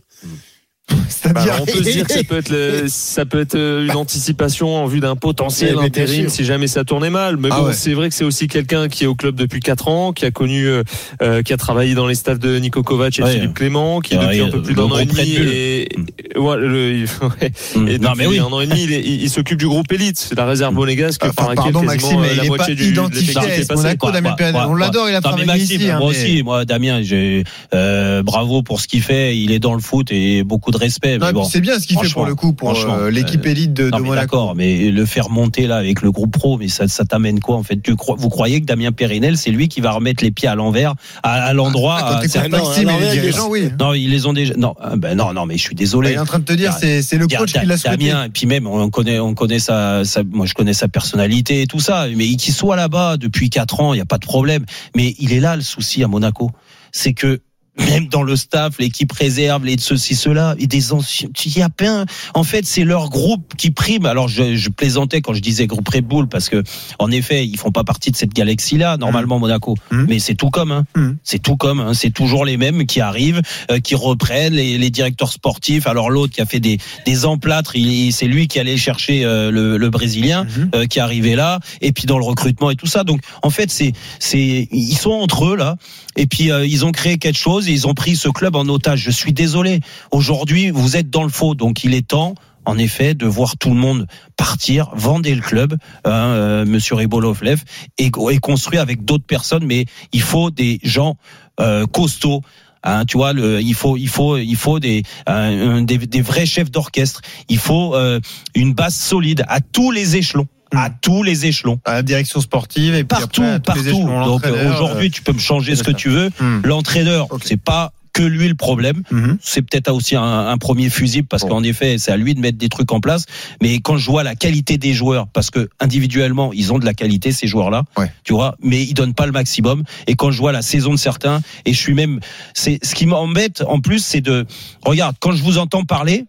Bah, 0.97 0.97
C'est-à-dire 1.09 1.53
alors, 1.53 1.61
on 1.63 1.65
peut 1.65 1.83
se 1.83 1.89
dire 1.91 2.07
que 2.07 2.13
ça 2.13 2.23
peut 2.23 2.37
être, 2.37 2.49
le- 2.49 2.83
ça 2.87 3.25
peut 3.25 3.41
être 3.41 3.55
euh, 3.55 3.85
une 3.85 3.95
anticipation 3.97 4.75
en 4.75 4.85
vue 4.85 4.99
d'un 5.01 5.15
potentiel 5.17 5.73
bien 5.75 5.83
intérim 5.83 6.29
si 6.29 6.45
jamais 6.45 6.67
ça 6.67 6.83
tournait 6.85 7.09
mal. 7.09 7.35
Mais 7.37 7.49
Ah 7.51 7.59
bon, 7.59 7.65
ouais. 7.67 7.73
c'est 7.73 7.93
vrai 7.93 8.07
que 8.09 8.15
c'est 8.15 8.23
aussi 8.23 8.47
quelqu'un 8.47 8.87
qui 8.87 9.03
est 9.03 9.07
au 9.07 9.15
club 9.15 9.35
depuis 9.35 9.59
4 9.59 9.87
ans, 9.89 10.13
qui 10.13 10.25
a 10.25 10.31
connu, 10.31 10.67
euh, 10.67 10.83
euh, 11.21 11.41
qui 11.41 11.51
a 11.51 11.57
travaillé 11.57 11.95
dans 11.95 12.07
les 12.07 12.15
staffs 12.15 12.39
de 12.39 12.57
Nico 12.59 12.81
Kovac 12.83 13.19
et 13.19 13.23
Ouais. 13.23 13.31
Philippe 13.33 13.55
Clément, 13.55 13.99
qui 13.99 14.15
Ouais, 14.15 14.23
depuis 14.25 14.41
un 14.41 14.49
peu 14.49 14.61
plus 14.61 14.75
d'un 14.75 14.83
an 14.83 14.97
et 14.99 15.05
demi 15.05 15.35
Bull. 15.35 15.47
et, 15.49 15.89
et- 16.35 16.39
ouais, 16.39 16.57
le- 16.57 16.93
il- 16.93 17.03
ouais. 17.21 17.51
Et 17.91 17.99
non, 17.99 18.11
depuis 18.11 18.17
mais 18.19 18.27
oui. 18.27 18.39
un 18.39 18.45
an 18.45 18.61
et 18.61 18.67
demi, 18.67 18.83
il, 18.83 18.93
est- 18.93 19.01
il- 19.03 19.23
il 19.23 19.29
s'occupe 19.29 19.57
du 19.57 19.67
groupe 19.67 19.91
élite, 19.91 20.17
c'est 20.17 20.35
la 20.35 20.45
réserve 20.45 20.73
monégasque 20.73 21.21
Enfin, 21.25 21.33
par 21.33 21.49
laquelle 21.49 21.73
pardon 21.73 21.81
quasiment 21.87 22.19
Maxime, 22.19 22.19
mais 22.21 22.27
euh, 22.27 22.29
la 22.29 22.33
il 22.35 22.41
n'est 22.43 22.49
pas 22.49 22.55
moitié 22.55 22.75
du 22.75 22.89
identifié 22.91 23.37
à. 23.37 23.75
Monaco, 23.75 24.07
Bah, 24.07 24.11
Damien 24.13 24.35
bah, 24.39 24.51
bah, 24.53 24.65
On 24.69 24.75
l'adore, 24.75 25.09
il 25.09 25.15
a 25.15 25.21
travaillé 25.21 25.61
ici. 25.61 25.89
hein, 25.89 25.99
moi 25.99 26.09
aussi, 26.09 26.43
moi 26.43 26.63
Damien, 26.65 27.01
j'ai 27.01 27.43
euh, 27.73 28.23
bravo 28.23 28.61
pour 28.61 28.79
ce 28.79 28.87
qu'il 28.87 29.01
fait. 29.01 29.37
Il 29.37 29.51
est 29.51 29.59
dans 29.59 29.73
le 29.73 29.81
foot 29.81 30.11
et 30.11 30.43
beaucoup 30.43 30.71
de 30.71 30.76
respect. 30.77 31.15
Et 31.15 31.19
puis 31.19 31.33
bon, 31.33 31.43
c'est 31.43 31.61
bien 31.61 31.79
ce 31.79 31.87
qu'il 31.87 31.99
fait 31.99 32.09
pour 32.13 32.25
le 32.25 32.35
coup, 32.35 32.53
pour 32.53 32.71
franchement, 32.73 32.97
euh, 32.99 33.09
l'équipe 33.11 33.45
euh, 33.45 33.49
élite 33.49 33.73
de, 33.73 33.89
de 33.89 33.95
mais 33.95 33.99
Monaco. 33.99 34.15
d'accord, 34.15 34.55
mais 34.55 34.89
le 34.91 35.05
faire 35.05 35.29
monter 35.29 35.67
là 35.67 35.77
avec 35.77 36.01
le 36.01 36.11
groupe 36.11 36.31
pro, 36.31 36.57
mais 36.57 36.67
ça, 36.67 36.87
ça 36.87 37.03
t'amène 37.05 37.39
quoi 37.39 37.55
en 37.57 37.63
fait? 37.63 37.81
Tu 37.81 37.95
crois, 37.95 38.15
Vous 38.17 38.29
croyez 38.29 38.61
que 38.61 38.65
Damien 38.65 38.91
Périnel, 38.91 39.37
c'est 39.37 39.51
lui 39.51 39.67
qui 39.67 39.81
va 39.81 39.91
remettre 39.91 40.23
les 40.23 40.31
pieds 40.31 40.47
à 40.47 40.55
l'envers, 40.55 40.93
à, 41.23 41.33
à 41.45 41.53
l'endroit 41.53 41.97
Ah, 42.01 42.21
non, 42.49 43.49
oui. 43.49 44.03
Ils 44.03 44.09
les 44.11 44.25
ont 44.25 44.33
déjà. 44.33 44.53
Non, 44.55 44.75
ah, 44.79 44.95
ben 44.95 45.15
non, 45.17 45.33
non, 45.33 45.45
mais 45.45 45.57
je 45.57 45.61
suis 45.63 45.75
désolé. 45.75 46.11
Il 46.11 46.15
est 46.15 46.19
en 46.19 46.25
train 46.25 46.39
de 46.39 46.45
te 46.45 46.53
dire, 46.53 46.73
c'est 46.73 47.17
le 47.17 47.27
coach 47.27 47.53
qui 47.53 47.65
l'a 47.65 47.77
souhaité. 47.77 47.97
Damien, 47.97 48.25
et 48.25 48.29
puis 48.29 48.45
même 48.47 48.67
on 48.67 48.89
connaît, 48.89 49.19
on 49.19 49.33
connaît 49.33 49.59
sa, 49.59 50.03
sa- 50.05 50.23
moi 50.23 50.45
je 50.45 50.53
connais 50.53 50.73
sa 50.73 50.87
personnalité 50.87 51.61
et 51.61 51.67
tout 51.67 51.79
ça, 51.79 52.07
mais 52.15 52.27
qu'il 52.35 52.53
soit 52.53 52.75
là-bas 52.75 53.17
depuis 53.17 53.49
quatre 53.49 53.79
ans, 53.79 53.93
il 53.93 53.97
y 53.97 54.01
a 54.01 54.05
pas 54.05 54.17
de 54.17 54.25
problème. 54.25 54.65
Mais 54.95 55.15
il 55.19 55.33
est 55.33 55.39
là 55.39 55.55
le 55.55 55.61
souci 55.61 56.03
à 56.03 56.07
Monaco, 56.07 56.51
c'est 56.91 57.13
que 57.13 57.39
même 57.79 58.07
dans 58.07 58.23
le 58.23 58.35
staff, 58.35 58.79
l'équipe 58.79 59.11
réserve, 59.11 59.65
les 59.65 59.75
de 59.75 59.81
ceci, 59.81 60.15
cela, 60.15 60.55
et 60.59 60.67
des 60.67 60.93
anciens, 60.93 61.29
il 61.45 61.57
y 61.57 61.61
a 61.61 61.69
plein. 61.69 62.05
En 62.33 62.43
fait, 62.43 62.65
c'est 62.65 62.83
leur 62.83 63.09
groupe 63.09 63.53
qui 63.57 63.71
prime. 63.71 64.05
Alors, 64.05 64.27
je, 64.27 64.55
je 64.55 64.69
plaisantais 64.69 65.21
quand 65.21 65.33
je 65.33 65.41
disais 65.41 65.67
groupe 65.67 65.87
Red 65.87 66.05
Bull 66.05 66.27
parce 66.27 66.49
que, 66.49 66.63
en 66.99 67.11
effet, 67.11 67.45
ils 67.45 67.57
font 67.57 67.71
pas 67.71 67.83
partie 67.83 68.11
de 68.11 68.15
cette 68.15 68.33
galaxie-là, 68.33 68.97
normalement, 68.97 69.39
Monaco. 69.39 69.75
Mhm. 69.91 70.05
Mais 70.09 70.19
c'est 70.19 70.35
tout 70.35 70.49
comme, 70.49 70.71
hein. 70.71 70.85
Mhm. 70.95 71.17
C'est 71.23 71.39
tout 71.39 71.57
comme, 71.57 71.79
hein. 71.79 71.93
C'est 71.93 72.11
toujours 72.11 72.45
les 72.45 72.57
mêmes 72.57 72.85
qui 72.85 73.01
arrivent, 73.01 73.41
euh, 73.71 73.79
qui 73.79 73.95
reprennent 73.95 74.53
les, 74.53 74.77
les 74.77 74.89
directeurs 74.89 75.31
sportifs. 75.31 75.87
Alors, 75.87 76.09
l'autre 76.09 76.33
qui 76.33 76.41
a 76.41 76.45
fait 76.45 76.59
des, 76.59 76.79
des 77.05 77.25
emplâtres, 77.25 77.75
il, 77.75 78.11
c'est 78.11 78.27
lui 78.27 78.47
qui 78.47 78.59
allait 78.59 78.77
chercher 78.77 79.23
euh, 79.23 79.51
le, 79.51 79.77
le 79.77 79.89
Brésilien, 79.89 80.45
euh, 80.73 80.85
qui 80.85 80.99
arrivé 80.99 81.35
là, 81.35 81.59
et 81.81 81.91
puis 81.91 82.05
dans 82.05 82.17
le 82.17 82.25
recrutement 82.25 82.71
et 82.71 82.75
tout 82.75 82.87
ça. 82.87 83.03
Donc, 83.03 83.21
en 83.43 83.49
fait, 83.49 83.69
c'est, 83.71 83.93
c'est, 84.19 84.67
ils 84.71 84.97
sont 84.97 85.11
entre 85.11 85.45
eux 85.45 85.55
là, 85.55 85.75
et 86.15 86.25
puis 86.25 86.51
euh, 86.51 86.65
ils 86.65 86.85
ont 86.85 86.91
créé 86.91 87.17
quelque 87.17 87.37
chose, 87.37 87.66
ils 87.67 87.87
ont 87.87 87.93
pris 87.93 88.15
ce 88.15 88.29
club 88.29 88.55
en 88.55 88.67
otage. 88.67 88.99
Je 88.99 89.11
suis 89.11 89.33
désolé. 89.33 89.81
Aujourd'hui, 90.11 90.71
vous 90.71 90.97
êtes 90.97 91.09
dans 91.09 91.23
le 91.23 91.29
faux, 91.29 91.55
donc 91.55 91.83
il 91.83 91.93
est 91.93 92.07
temps. 92.07 92.35
En 92.65 92.77
effet, 92.77 93.13
de 93.13 93.25
voir 93.25 93.55
tout 93.57 93.69
le 93.69 93.77
monde 93.79 94.07
partir, 94.35 94.89
vendre 94.93 95.29
le 95.29 95.39
club, 95.39 95.77
hein, 96.03 96.11
euh, 96.11 96.65
Monsieur 96.65 96.95
Ribolovlev, 96.95 97.61
et, 97.97 98.11
et 98.31 98.37
construire 98.39 98.81
avec 98.81 99.05
d'autres 99.05 99.25
personnes. 99.25 99.65
Mais 99.65 99.85
il 100.11 100.21
faut 100.21 100.51
des 100.51 100.79
gens 100.83 101.15
euh, 101.61 101.85
costauds. 101.85 102.41
Hein, 102.83 103.05
tu 103.05 103.17
vois, 103.17 103.31
il 103.31 103.73
faut, 103.73 103.95
il 103.95 104.09
faut, 104.09 104.37
il 104.37 104.55
faut 104.55 104.79
des, 104.79 105.03
des, 105.27 105.97
des 105.97 106.21
vrais 106.21 106.45
chefs 106.45 106.69
d'orchestre. 106.69 107.21
Il 107.47 107.57
faut 107.57 107.95
euh, 107.95 108.19
une 108.53 108.73
base 108.73 108.95
solide 108.95 109.45
à 109.47 109.61
tous 109.61 109.91
les 109.91 110.17
échelons, 110.17 110.47
à 110.75 110.89
tous 110.89 111.23
les 111.23 111.45
échelons, 111.45 111.79
À 111.85 111.93
la 111.93 112.03
direction 112.03 112.41
sportive 112.41 112.93
et 112.95 113.03
puis 113.03 113.19
partout, 113.19 113.41
après, 113.41 113.51
à 113.53 113.59
tous 113.59 113.63
partout. 113.65 113.83
les 113.83 113.89
échelons, 113.89 114.25
Donc 114.25 114.45
aujourd'hui, 114.45 115.11
tu 115.11 115.21
peux 115.21 115.33
me 115.33 115.39
changer 115.39 115.75
ce 115.75 115.83
que 115.83 115.91
tu 115.91 116.09
veux. 116.09 116.29
hmm. 116.39 116.61
L'entraîneur, 116.65 117.27
Ok. 117.31 117.41
c'est 117.45 117.61
pas 117.61 117.91
que 118.13 118.23
lui 118.23 118.47
le 118.47 118.55
problème. 118.55 119.03
Mhm. 119.11 119.37
C'est 119.43 119.61
peut-être 119.61 119.93
aussi 119.93 120.15
un, 120.15 120.23
un 120.47 120.57
premier 120.57 120.89
fusible 120.89 121.27
parce 121.27 121.43
Bon. 121.43 121.49
qu'en 121.49 121.63
effet, 121.63 121.99
c'est 121.99 122.11
à 122.11 122.17
lui 122.17 122.33
de 122.33 122.39
mettre 122.39 122.57
des 122.57 122.67
trucs 122.67 122.91
en 122.91 122.99
place. 122.99 123.25
Mais 123.61 123.75
quand 123.79 123.97
je 123.97 124.09
vois 124.09 124.23
la 124.23 124.33
qualité 124.33 124.79
des 124.79 124.93
joueurs, 124.93 125.27
parce 125.27 125.51
que 125.51 125.69
individuellement, 125.79 126.51
ils 126.51 126.73
ont 126.73 126.79
de 126.79 126.85
la 126.85 126.95
qualité 126.95 127.31
ces 127.31 127.45
joueurs-là, 127.45 127.83
Ouais. 127.95 128.11
tu 128.23 128.33
vois, 128.33 128.55
mais 128.63 128.81
ils 128.81 128.95
donnent 128.95 129.13
pas 129.13 129.27
le 129.27 129.31
maximum. 129.33 129.83
Et 130.07 130.15
quand 130.15 130.31
je 130.31 130.39
vois 130.39 130.51
la 130.51 130.63
saison 130.63 130.93
de 130.93 130.97
certains, 130.97 131.41
et 131.65 131.73
je 131.73 131.79
suis 131.79 131.93
même, 131.93 132.19
c'est 132.55 132.79
ce 132.83 132.95
qui 132.95 133.05
m'embête 133.05 133.63
en 133.67 133.81
plus, 133.81 134.03
c'est 134.03 134.21
de, 134.21 134.47
regarde, 134.83 135.15
quand 135.19 135.33
je 135.33 135.43
vous 135.43 135.59
entends 135.59 135.83
parler. 135.83 136.25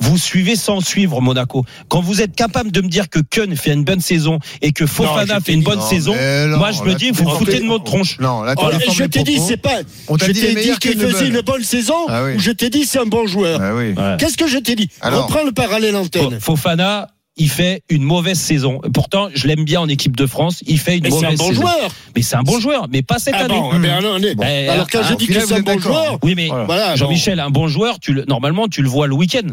Vous 0.00 0.16
suivez 0.18 0.56
sans 0.56 0.80
suivre 0.80 1.20
Monaco. 1.20 1.64
Quand 1.88 2.00
vous 2.00 2.22
êtes 2.22 2.34
capable 2.34 2.70
de 2.72 2.80
me 2.80 2.88
dire 2.88 3.08
que 3.10 3.18
Keun 3.20 3.54
fait 3.54 3.72
une 3.72 3.84
bonne 3.84 4.00
saison 4.00 4.38
et 4.62 4.72
que 4.72 4.86
Fofana 4.86 5.40
fait 5.40 5.52
une 5.52 5.62
bonne 5.62 5.78
Non, 5.78 5.84
saison, 5.88 6.14
mais 6.16 6.46
non, 6.46 6.56
moi 6.58 6.72
je 6.72 6.82
me 6.82 6.94
dis, 6.94 7.10
vous 7.10 7.28
foutez 7.28 7.60
de 7.60 7.64
notre 7.64 7.84
tronche. 7.84 8.18
Non, 8.18 8.42
là, 8.42 8.54
Oh, 8.56 8.70
je 8.92 9.04
t'ai 9.04 9.22
dit, 9.22 9.38
c'est 9.38 9.56
pas. 9.58 9.80
On 10.08 10.16
t'a 10.16 10.26
je 10.26 10.32
t'ai 10.32 10.54
dit 10.54 10.70
qu'il 10.80 10.98
faisait 10.98 11.28
une 11.28 11.40
bonne 11.42 11.62
saison 11.62 11.94
Ah 12.08 12.24
oui. 12.24 12.34
ou 12.36 12.38
je 12.40 12.50
t'ai 12.50 12.70
dit 12.70 12.84
c'est 12.84 12.98
un 12.98 13.06
bon 13.06 13.26
joueur. 13.26 13.60
Ah 13.62 13.74
oui. 13.74 13.92
Ouais. 13.92 14.16
Qu'est-ce 14.18 14.36
que 14.36 14.46
je 14.48 14.58
t'ai 14.58 14.74
dit 14.74 14.88
Alors 15.00 15.26
Reprends 15.26 15.44
le 15.44 15.52
parallèle 15.52 15.94
antenne. 15.96 16.36
Fo- 16.38 16.40
Fofana, 16.56 17.08
il 17.36 17.48
fait 17.50 17.82
une 17.90 18.02
mauvaise 18.02 18.38
saison. 18.38 18.80
Pourtant, 18.92 19.28
je 19.34 19.46
l'aime 19.46 19.64
bien 19.64 19.80
en 19.80 19.88
équipe 19.88 20.16
de 20.16 20.26
France. 20.26 20.62
Il 20.66 20.78
fait 20.78 20.96
une 20.96 21.04
Mais 21.04 21.10
c'est 21.10 21.16
mauvaise 21.16 21.40
un 21.40 21.42
bon 21.44 21.48
saison. 21.50 21.60
joueur. 21.62 21.90
Mais 22.16 22.22
c'est 22.22 22.36
un 22.36 22.42
bon 22.42 22.58
joueur, 22.60 22.86
mais 22.90 23.02
pas 23.02 23.18
cette 23.18 23.34
Ah 23.36 23.44
année. 23.44 23.54
bon, 23.54 23.70
eh 23.74 23.78
ben, 23.78 23.90
alors, 23.90 24.16
est- 24.18 24.34
Eh, 24.42 24.68
alors 24.68 24.86
quand 24.90 25.00
ah, 25.02 25.08
je 25.10 25.14
dis 25.14 25.26
que 25.26 25.40
c'est 25.40 25.54
un 25.54 25.60
bon 25.60 25.78
joueur, 25.78 26.18
Oui, 26.22 26.34
mais 26.34 26.48
voilà. 26.48 26.96
Jean-Michel, 26.96 27.38
un 27.40 27.50
bon 27.50 27.68
joueur, 27.68 27.98
tu 28.00 28.12
le, 28.12 28.24
normalement, 28.26 28.66
tu 28.68 28.82
le 28.82 28.88
vois 28.88 29.06
le 29.06 29.14
week-end. 29.14 29.46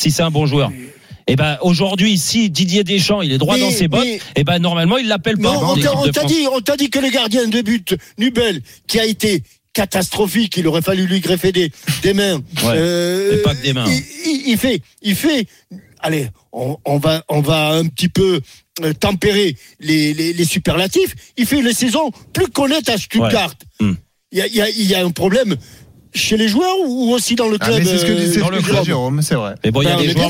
Si 0.00 0.10
c'est 0.10 0.22
un 0.22 0.30
bon 0.30 0.46
joueur. 0.46 0.72
Et 1.26 1.36
ben 1.36 1.58
aujourd'hui, 1.60 2.16
si 2.18 2.48
Didier 2.50 2.84
Deschamps, 2.84 3.20
il 3.22 3.32
est 3.32 3.38
droit 3.38 3.56
Mais- 3.56 3.60
dans 3.60 3.70
ses 3.70 3.86
bottes, 3.86 4.02
mais- 4.04 4.18
et 4.34 4.44
ben 4.44 4.58
normalement, 4.58 4.96
il 4.96 5.06
l'appelle 5.06 5.36
pas. 5.36 5.50
On 5.58 5.74
t'a- 6.10 6.24
dit, 6.24 6.46
on 6.50 6.60
t'a 6.60 6.76
dit 6.76 6.88
que 6.88 6.98
le 6.98 7.10
gardien 7.10 7.46
de 7.46 7.60
but, 7.60 7.94
Nubel, 8.18 8.62
qui 8.88 8.98
a 8.98 9.04
été 9.04 9.42
catastrophique, 9.74 10.56
il 10.56 10.66
aurait 10.66 10.82
fallu 10.82 11.06
lui 11.06 11.20
greffer 11.20 11.52
des, 11.52 11.70
des 12.02 12.14
mains. 12.14 12.40
Euh, 12.64 13.30
Ouais, 13.30 13.34
et 13.36 13.42
pas 13.42 13.54
que 13.54 13.62
des 13.62 13.72
mains. 13.74 13.84
Il, 13.86 14.02
il- 14.32 14.48
il 14.52 14.58
fait, 14.58 14.80
il 15.02 15.14
fait. 15.14 15.46
Allez, 16.00 16.28
on, 16.52 16.78
on 16.86 16.96
va, 16.98 17.22
on 17.28 17.42
va 17.42 17.68
un 17.72 17.84
petit 17.86 18.08
peu 18.08 18.40
euh, 18.82 18.92
tempérer 18.94 19.54
les, 19.80 20.14
les, 20.14 20.32
les 20.32 20.44
superlatifs. 20.44 21.14
Il 21.36 21.44
fait 21.46 21.60
une 21.60 21.72
saison 21.74 22.10
plus 22.32 22.48
qu'honnête 22.48 22.88
à 22.88 22.96
Stuttgart. 22.96 23.52
Ouais. 23.80 23.86
Hmm. 23.88 23.94
Il 24.32 24.38
y, 24.38 24.42
a, 24.42 24.46
il 24.46 24.54
y, 24.54 24.60
a, 24.62 24.68
il 24.70 24.86
y 24.86 24.94
a 24.94 25.04
un 25.04 25.10
problème 25.10 25.56
chez 26.14 26.36
les 26.36 26.48
joueurs 26.48 26.76
ou 26.86 27.12
aussi 27.12 27.34
dans 27.36 27.48
le 27.48 27.56
Ah, 27.60 27.64
club 27.66 27.78
mais 27.78 27.84
c'est 27.84 27.98
ce 27.98 28.04
que 28.06 28.12
dit 28.12 28.22
euh, 28.22 28.30
c'est 28.32 28.40
dans 28.40 28.50
ce. 28.50 28.84
Jérôme, 28.84 29.22
c'est 29.22 29.34
vrai. 29.34 29.54
Mais 29.64 29.70
bon, 29.70 29.82
il 29.82 29.88
y 29.88 29.88
a 29.88 29.96
Ben, 29.96 30.02
des 30.06 30.10
joueurs, 30.10 30.28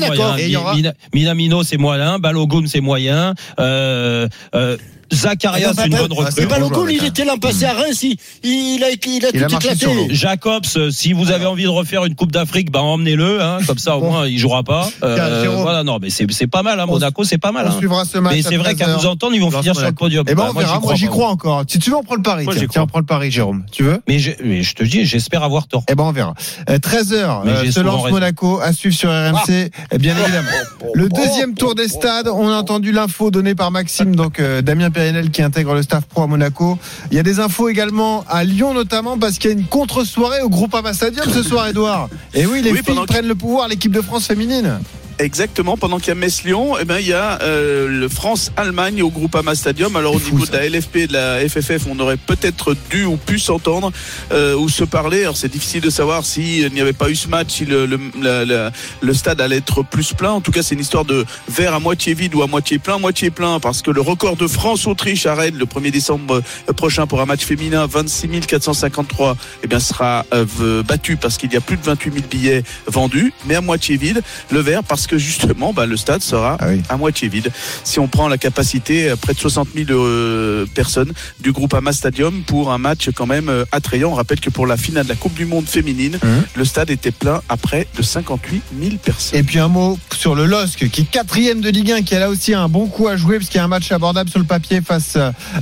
y 0.51 0.55
aura- 0.55 0.75
Mina- 0.75 0.93
Minamino, 1.13 1.63
c'est 1.63 1.77
moyen. 1.77 2.19
Balogun, 2.19 2.63
c'est 2.67 2.81
moyen. 2.81 3.33
Euh, 3.59 4.27
euh, 4.55 4.77
Zakaria, 5.11 5.71
c'est 5.75 5.87
une 5.87 5.95
bonne 5.97 6.07
Ah, 6.11 6.15
recrue. 6.15 6.31
C'est 6.35 6.47
pas 6.47 6.59
le 6.59 6.69
coup, 6.69 6.87
il 6.87 7.03
était 7.03 7.25
l'an 7.25 7.37
passé 7.37 7.65
à 7.65 7.73
Reims, 7.73 8.03
il, 8.03 8.17
il 8.43 8.83
a, 8.83 8.89
il 8.91 9.25
a 9.25 9.29
Il 9.33 9.43
a 9.43 9.47
tout 9.47 9.55
éclaté. 9.55 9.87
Jacobs, 10.09 10.65
euh, 10.77 10.89
si 10.91 11.13
vous 11.13 11.31
avez 11.31 11.45
envie 11.45 11.63
de 11.63 11.69
refaire 11.69 12.05
une 12.05 12.15
Coupe 12.15 12.31
d'Afrique, 12.31 12.71
bah 12.71 12.81
emmenez-le, 12.81 13.41
hein, 13.41 13.59
comme 13.67 13.77
ça 13.77 13.97
au 13.97 14.01
Bon. 14.01 14.11
moins 14.11 14.27
il 14.27 14.37
jouera 14.37 14.63
pas. 14.63 14.89
Euh, 15.03 15.41
Tiens, 15.41 15.51
voilà, 15.51 15.83
non, 15.83 15.99
mais 16.01 16.09
c'est 16.09 16.47
pas 16.47 16.63
mal, 16.63 16.79
hein, 16.79 16.85
On- 16.87 16.93
Monaco, 16.93 17.23
c'est 17.23 17.37
pas 17.37 17.51
mal. 17.51 17.65
On 17.67 17.71
hein. 17.71 17.77
suivra 17.77 18.05
ce 18.05 18.17
match. 18.17 18.33
Mais 18.35 18.41
c'est 18.41 18.57
vrai 18.57 18.75
qu'à 18.75 18.85
13 18.85 18.97
vous 18.97 19.05
entendre, 19.07 19.35
ils 19.35 19.41
vont 19.41 19.51
finir 19.51 19.75
sur 19.75 19.85
le 19.85 19.91
podium. 19.91 20.25
Eh 20.27 20.35
ben, 20.35 20.47
on 20.49 20.57
verra. 20.59 20.79
Moi, 20.79 20.95
j'y 20.95 21.07
crois 21.07 21.29
encore. 21.29 21.63
Si 21.67 21.79
tu 21.79 21.89
veux, 21.89 21.97
on 21.97 22.03
prend 22.03 22.15
le 22.15 22.21
pari. 22.21 22.45
Tiens, 22.69 22.83
on 22.83 22.87
prend 22.87 22.99
le 22.99 23.05
pari, 23.05 23.31
Jérôme. 23.31 23.63
Tu 23.71 23.83
veux? 23.83 24.01
Mais, 24.07 24.19
je, 24.19 24.73
te 24.73 24.83
dis, 24.83 25.05
j'espère 25.05 25.43
avoir 25.43 25.67
tort. 25.67 25.83
Eh 25.89 25.95
ben, 25.95 26.03
on 26.03 26.11
verra. 26.11 26.33
13h, 26.67 27.41
Mais 27.45 27.51
j'ai 27.65 27.71
se 27.71 27.79
lance. 27.79 28.09
Monaco 28.09 28.59
à 28.59 28.73
suivre 28.73 28.95
sur 28.95 29.09
RMC, 29.09 29.69
eh 29.91 29.97
bien 29.97 30.15
évidemment. 30.17 30.47
Le 30.93 31.07
deuxième 31.09 31.53
tour 31.53 31.75
des 31.75 31.87
stades, 31.87 32.27
on 32.27 32.49
a 32.49 32.55
entendu 32.55 32.91
l'info 32.91 33.31
donnée 33.31 33.55
par 33.55 33.71
Maxime, 33.71 34.15
donc 34.15 34.39
euh, 34.39 34.61
Damien 34.61 34.89
Qui 35.31 35.41
intègre 35.41 35.73
le 35.73 35.81
staff 35.81 36.05
pro 36.05 36.23
à 36.23 36.27
Monaco. 36.27 36.77
Il 37.09 37.17
y 37.17 37.19
a 37.19 37.23
des 37.23 37.39
infos 37.39 37.69
également 37.69 38.23
à 38.29 38.43
Lyon 38.43 38.73
notamment 38.73 39.17
parce 39.17 39.37
qu'il 39.39 39.49
y 39.49 39.53
a 39.53 39.57
une 39.57 39.65
contre-soirée 39.65 40.41
au 40.41 40.49
groupe 40.49 40.75
Stadium 40.93 41.25
ce 41.33 41.43
soir, 41.43 41.67
Edouard. 41.67 42.09
Et 42.33 42.45
oui, 42.45 42.61
les 42.61 42.71
Oui, 42.71 42.79
filles 42.85 43.05
prennent 43.07 43.27
le 43.27 43.35
pouvoir, 43.35 43.67
l'équipe 43.67 43.91
de 43.91 44.01
France 44.01 44.27
féminine. 44.27 44.79
Exactement, 45.19 45.77
pendant 45.77 45.99
qu'il 45.99 46.07
y 46.07 46.11
a 46.11 46.15
Metz-Lyon, 46.15 46.77
eh 46.81 46.85
ben, 46.85 46.97
il 46.99 47.07
y 47.07 47.13
a 47.13 47.39
euh, 47.43 47.87
le 47.87 48.09
France-Allemagne 48.09 49.03
au 49.03 49.09
Groupama 49.11 49.53
Stadium. 49.53 49.95
Alors 49.95 50.15
au 50.15 50.19
fou, 50.19 50.31
niveau 50.33 50.45
ça. 50.45 50.53
de 50.53 50.57
la 50.57 50.69
LFP 50.69 50.95
et 50.97 51.07
de 51.07 51.13
la 51.13 51.47
FFF, 51.47 51.85
on 51.87 51.99
aurait 51.99 52.17
peut-être 52.17 52.75
dû 52.89 53.05
ou 53.05 53.17
pu 53.17 53.37
s'entendre 53.37 53.91
euh, 54.31 54.55
ou 54.55 54.67
se 54.67 54.83
parler. 54.83 55.21
Alors 55.21 55.37
c'est 55.37 55.51
difficile 55.51 55.81
de 55.81 55.89
savoir 55.91 56.25
s'il 56.25 56.71
n'y 56.73 56.81
avait 56.81 56.93
pas 56.93 57.09
eu 57.09 57.15
ce 57.15 57.27
match, 57.27 57.49
si 57.51 57.65
le, 57.65 57.85
le, 57.85 57.99
la- 58.21 58.45
la- 58.45 58.71
le 59.01 59.13
stade 59.13 59.41
allait 59.41 59.57
être 59.57 59.83
plus 59.83 60.13
plein. 60.13 60.31
En 60.31 60.41
tout 60.41 60.51
cas, 60.51 60.63
c'est 60.63 60.73
une 60.75 60.81
histoire 60.81 61.05
de 61.05 61.25
verre 61.47 61.75
à 61.75 61.79
moitié 61.79 62.13
vide 62.15 62.33
ou 62.33 62.41
à 62.41 62.47
moitié 62.47 62.79
plein. 62.79 62.97
Moitié 62.97 63.29
plein 63.29 63.59
parce 63.59 63.81
que 63.83 63.91
le 63.91 64.01
record 64.01 64.37
de 64.37 64.47
France-Autriche 64.47 65.25
à 65.27 65.35
Rennes 65.35 65.57
le 65.57 65.65
1er 65.65 65.91
décembre 65.91 66.41
euh, 66.69 66.73
prochain 66.73 67.05
pour 67.05 67.21
un 67.21 67.25
match 67.25 67.43
féminin, 67.45 67.85
26 67.85 68.27
453, 68.47 69.37
eh 69.63 69.67
bien, 69.67 69.79
sera 69.79 70.25
euh, 70.33 70.81
battu 70.83 71.15
parce 71.17 71.37
qu'il 71.37 71.53
y 71.53 71.57
a 71.57 71.61
plus 71.61 71.77
de 71.77 71.83
28 71.83 72.11
000 72.13 72.25
billets 72.29 72.63
vendus, 72.87 73.33
mais 73.45 73.55
à 73.55 73.61
moitié 73.61 73.97
vide. 73.97 74.21
Le 74.49 74.59
verre 74.59 74.83
parce 74.83 75.00
parce 75.01 75.07
que 75.07 75.17
justement, 75.17 75.73
bah, 75.73 75.87
le 75.87 75.97
stade 75.97 76.21
sera 76.21 76.57
Ah 76.59 76.67
oui. 76.69 76.81
à 76.87 76.95
moitié 76.95 77.27
vide. 77.27 77.51
Si 77.83 77.97
on 77.99 78.07
prend 78.07 78.27
la 78.27 78.37
capacité, 78.37 79.09
euh, 79.09 79.15
près 79.15 79.33
de 79.33 79.39
60 79.39 79.69
000 79.75 79.89
euh, 79.89 80.67
personnes 80.75 81.11
du 81.39 81.51
groupe 81.51 81.73
Ama 81.73 81.91
Stadium 81.91 82.43
pour 82.45 82.71
un 82.71 82.77
match 82.77 83.09
quand 83.15 83.25
même 83.25 83.49
euh, 83.49 83.65
attrayant. 83.71 84.11
On 84.11 84.13
rappelle 84.13 84.39
que 84.39 84.51
pour 84.51 84.67
la 84.67 84.77
finale 84.77 85.05
de 85.05 85.09
la 85.09 85.15
Coupe 85.15 85.33
du 85.33 85.45
Monde 85.47 85.65
féminine, 85.67 86.19
Mhm. 86.23 86.43
le 86.55 86.65
stade 86.65 86.91
était 86.91 87.09
plein 87.09 87.41
à 87.49 87.57
près 87.57 87.87
de 87.97 88.03
58 88.03 88.61
000 88.79 88.95
personnes. 89.03 89.39
Et 89.39 89.41
puis 89.43 89.57
un 89.57 89.69
mot 89.69 89.97
sur 90.15 90.35
le 90.35 90.45
LOSC 90.45 90.87
qui 90.91 91.01
est 91.01 91.05
quatrième 91.09 91.61
de 91.61 91.69
Ligue 91.71 91.91
1, 91.93 92.01
qui 92.03 92.13
a 92.13 92.19
là 92.19 92.29
aussi 92.29 92.53
un 92.53 92.69
bon 92.69 92.85
coup 92.85 93.07
à 93.07 93.17
jouer 93.17 93.39
parce 93.39 93.49
qu'il 93.49 93.57
y 93.57 93.61
a 93.61 93.63
un 93.63 93.67
match 93.69 93.91
abordable 93.91 94.29
sur 94.29 94.37
le 94.39 94.45
papier 94.45 94.81
face 94.81 95.17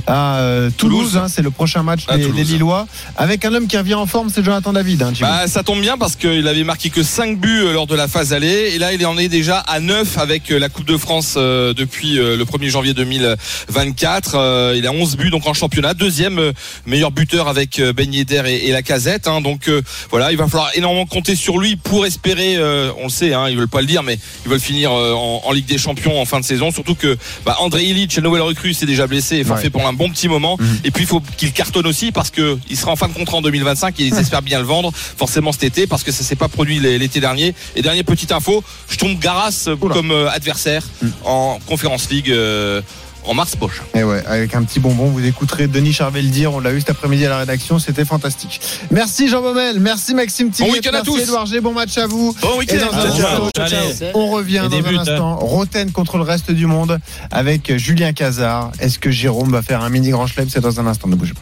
à 0.06 0.36
euh, 0.40 0.68
Toulouse. 0.76 1.12
Toulouse. 1.12 1.16
hein, 1.16 1.28
c'est 1.28 1.40
le 1.42 1.50
prochain 1.50 1.82
match 1.82 2.04
des, 2.06 2.28
Lillois. 2.44 2.86
Avec 3.16 3.46
un 3.46 3.54
homme 3.54 3.68
qui 3.68 3.78
revient 3.78 3.94
en 3.94 4.04
forme, 4.06 4.28
c'est 4.28 4.44
Jonathan 4.44 4.74
David. 4.74 5.02
Hein. 5.02 5.12
Bah, 5.18 5.46
ça 5.46 5.62
tombe 5.62 5.80
bien 5.80 5.96
parce 5.96 6.14
qu'il 6.16 6.46
avait 6.46 6.64
marqué 6.64 6.90
que 6.90 7.02
5 7.02 7.38
buts 7.38 7.72
lors 7.72 7.86
de 7.86 7.94
la 7.94 8.06
phase 8.06 8.34
aller 8.34 8.72
et 8.74 8.78
là 8.78 8.92
il 8.92 9.06
en 9.06 9.16
est 9.16 9.28
déjà 9.30 9.58
à 9.58 9.80
9 9.80 10.18
avec 10.18 10.50
euh, 10.50 10.58
la 10.58 10.68
Coupe 10.68 10.84
de 10.86 10.96
France 10.98 11.34
euh, 11.36 11.72
depuis 11.72 12.18
euh, 12.18 12.36
le 12.36 12.44
1er 12.44 12.68
janvier 12.68 12.92
2024. 12.94 14.32
Euh, 14.34 14.74
Il 14.76 14.86
a 14.86 14.92
11 14.92 15.16
buts 15.16 15.30
donc 15.30 15.46
en 15.46 15.54
championnat, 15.54 15.94
deuxième 15.94 16.52
meilleur 16.86 17.10
buteur 17.12 17.48
avec 17.48 17.80
Ben 17.96 18.12
Yedder 18.12 18.42
et, 18.46 18.70
la 18.72 18.82
Casette. 18.82 19.28
hein. 19.28 19.40
Donc 19.40 19.70
voilà, 20.10 20.32
il 20.32 20.36
va 20.38 20.46
falloir 20.48 20.70
énormément 20.74 21.06
compter 21.06 21.34
sur 21.36 21.58
lui 21.58 21.76
pour 21.76 22.04
espérer. 22.06 22.58
on 22.98 23.04
le 23.04 23.08
sait, 23.10 23.32
hein, 23.32 23.48
ils 23.48 23.56
veulent 23.56 23.68
pas 23.68 23.80
le 23.80 23.86
dire, 23.86 24.02
mais 24.02 24.18
ils 24.44 24.50
veulent 24.50 24.60
finir 24.60 24.92
en, 24.92 25.50
Ligue 25.52 25.66
des 25.66 25.78
Champions 25.78 26.20
en 26.20 26.24
fin 26.24 26.38
de 26.40 26.44
saison. 26.44 26.70
Surtout 26.70 26.94
que 26.94 27.16
bah, 27.44 27.56
André 27.60 27.84
Illich, 27.84 28.16
le 28.16 28.22
nouvel 28.22 28.42
recrue, 28.42 28.72
s'est 28.74 28.86
déjà 28.86 29.06
blessé 29.06 29.36
et 29.36 29.44
forfait 29.44 29.70
pour 29.70 29.86
un 29.86 29.92
bon 29.92 30.08
petit 30.10 30.28
moment. 30.28 30.56
Mhm. 30.60 30.80
Et 30.84 30.90
puis 30.90 31.04
il 31.04 31.06
faut 31.06 31.22
qu'il 31.36 31.52
cartonne 31.52 31.86
aussi 31.86 32.12
parce 32.12 32.30
que 32.30 32.58
il 32.68 32.76
sera 32.76 32.92
en 32.92 32.96
fin 32.96 33.08
de 33.08 33.12
contrat 33.14 33.38
en 33.38 33.42
2025 33.42 33.98
et 34.00 34.04
ils 34.04 34.14
espèrent 34.18 34.42
bien 34.42 34.58
le 34.58 34.64
vendre 34.64 34.92
forcément 34.94 35.52
cet 35.52 35.64
été 35.64 35.86
parce 35.86 36.02
que 36.02 36.12
ça 36.12 36.22
s'est 36.24 36.36
pas 36.36 36.48
produit 36.48 36.78
l'é- 36.80 36.98
l'été 36.98 37.20
dernier. 37.20 37.54
Et 37.76 37.82
dernière 37.82 38.04
petite 38.04 38.32
info, 38.32 38.62
je 38.88 38.96
tombe 38.96 39.18
Garas 39.20 39.68
Oula. 39.80 39.94
comme 39.94 40.10
euh, 40.10 40.28
adversaire 40.30 40.82
Mm. 41.02 41.08
en 41.24 41.58
Conférence 41.66 42.10
League 42.10 42.30
euh, 42.30 42.82
en 43.24 43.34
mars 43.34 43.54
prochain. 43.54 43.82
Et 43.94 44.02
ouais, 44.02 44.22
avec 44.26 44.54
un 44.54 44.62
petit 44.62 44.80
bonbon, 44.80 45.06
vous 45.10 45.24
écouterez 45.24 45.66
Denis 45.66 45.92
Charvet 45.92 46.22
le 46.22 46.28
dire. 46.28 46.54
On 46.54 46.60
l'a 46.60 46.72
eu 46.72 46.80
cet 46.80 46.90
après-midi 46.90 47.26
à 47.26 47.28
la 47.28 47.38
rédaction, 47.38 47.78
c'était 47.78 48.04
fantastique. 48.06 48.60
Merci 48.90 49.28
Jean 49.28 49.42
Baumel, 49.42 49.78
merci 49.78 50.14
Maxime 50.14 50.50
Thierry, 50.50 50.72
week-end 50.72 50.88
à 50.88 50.92
merci 50.92 51.10
tous. 51.10 51.20
Edouard 51.20 51.46
G, 51.46 51.60
bon 51.60 51.72
match 51.72 51.96
à 51.98 52.06
vous. 52.06 52.34
Bon 52.40 52.58
week-end. 52.58 52.78
dans 52.90 52.96
un 52.98 53.16
Ciao, 53.16 53.44
instant, 53.44 53.50
ciao. 53.66 53.78
Allez. 53.78 54.10
on 54.14 54.30
revient 54.30 54.62
Et 54.66 54.68
dans 54.70 54.76
un 54.78 54.80
buts, 54.90 54.96
instant. 54.98 55.36
Roten 55.36 55.92
contre 55.92 56.16
le 56.16 56.22
reste 56.24 56.50
du 56.50 56.66
monde 56.66 56.98
avec 57.30 57.76
Julien 57.76 58.12
Cazard. 58.14 58.72
Est-ce 58.80 58.98
que 58.98 59.10
Jérôme 59.10 59.52
va 59.52 59.60
faire 59.62 59.82
un 59.82 59.90
mini 59.90 60.10
grand 60.10 60.26
chelem? 60.26 60.48
C'est 60.48 60.60
dans 60.60 60.80
un 60.80 60.86
instant, 60.86 61.06
ne 61.08 61.14
bougez 61.14 61.34
pas. 61.34 61.40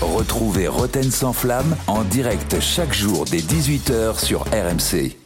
Retrouvez 0.00 0.68
Roten 0.68 1.10
sans 1.10 1.32
flamme 1.32 1.76
en 1.88 2.02
direct 2.02 2.56
chaque 2.60 2.94
jour 2.94 3.24
dès 3.30 3.38
18h 3.38 4.24
sur 4.24 4.42
RMC. 4.52 5.16